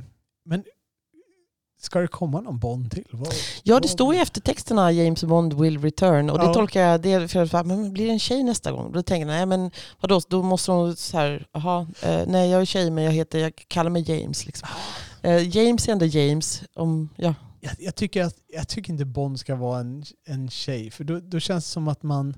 [0.44, 0.64] men
[1.80, 3.04] ska det komma någon Bond till?
[3.10, 6.54] Vad, Ja det står ju efter texterna James Bond will return och det Ja.
[6.54, 8.92] tolkar jag det för att men blir det en tjej nästa gång?
[8.92, 12.60] Då tänker jag nej men vadå, då måste hon så här, jaha, eh, nej jag
[12.60, 14.68] är tjej men jag heter, jag kallar mig James liksom.
[15.22, 17.34] Eh, James är ändå James, om, ja.
[17.60, 21.20] Jag, jag, tycker att, jag tycker inte Bond ska vara en, en tjej, för då,
[21.20, 22.34] då känns det som att man...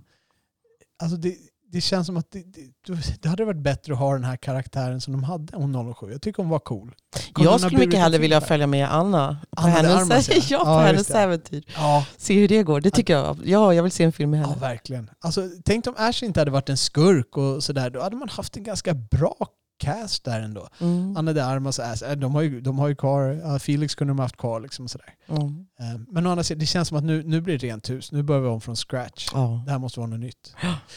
[1.03, 1.37] Alltså det,
[1.73, 5.01] det känns som att det, det, det hade varit bättre att ha den här karaktären
[5.01, 6.11] som de hade hon 007.
[6.13, 6.95] Jag tycker hon var cool.
[7.35, 10.35] Hon Jag skulle mycket hellre vilja följa med Anna på Anna hennes, Armas, ja.
[10.49, 11.65] ja, på Ja, hennes äventyr.
[11.77, 13.37] Ja, Se hur det går, det tycker jag.
[13.45, 14.61] Ja, jag vill se en film med ja, henne.
[14.61, 15.11] verkligen.
[15.21, 17.91] Alltså, tänk om Ash inte hade varit en skurk och sådär.
[17.91, 19.37] Då hade man haft en ganska bra
[19.81, 20.69] cast där ändå.
[20.81, 21.17] Mm.
[21.17, 24.11] Anna de Armas Ash, äh, de har ju, de har ju kvar, ja, Felix kunde
[24.11, 25.15] de ha haft kvar liksom sådär.
[25.29, 25.67] Mm.
[25.81, 28.13] Eh, Men å andra sidan, det känns som att nu, nu blir det rent hus.
[28.13, 29.29] Nu börjar vi om från scratch.
[29.35, 29.63] Ja.
[29.65, 30.55] Det här måste vara något nytt.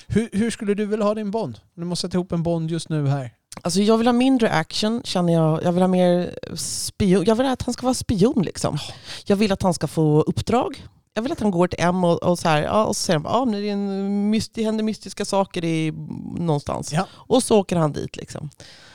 [0.08, 1.60] Hur, hur skulle du vilja ha din Bond?
[1.76, 3.34] Du måste sätta ihop en Bond just nu här.
[3.62, 5.64] Alltså jag vill ha mindre action, känner jag.
[5.64, 7.24] Jag vill ha mer spion.
[7.26, 8.78] Jag vill att han ska vara spion liksom.
[9.26, 10.84] Jag vill att han ska få uppdrag.
[11.14, 13.20] Jag vill att han går till M och, och så här, ja, och så säger
[13.20, 15.92] de, ja, det, är en myst, det händer mystiska saker i,
[16.38, 16.94] någonstans.
[16.94, 17.08] Ja.
[17.14, 18.50] Och så åker han dit liksom.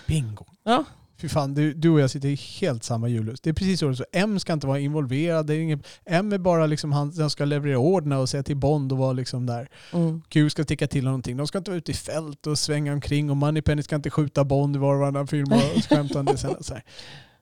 [0.07, 0.45] Bingo.
[0.65, 0.85] Ja.
[1.20, 3.40] Fy fan, du, du och jag sitter i helt samma hjulhus.
[3.40, 3.95] Det är precis så.
[4.12, 5.47] M ska inte vara involverad.
[5.47, 8.57] Det är ingen, M är bara liksom han som ska leverera orderna och säga till
[8.57, 9.69] Bond och vara liksom där.
[9.93, 10.23] Mm.
[10.28, 11.36] Q ska ticka till någonting.
[11.36, 14.45] De ska inte vara ute i fält och svänga omkring och Moneypenny ska inte skjuta
[14.45, 16.57] Bond i var och varannan film och sen.
[16.61, 16.85] Så här.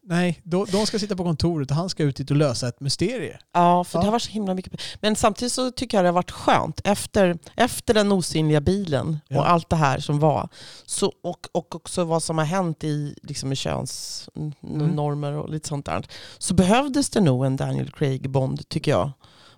[0.08, 2.80] Nej, de, de ska sitta på kontoret och han ska ut dit och lösa ett
[2.80, 3.38] mysterie.
[3.52, 4.00] Ja, för Ja.
[4.00, 4.80] det har varit så himla mycket.
[5.00, 6.80] Men samtidigt så tycker jag det har varit skönt.
[6.84, 9.38] Efter, efter den osynliga bilen Ja.
[9.38, 10.48] och allt det här som var,
[10.86, 15.86] så, och, och också vad som har hänt i, liksom i könsnormer och lite sånt
[15.86, 16.06] där,
[16.38, 19.10] så behövdes det nog en Daniel Craig-Bond, tycker jag.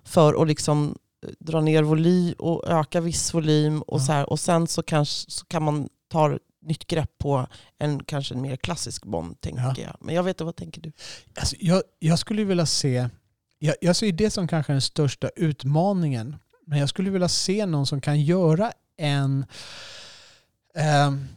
[0.03, 0.95] För att liksom
[1.25, 4.05] eh, dra ner volym och öka viss volym och, Ja.
[4.05, 7.47] så här, och sen så, kanske, så kan man ta nytt grepp på
[7.79, 9.73] en kanske en mer klassisk Bond, tänker Ja.
[9.77, 9.95] jag.
[9.99, 10.91] Men jag vet inte, vad tänker du?
[11.39, 13.09] Alltså, jag, jag skulle vilja se,
[13.59, 16.35] jag, jag ser det som kanske den största utmaningen,
[16.67, 19.45] men jag skulle vilja se någon som kan göra en,
[20.75, 21.27] ehm,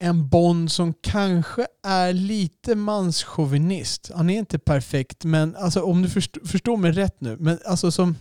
[0.00, 4.10] en Bond som kanske är lite manschauvinist.
[4.14, 7.90] Han är inte perfekt, men alltså, om du först, förstår mig rätt nu, men alltså
[7.92, 8.16] som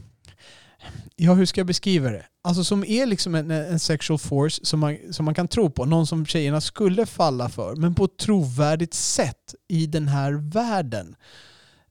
[1.15, 2.25] Ja, hur ska jag beskriva det?
[2.43, 5.85] Alltså som är liksom en, en sexual force som man, som man kan tro på.
[5.85, 7.75] Någon som tjejerna skulle falla för.
[7.75, 11.15] Men på ett trovärdigt sätt i den här världen.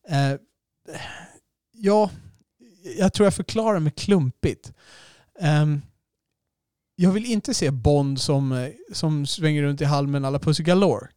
[0.08, 0.40] Eh,
[1.72, 2.10] ja,
[2.98, 4.72] jag tror jag förklarar mig klumpigt.
[5.40, 5.82] Ehm,
[6.96, 11.08] jag vill inte se Bond som, eh, som svänger runt i halmen alla Pussy Galore.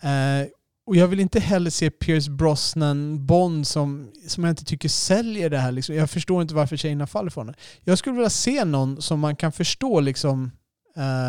[0.00, 0.48] Eh,
[0.86, 5.50] och jag vill inte heller se Pierce Brosnan Bond som, som jag inte tycker säljer
[5.50, 5.72] det här.
[5.72, 5.94] Liksom.
[5.94, 7.54] Jag förstår inte varför tjejerna faller för honom.
[7.84, 10.50] Jag skulle vilja se någon som man kan förstå liksom,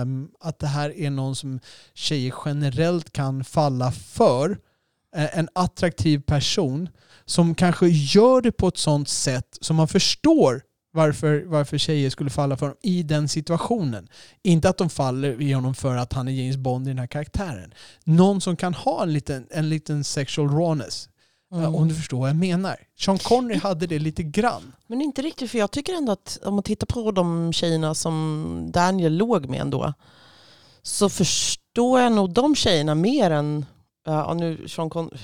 [0.02, 1.60] um, att det här är någon som
[1.94, 4.58] tjejer generellt kan falla för.
[5.16, 6.90] Eh, en attraktiv person
[7.26, 10.62] som kanske gör det på ett sånt sätt som man förstår
[10.92, 14.08] varför, varför tjejer skulle falla för honom i den situationen.
[14.44, 17.08] Inte att de faller i honom för att han är James Bond i den här
[17.08, 17.74] karaktären.
[18.04, 21.10] Någon som kan ha en liten, en liten sexual rawness.
[21.54, 21.76] Mm.
[21.76, 22.76] Om du förstår vad jag menar.
[23.00, 24.72] Sean Connery hade det lite grann.
[24.88, 28.70] Men inte riktigt, för jag tycker ändå att om man tittar på de tjejerna som
[28.74, 29.94] Daniel låg med ändå,
[30.82, 33.66] så förstår jag nog de tjejerna mer än,
[34.06, 35.18] ja nu Sean Con Ja,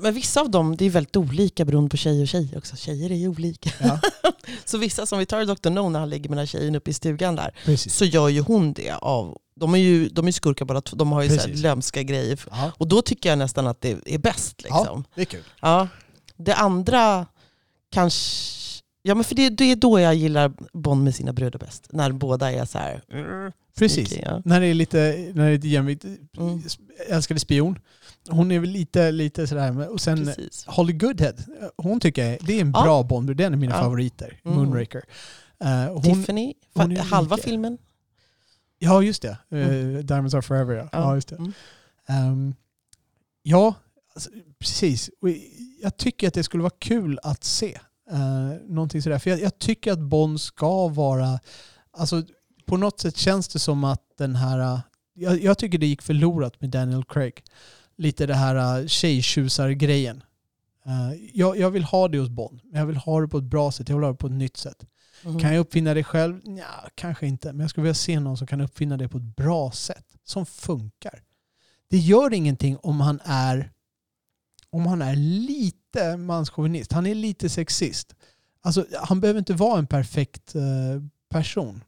[0.00, 2.76] men vissa av dem, det är väldigt olika beroende på tjej och tjej också.
[2.76, 3.70] Tjejer är ju olika.
[3.80, 4.00] Ja,
[4.64, 5.70] Så vissa, som vi tar Dr.
[5.70, 7.94] No när han ligger med den här tjejen uppe i stugan där, precis.
[7.94, 11.12] så gör ju hon det av, de är ju de är skurkar bara två, de
[11.12, 12.40] har ju så här lömska grejer.
[12.50, 14.62] Ja, Och då tycker jag nästan att det är bäst.
[14.62, 15.04] Liksom.
[15.14, 15.44] det är kul.
[15.60, 15.88] Ja.
[16.36, 17.26] Det andra
[17.90, 18.48] kanske...
[19.02, 21.86] Ja men för det, det är då jag gillar Bond med sina bröder bäst.
[21.90, 23.02] När båda är så här...
[23.78, 24.08] Precis.
[24.08, 24.42] sneaky, Ja.
[24.44, 24.98] När det är lite,
[25.34, 26.04] när det är lite jämvikt.
[26.04, 26.62] Mm.
[27.08, 27.78] Älskade spion.
[28.28, 29.88] Hon är väl lite, lite sådär.
[29.92, 30.64] Och sen Precis.
[30.66, 31.32] Holly Goodhead.
[31.76, 32.82] Hon tycker jag det är en Ja.
[32.82, 33.36] bra Bond.
[33.36, 33.80] Den är mina Ja.
[33.82, 34.40] favoriter.
[34.44, 34.56] Mm.
[34.58, 35.02] Moonraker.
[35.64, 37.48] Eh, hon, Tiffany, fa- hon halva lika.
[37.48, 37.78] filmen.
[38.78, 39.28] Ja, just det.
[39.50, 40.06] Eh, Mm.
[40.06, 40.88] Diamonds are forever, ja.
[40.92, 41.14] ja.
[41.14, 41.52] just det.
[42.08, 42.54] Ehm,
[43.42, 43.74] ja,
[44.14, 45.10] alltså, precis.
[45.82, 47.78] Jag tycker att det skulle vara kul att se.
[48.12, 49.18] Uh, någonting sådär.
[49.18, 51.40] För jag, jag tycker att Bond ska vara...
[51.90, 52.22] Alltså,
[52.68, 54.74] på något sätt känns det som att den här...
[54.74, 54.80] uh,
[55.14, 57.42] jag, jag tycker det gick förlorat med Daniel Craig.
[57.96, 60.22] Lite det här uh, tjejtjusar-grejen.
[60.86, 63.44] Uh, jag, jag vill ha det hos Bond, men jag vill ha det på ett
[63.44, 63.88] bra sätt.
[63.88, 64.86] Jag vill ha det på ett nytt sätt.
[65.24, 65.38] Mm.
[65.38, 66.40] Kan jag uppfinna det själv?
[66.44, 67.52] Ja, kanske inte.
[67.52, 70.06] Men jag skulle vilja se någon som kan uppfinna det på ett bra sätt.
[70.24, 71.22] Som funkar.
[71.90, 73.72] Det gör ingenting om han är
[74.70, 76.92] om han är lite manschauvinist.
[76.92, 78.14] Han är lite sexist.
[78.62, 80.62] Alltså, han behöver inte vara en perfekt eh,
[81.28, 81.84] person.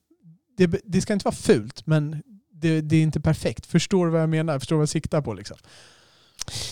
[0.56, 2.22] Det, det ska inte vara fult, men
[2.52, 3.66] det, det är inte perfekt.
[3.66, 4.58] Förstår du vad jag menar?
[4.58, 5.34] Förstår du vad jag siktar på?
[5.34, 5.56] Liksom?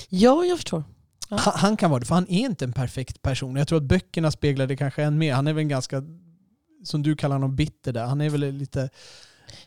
[0.09, 0.85] Ja, jag förstår.
[1.29, 1.37] Ja.
[1.37, 3.57] Han, han kan vara det, för han är inte en perfekt person.
[3.57, 5.35] Jag tror att böckerna speglar det kanske än mer.
[5.35, 6.03] Han är väl en ganska,
[6.85, 8.07] som du kallar honom, bitter där.
[8.07, 8.89] Han är väl lite,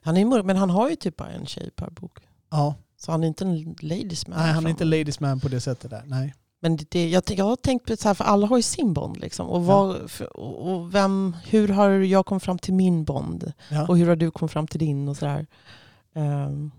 [0.01, 2.17] Han är mörk, men han har ju typ bara en tjej per bok.
[2.51, 4.39] ja, Så han är inte en ladies man.
[4.39, 6.03] nej han är inte ladies man på det sättet där.
[6.05, 6.33] Nej.
[6.63, 9.17] Men det, jag, jag har tänkt på så här, för alla har ju sin Bond.
[9.17, 9.47] Liksom.
[9.47, 13.53] Och, vad, för, och vem, hur har jag kommit fram till min Bond?
[13.69, 13.87] Ja.
[13.87, 15.07] Och hur har du kommit fram till din?
[15.07, 15.47] och sådär.
[16.15, 16.71] Um,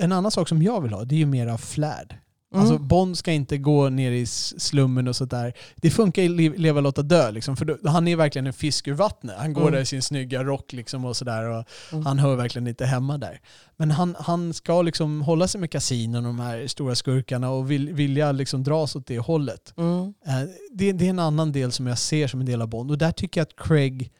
[0.00, 2.16] En annan sak som jag vill ha, det är ju mera flärd.
[2.54, 2.62] Mm.
[2.62, 5.52] Alltså Bond ska inte gå ner i slummen och sådär.
[5.76, 8.88] Det funkar i Le- Leva, låta dö liksom, för då, han är verkligen en fisk
[8.88, 9.36] ur vattnet.
[9.38, 9.72] Han går Mm.
[9.72, 12.06] där i sin snygga rock liksom och sådär och Mm.
[12.06, 13.40] han hör verkligen inte hemma där.
[13.76, 17.70] Men han, han ska liksom hålla sig med kasinon och de här stora skurkarna och
[17.70, 19.74] vill, vilja liksom dras åt det hållet.
[19.76, 20.14] mm.
[20.26, 22.90] Eh, det, det är en annan del som jag ser som en del av Bond
[22.90, 24.10] och där tycker jag att Craig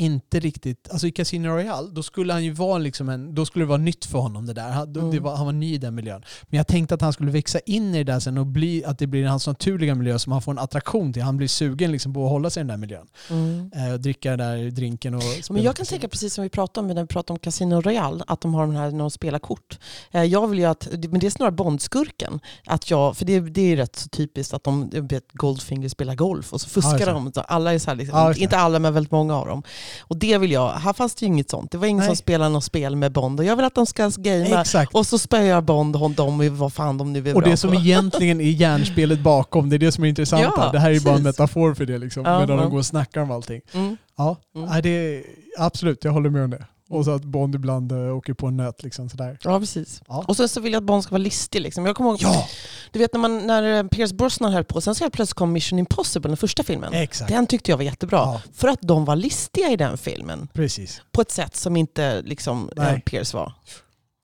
[0.00, 3.64] inte riktigt, alltså i Casino Royale, då skulle han ju vara liksom en, då skulle
[3.64, 4.70] det vara nytt för honom det där.
[4.70, 5.10] Han, Mm.
[5.10, 6.22] det var, han var ny i den miljön.
[6.42, 8.98] Men jag tänkte att han skulle växa in i det där sen och bli, att
[8.98, 11.22] det blir hans naturliga miljö som han får en attraktion till.
[11.22, 13.06] Han blir sugen liksom på att hålla sig i den där miljön.
[13.30, 13.70] Mm.
[13.74, 16.88] Eh, och dricka den där drinken och Men jag kan tänka precis som vi pratade
[16.88, 19.38] om när vi pratade om Casino Royale, att de har den här när de spelar
[19.38, 19.78] kort.
[20.10, 22.40] Eh, Jag vill ju att, men det är snarare Bondskurken.
[22.66, 24.90] Att jag, för det, det är rätt så typiskt att de,
[25.32, 27.04] Goldfinger spelar golf och så fuskar det.
[27.06, 27.32] de.
[27.48, 28.38] Alla är så här liksom, det.
[28.40, 29.62] inte alla men väldigt många av dem.
[30.00, 31.70] Och det vill jag, här fanns det ju inget sånt.
[31.70, 32.06] Det var ingen Nej.
[32.06, 34.60] som spelade något spel med Bond och jag vill att de ska gamea.
[34.60, 34.94] Exakt.
[34.94, 37.56] Och så spöar Bond hon dem i vad fan de nu är Och bra det
[37.56, 37.76] som på.
[37.76, 40.42] egentligen är hjärnspelet bakom, det är det som är intressant.
[40.56, 42.62] Ja, det här är ju bara en metafor för det liksom, Ja, medan ja.
[42.62, 43.60] de går och snackar om allting.
[43.72, 43.96] Mm.
[44.16, 44.82] Ja, Mm.
[44.82, 45.22] det är,
[45.58, 46.64] absolut, jag håller med om det.
[46.90, 49.38] Och så att Bond ibland äh, åker på en nöt liksom sådär.
[49.42, 50.02] Ja, precis.
[50.08, 50.24] Ja.
[50.28, 51.60] Och sen så vill jag att Bond ska vara listig.
[51.60, 51.86] Liksom.
[51.86, 52.46] Jag kommer ihåg, Ja,
[52.92, 55.52] du vet när, man, när eh, Pierce Brosnan höll på, sen så helt plötsligt kom
[55.52, 56.92] Mission Impossible, den första filmen.
[56.92, 57.28] exakt.
[57.32, 58.16] Den tyckte jag var jättebra.
[58.18, 60.48] Ja, För att de var listiga i den filmen.
[60.52, 61.02] precis.
[61.12, 63.02] På ett sätt som inte liksom, eh, Nej.
[63.06, 63.52] Pierce var.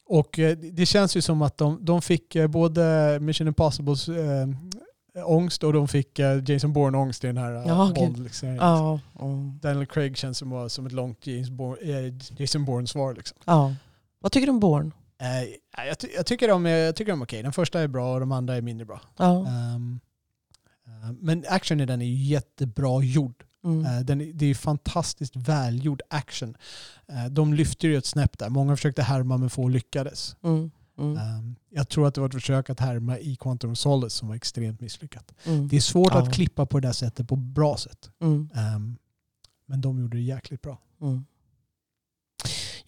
[0.09, 4.15] Och eh, det känns ju som att de, de fick eh, både Mission Impossibles eh,
[5.25, 7.93] ångest och de fick eh, Jason Bourne-ångest i den här eh, Ja.
[7.95, 8.57] Bond-serien.
[8.57, 9.01] Ja.
[9.21, 9.59] Mm.
[9.63, 13.15] Daniel Craig känns som, som ett långt James Bourne, eh, Jason Bourne-svar.
[13.15, 13.39] Liksom.
[13.45, 13.75] ja.
[14.21, 14.91] Vad tycker du om Bourne?
[15.21, 17.43] Eh, jag, ty- jag tycker de är, jag tycker de är okej.
[17.43, 19.01] Den första är bra och de andra är mindre bra.
[19.17, 19.41] Ja.
[19.41, 19.79] Eh,
[21.21, 23.43] men action i den är jättebra gjord.
[23.65, 23.87] Mm.
[23.87, 26.57] Eh, Den, är- det är fantastiskt välgjord action.
[27.09, 28.49] Eh, De lyfter ju ett snäpp där.
[28.51, 30.37] Många försökte härma men få lyckades.
[30.45, 30.71] Mm.
[30.99, 31.17] Mm.
[31.17, 34.29] Ehm, Jag tror att det var ett försök att härma i Quantum of Solace som
[34.29, 35.33] var extremt misslyckat.
[35.45, 35.69] Mm.
[35.69, 36.23] Det är svårt Ja.
[36.23, 38.11] att klippa på det där sättet på bra sätt.
[38.23, 38.49] Mm.
[38.55, 38.97] Ehm,
[39.69, 40.79] Men de gjorde det jäkligt bra.
[41.03, 41.25] Mm.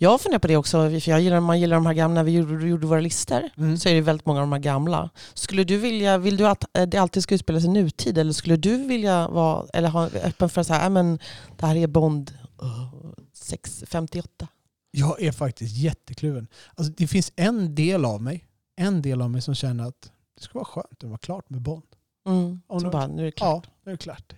[0.01, 2.33] Jag funderar på det också, för jag gillar, man gillar de här gamla, när vi
[2.33, 5.11] gjorde, gjorde våra listor så är det väldigt många av de här gamla.
[5.35, 8.57] Skulle du vilja, vill du att eh, det alltid ska utspelas i nutid eller skulle
[8.57, 11.19] du vilja vara, eller ha öppen för så här, "Ja, men
[11.57, 12.31] det här är Bond
[12.63, 12.95] uh,
[13.35, 14.49] 658?
[14.91, 16.49] Jag är faktiskt jättekluven.
[16.75, 18.45] Alltså, det finns en del av mig,
[18.77, 21.63] en del av mig som känner att det skulle vara skönt att vara klart med
[21.63, 21.87] Bond.
[22.27, 22.61] Mm.
[22.67, 23.67] Om Så bara, nu är det klart.
[23.67, 24.33] Ja, det är klart.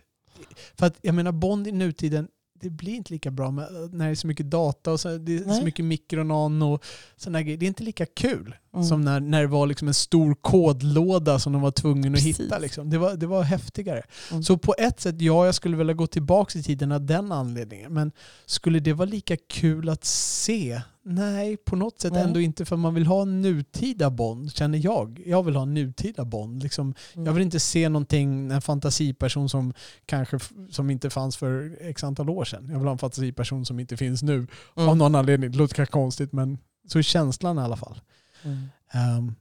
[0.74, 2.28] För att jag menar Bond i nutiden,
[2.60, 5.36] det blir inte lika bra med, när det är så mycket data och så, det
[5.36, 6.84] är så mycket mikronan och
[7.16, 7.58] sådana grejer.
[7.58, 8.86] Det är inte lika kul Mm.
[8.86, 12.58] som när, när det var liksom en stor kodlåda som de var tvungna att hitta.
[12.58, 12.90] Liksom.
[12.90, 14.02] Det, var, det var häftigare.
[14.30, 14.42] Mm.
[14.42, 17.94] Så på ett sätt, ja, jag skulle vilja gå tillbaka i tiden av den anledningen.
[17.94, 18.12] Men
[18.46, 20.80] skulle det vara lika kul att se?
[21.04, 22.22] Nej, på något sätt Nej.
[22.22, 22.64] ändå inte.
[22.64, 25.22] För man vill ha en nutida Bond, känner jag.
[25.26, 26.62] Jag vill ha en nutida Bond.
[26.62, 27.26] Liksom, Mm.
[27.26, 29.72] jag vill inte se någonting, en fantasiperson som
[30.06, 30.38] kanske
[30.70, 32.68] som inte fanns för x antal år sedan.
[32.70, 34.34] Jag vill ha en fantasiperson som inte finns nu.
[34.76, 34.88] Mm.
[34.88, 35.50] Av någon anledning.
[35.52, 38.00] Det låter kanske konstigt men så är känslan i alla fall.
[38.44, 39.34] Mm.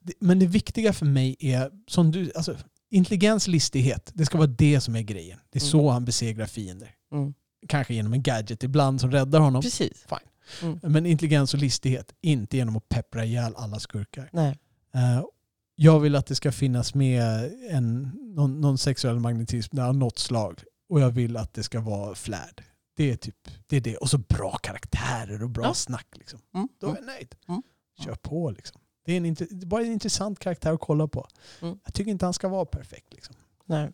[0.00, 2.56] Det- men det viktiga för mig är, som du, alltså,
[2.90, 4.10] intelligens, listighet.
[4.14, 5.38] Det ska vara det som är grejen.
[5.50, 5.70] Det är Mm.
[5.70, 6.94] så han besegrar fiender.
[7.12, 7.34] Mm.
[7.68, 9.62] Kanske genom en gadget ibland som räddar honom.
[9.62, 10.06] Precis.
[10.08, 10.68] Fine.
[10.68, 10.92] Mm.
[10.92, 14.30] Men intelligens och listighet, inte genom att peppra ihjäl alla skurkar.
[14.32, 14.58] Nej.
[14.94, 15.22] Eh,
[15.76, 18.02] jag vill att det ska finnas med en,
[18.34, 20.62] någon, någon sexuell magnetism av något slag.
[20.88, 22.64] Och jag vill att det ska vara flärd.
[22.96, 23.76] Det är typ det.
[23.76, 23.96] Är det.
[23.96, 25.74] Och så bra karaktärer och bra Ja.
[25.74, 26.06] snack.
[26.14, 26.40] Liksom.
[26.54, 26.68] Mm.
[26.80, 27.34] Då är jag nöjd.
[27.48, 27.62] Mm.
[27.98, 28.80] Kör på liksom.
[29.04, 31.26] Det är, en, det är bara en intressant karaktär att kolla på.
[31.62, 31.78] Mm.
[31.84, 33.14] Jag tycker inte han ska vara perfekt.
[33.14, 33.34] Liksom.
[33.64, 33.92] Nej.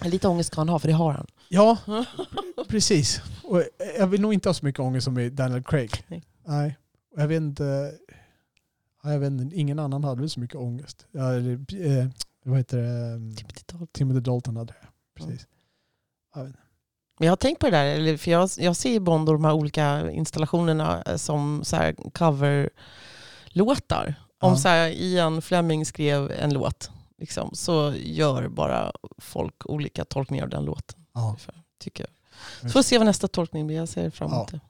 [0.00, 1.26] Lite ångest kan han ha, för det har han.
[1.48, 1.78] Ja,
[2.68, 3.20] precis.
[3.44, 3.62] Och
[3.98, 6.04] jag vill nog inte ha så mycket ångest som i Daniel Craig.
[6.08, 6.22] Nej.
[6.44, 6.78] Nej.
[7.16, 7.92] Jag vet inte,
[9.02, 11.06] ja, jag vet inte, ingen annan hade väl så mycket ångest.
[11.12, 12.08] Ja, eh,
[12.44, 13.36] vad heter det?
[13.36, 13.86] Timothy Dalton.
[13.92, 14.88] Timothy Dalton hade det.
[15.14, 15.46] Precis.
[16.34, 16.61] Jag vet inte.
[17.22, 19.34] Men jag har tänkt på det där, eller- för jag, jag ser i Bond och
[19.34, 24.14] de här olika installationerna eh, som så här coverlåtar.
[24.40, 24.56] Om Ja.
[24.56, 30.50] så här Ian Fleming skrev en låt, liksom, så gör bara folk olika tolkningar av
[30.50, 31.04] den låten.
[31.14, 31.20] Ja.
[31.20, 32.10] ungefär, Tycker jag.
[32.60, 33.76] Så får vi se vad nästa tolkning blir.
[33.76, 34.58] Jag ser fram emot Ja.
[34.58, 34.60] det.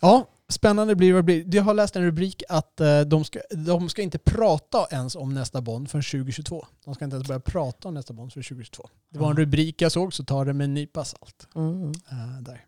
[0.00, 1.56] Ja, spännande blir vad det blir.
[1.56, 5.34] Jag har läst en rubrik att eh, de, ska, de ska inte prata ens om
[5.34, 6.66] nästa Bond förrän 2022.
[6.84, 8.88] De ska inte ens börja prata om nästa Bond förrän 2022.
[9.10, 11.48] Det var en rubrik jag såg, så ta det med en nypa salt.
[11.54, 11.82] Mm.
[11.88, 12.64] eh, där.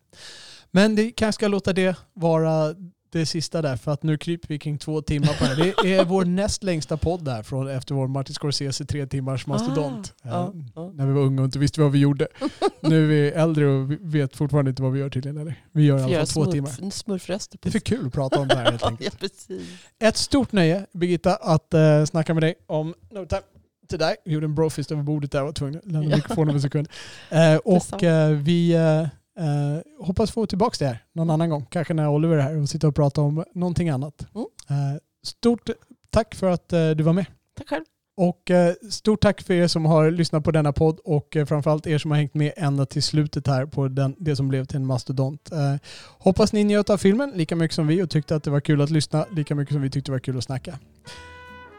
[0.71, 2.75] Men det kanske ska låta det vara
[3.19, 5.75] det sista där, för att nu kryper vi kring två timmar på det.
[5.83, 10.15] Det är vår näst längsta podd där, från, efter vår Martin Scorsese tre timmars mastodont.
[10.23, 10.91] Ah, ja, ja.
[10.95, 12.29] När vi var unga och inte visste vad vi gjorde.
[12.81, 15.39] nu är vi äldre och vet fortfarande inte vad vi gör tydligen.
[15.39, 15.65] Eller?
[15.73, 16.71] Vi gör i alla fall två timmar.
[16.71, 19.19] smurf, smurfröster Det är för kul att prata om det här helt Ja, enkelt.
[19.21, 19.63] precis.
[20.03, 23.43] Ett stort nöje, Birgitta, att uh, snacka med dig om No Time
[23.89, 24.17] till dig.
[24.25, 26.17] Vi gjorde en brofist över bordet där var tvungen att lämna Ja.
[26.17, 26.89] mikrofonen för en sekund.
[27.31, 29.07] Eh, och eh, vi eh,
[29.39, 31.67] eh, hoppas få tillbaka det här någon annan gång.
[31.71, 34.27] Kanske när Oliver är här och sitter och pratar om någonting annat.
[34.35, 34.47] Mm.
[34.71, 35.71] Eh, stort
[36.11, 37.27] tack för att eh, du var med.
[37.59, 37.85] Tack själv.
[38.17, 41.87] Och eh, stort tack för er som har lyssnat på denna podd och eh, framförallt
[41.87, 44.77] er som har hängt med ända till slutet här på den, det som blev till
[44.77, 45.53] en mastodont.
[45.53, 45.75] Eh,
[46.19, 48.81] hoppas ni njöt av filmen lika mycket som vi och tyckte att det var kul
[48.81, 50.79] att lyssna lika mycket som vi tyckte det var kul att snacka.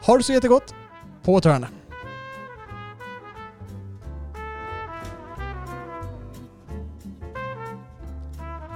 [0.06, 0.74] Ha det så jättegott.
[1.22, 1.68] På återhörande.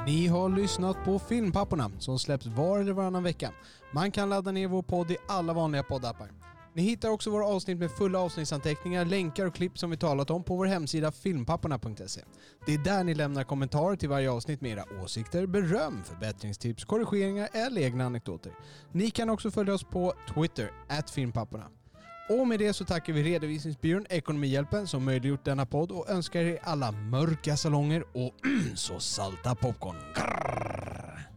[0.06, 3.52] Ni har lyssnat på Filmpapporna som släpps var eller varannan vecka.
[3.93, 6.31] Man kan ladda ner vår podd i alla vanliga poddappar.
[6.74, 10.44] Ni hittar också våra avsnitt med fulla avsnittsanteckningar, länkar och klipp som vi talat om
[10.44, 12.20] på vår hemsida filmpapporna.se.
[12.66, 17.48] Det är där ni lämnar kommentarer till varje avsnitt med era åsikter, beröm, förbättringstips, korrigeringar
[17.52, 18.52] eller egna anekdoter.
[18.93, 20.70] Ni kan också följa oss på Twitter,
[21.14, 21.66] filmpapporna.
[22.31, 26.59] Och med det så tackar vi redovisningsbyrån Ekonomihjälpen som möjliggjort denna podd och önskar er
[26.62, 28.35] alla mörka salonger och
[28.74, 29.97] så salta popcorn.
[30.15, 31.30] Grrr.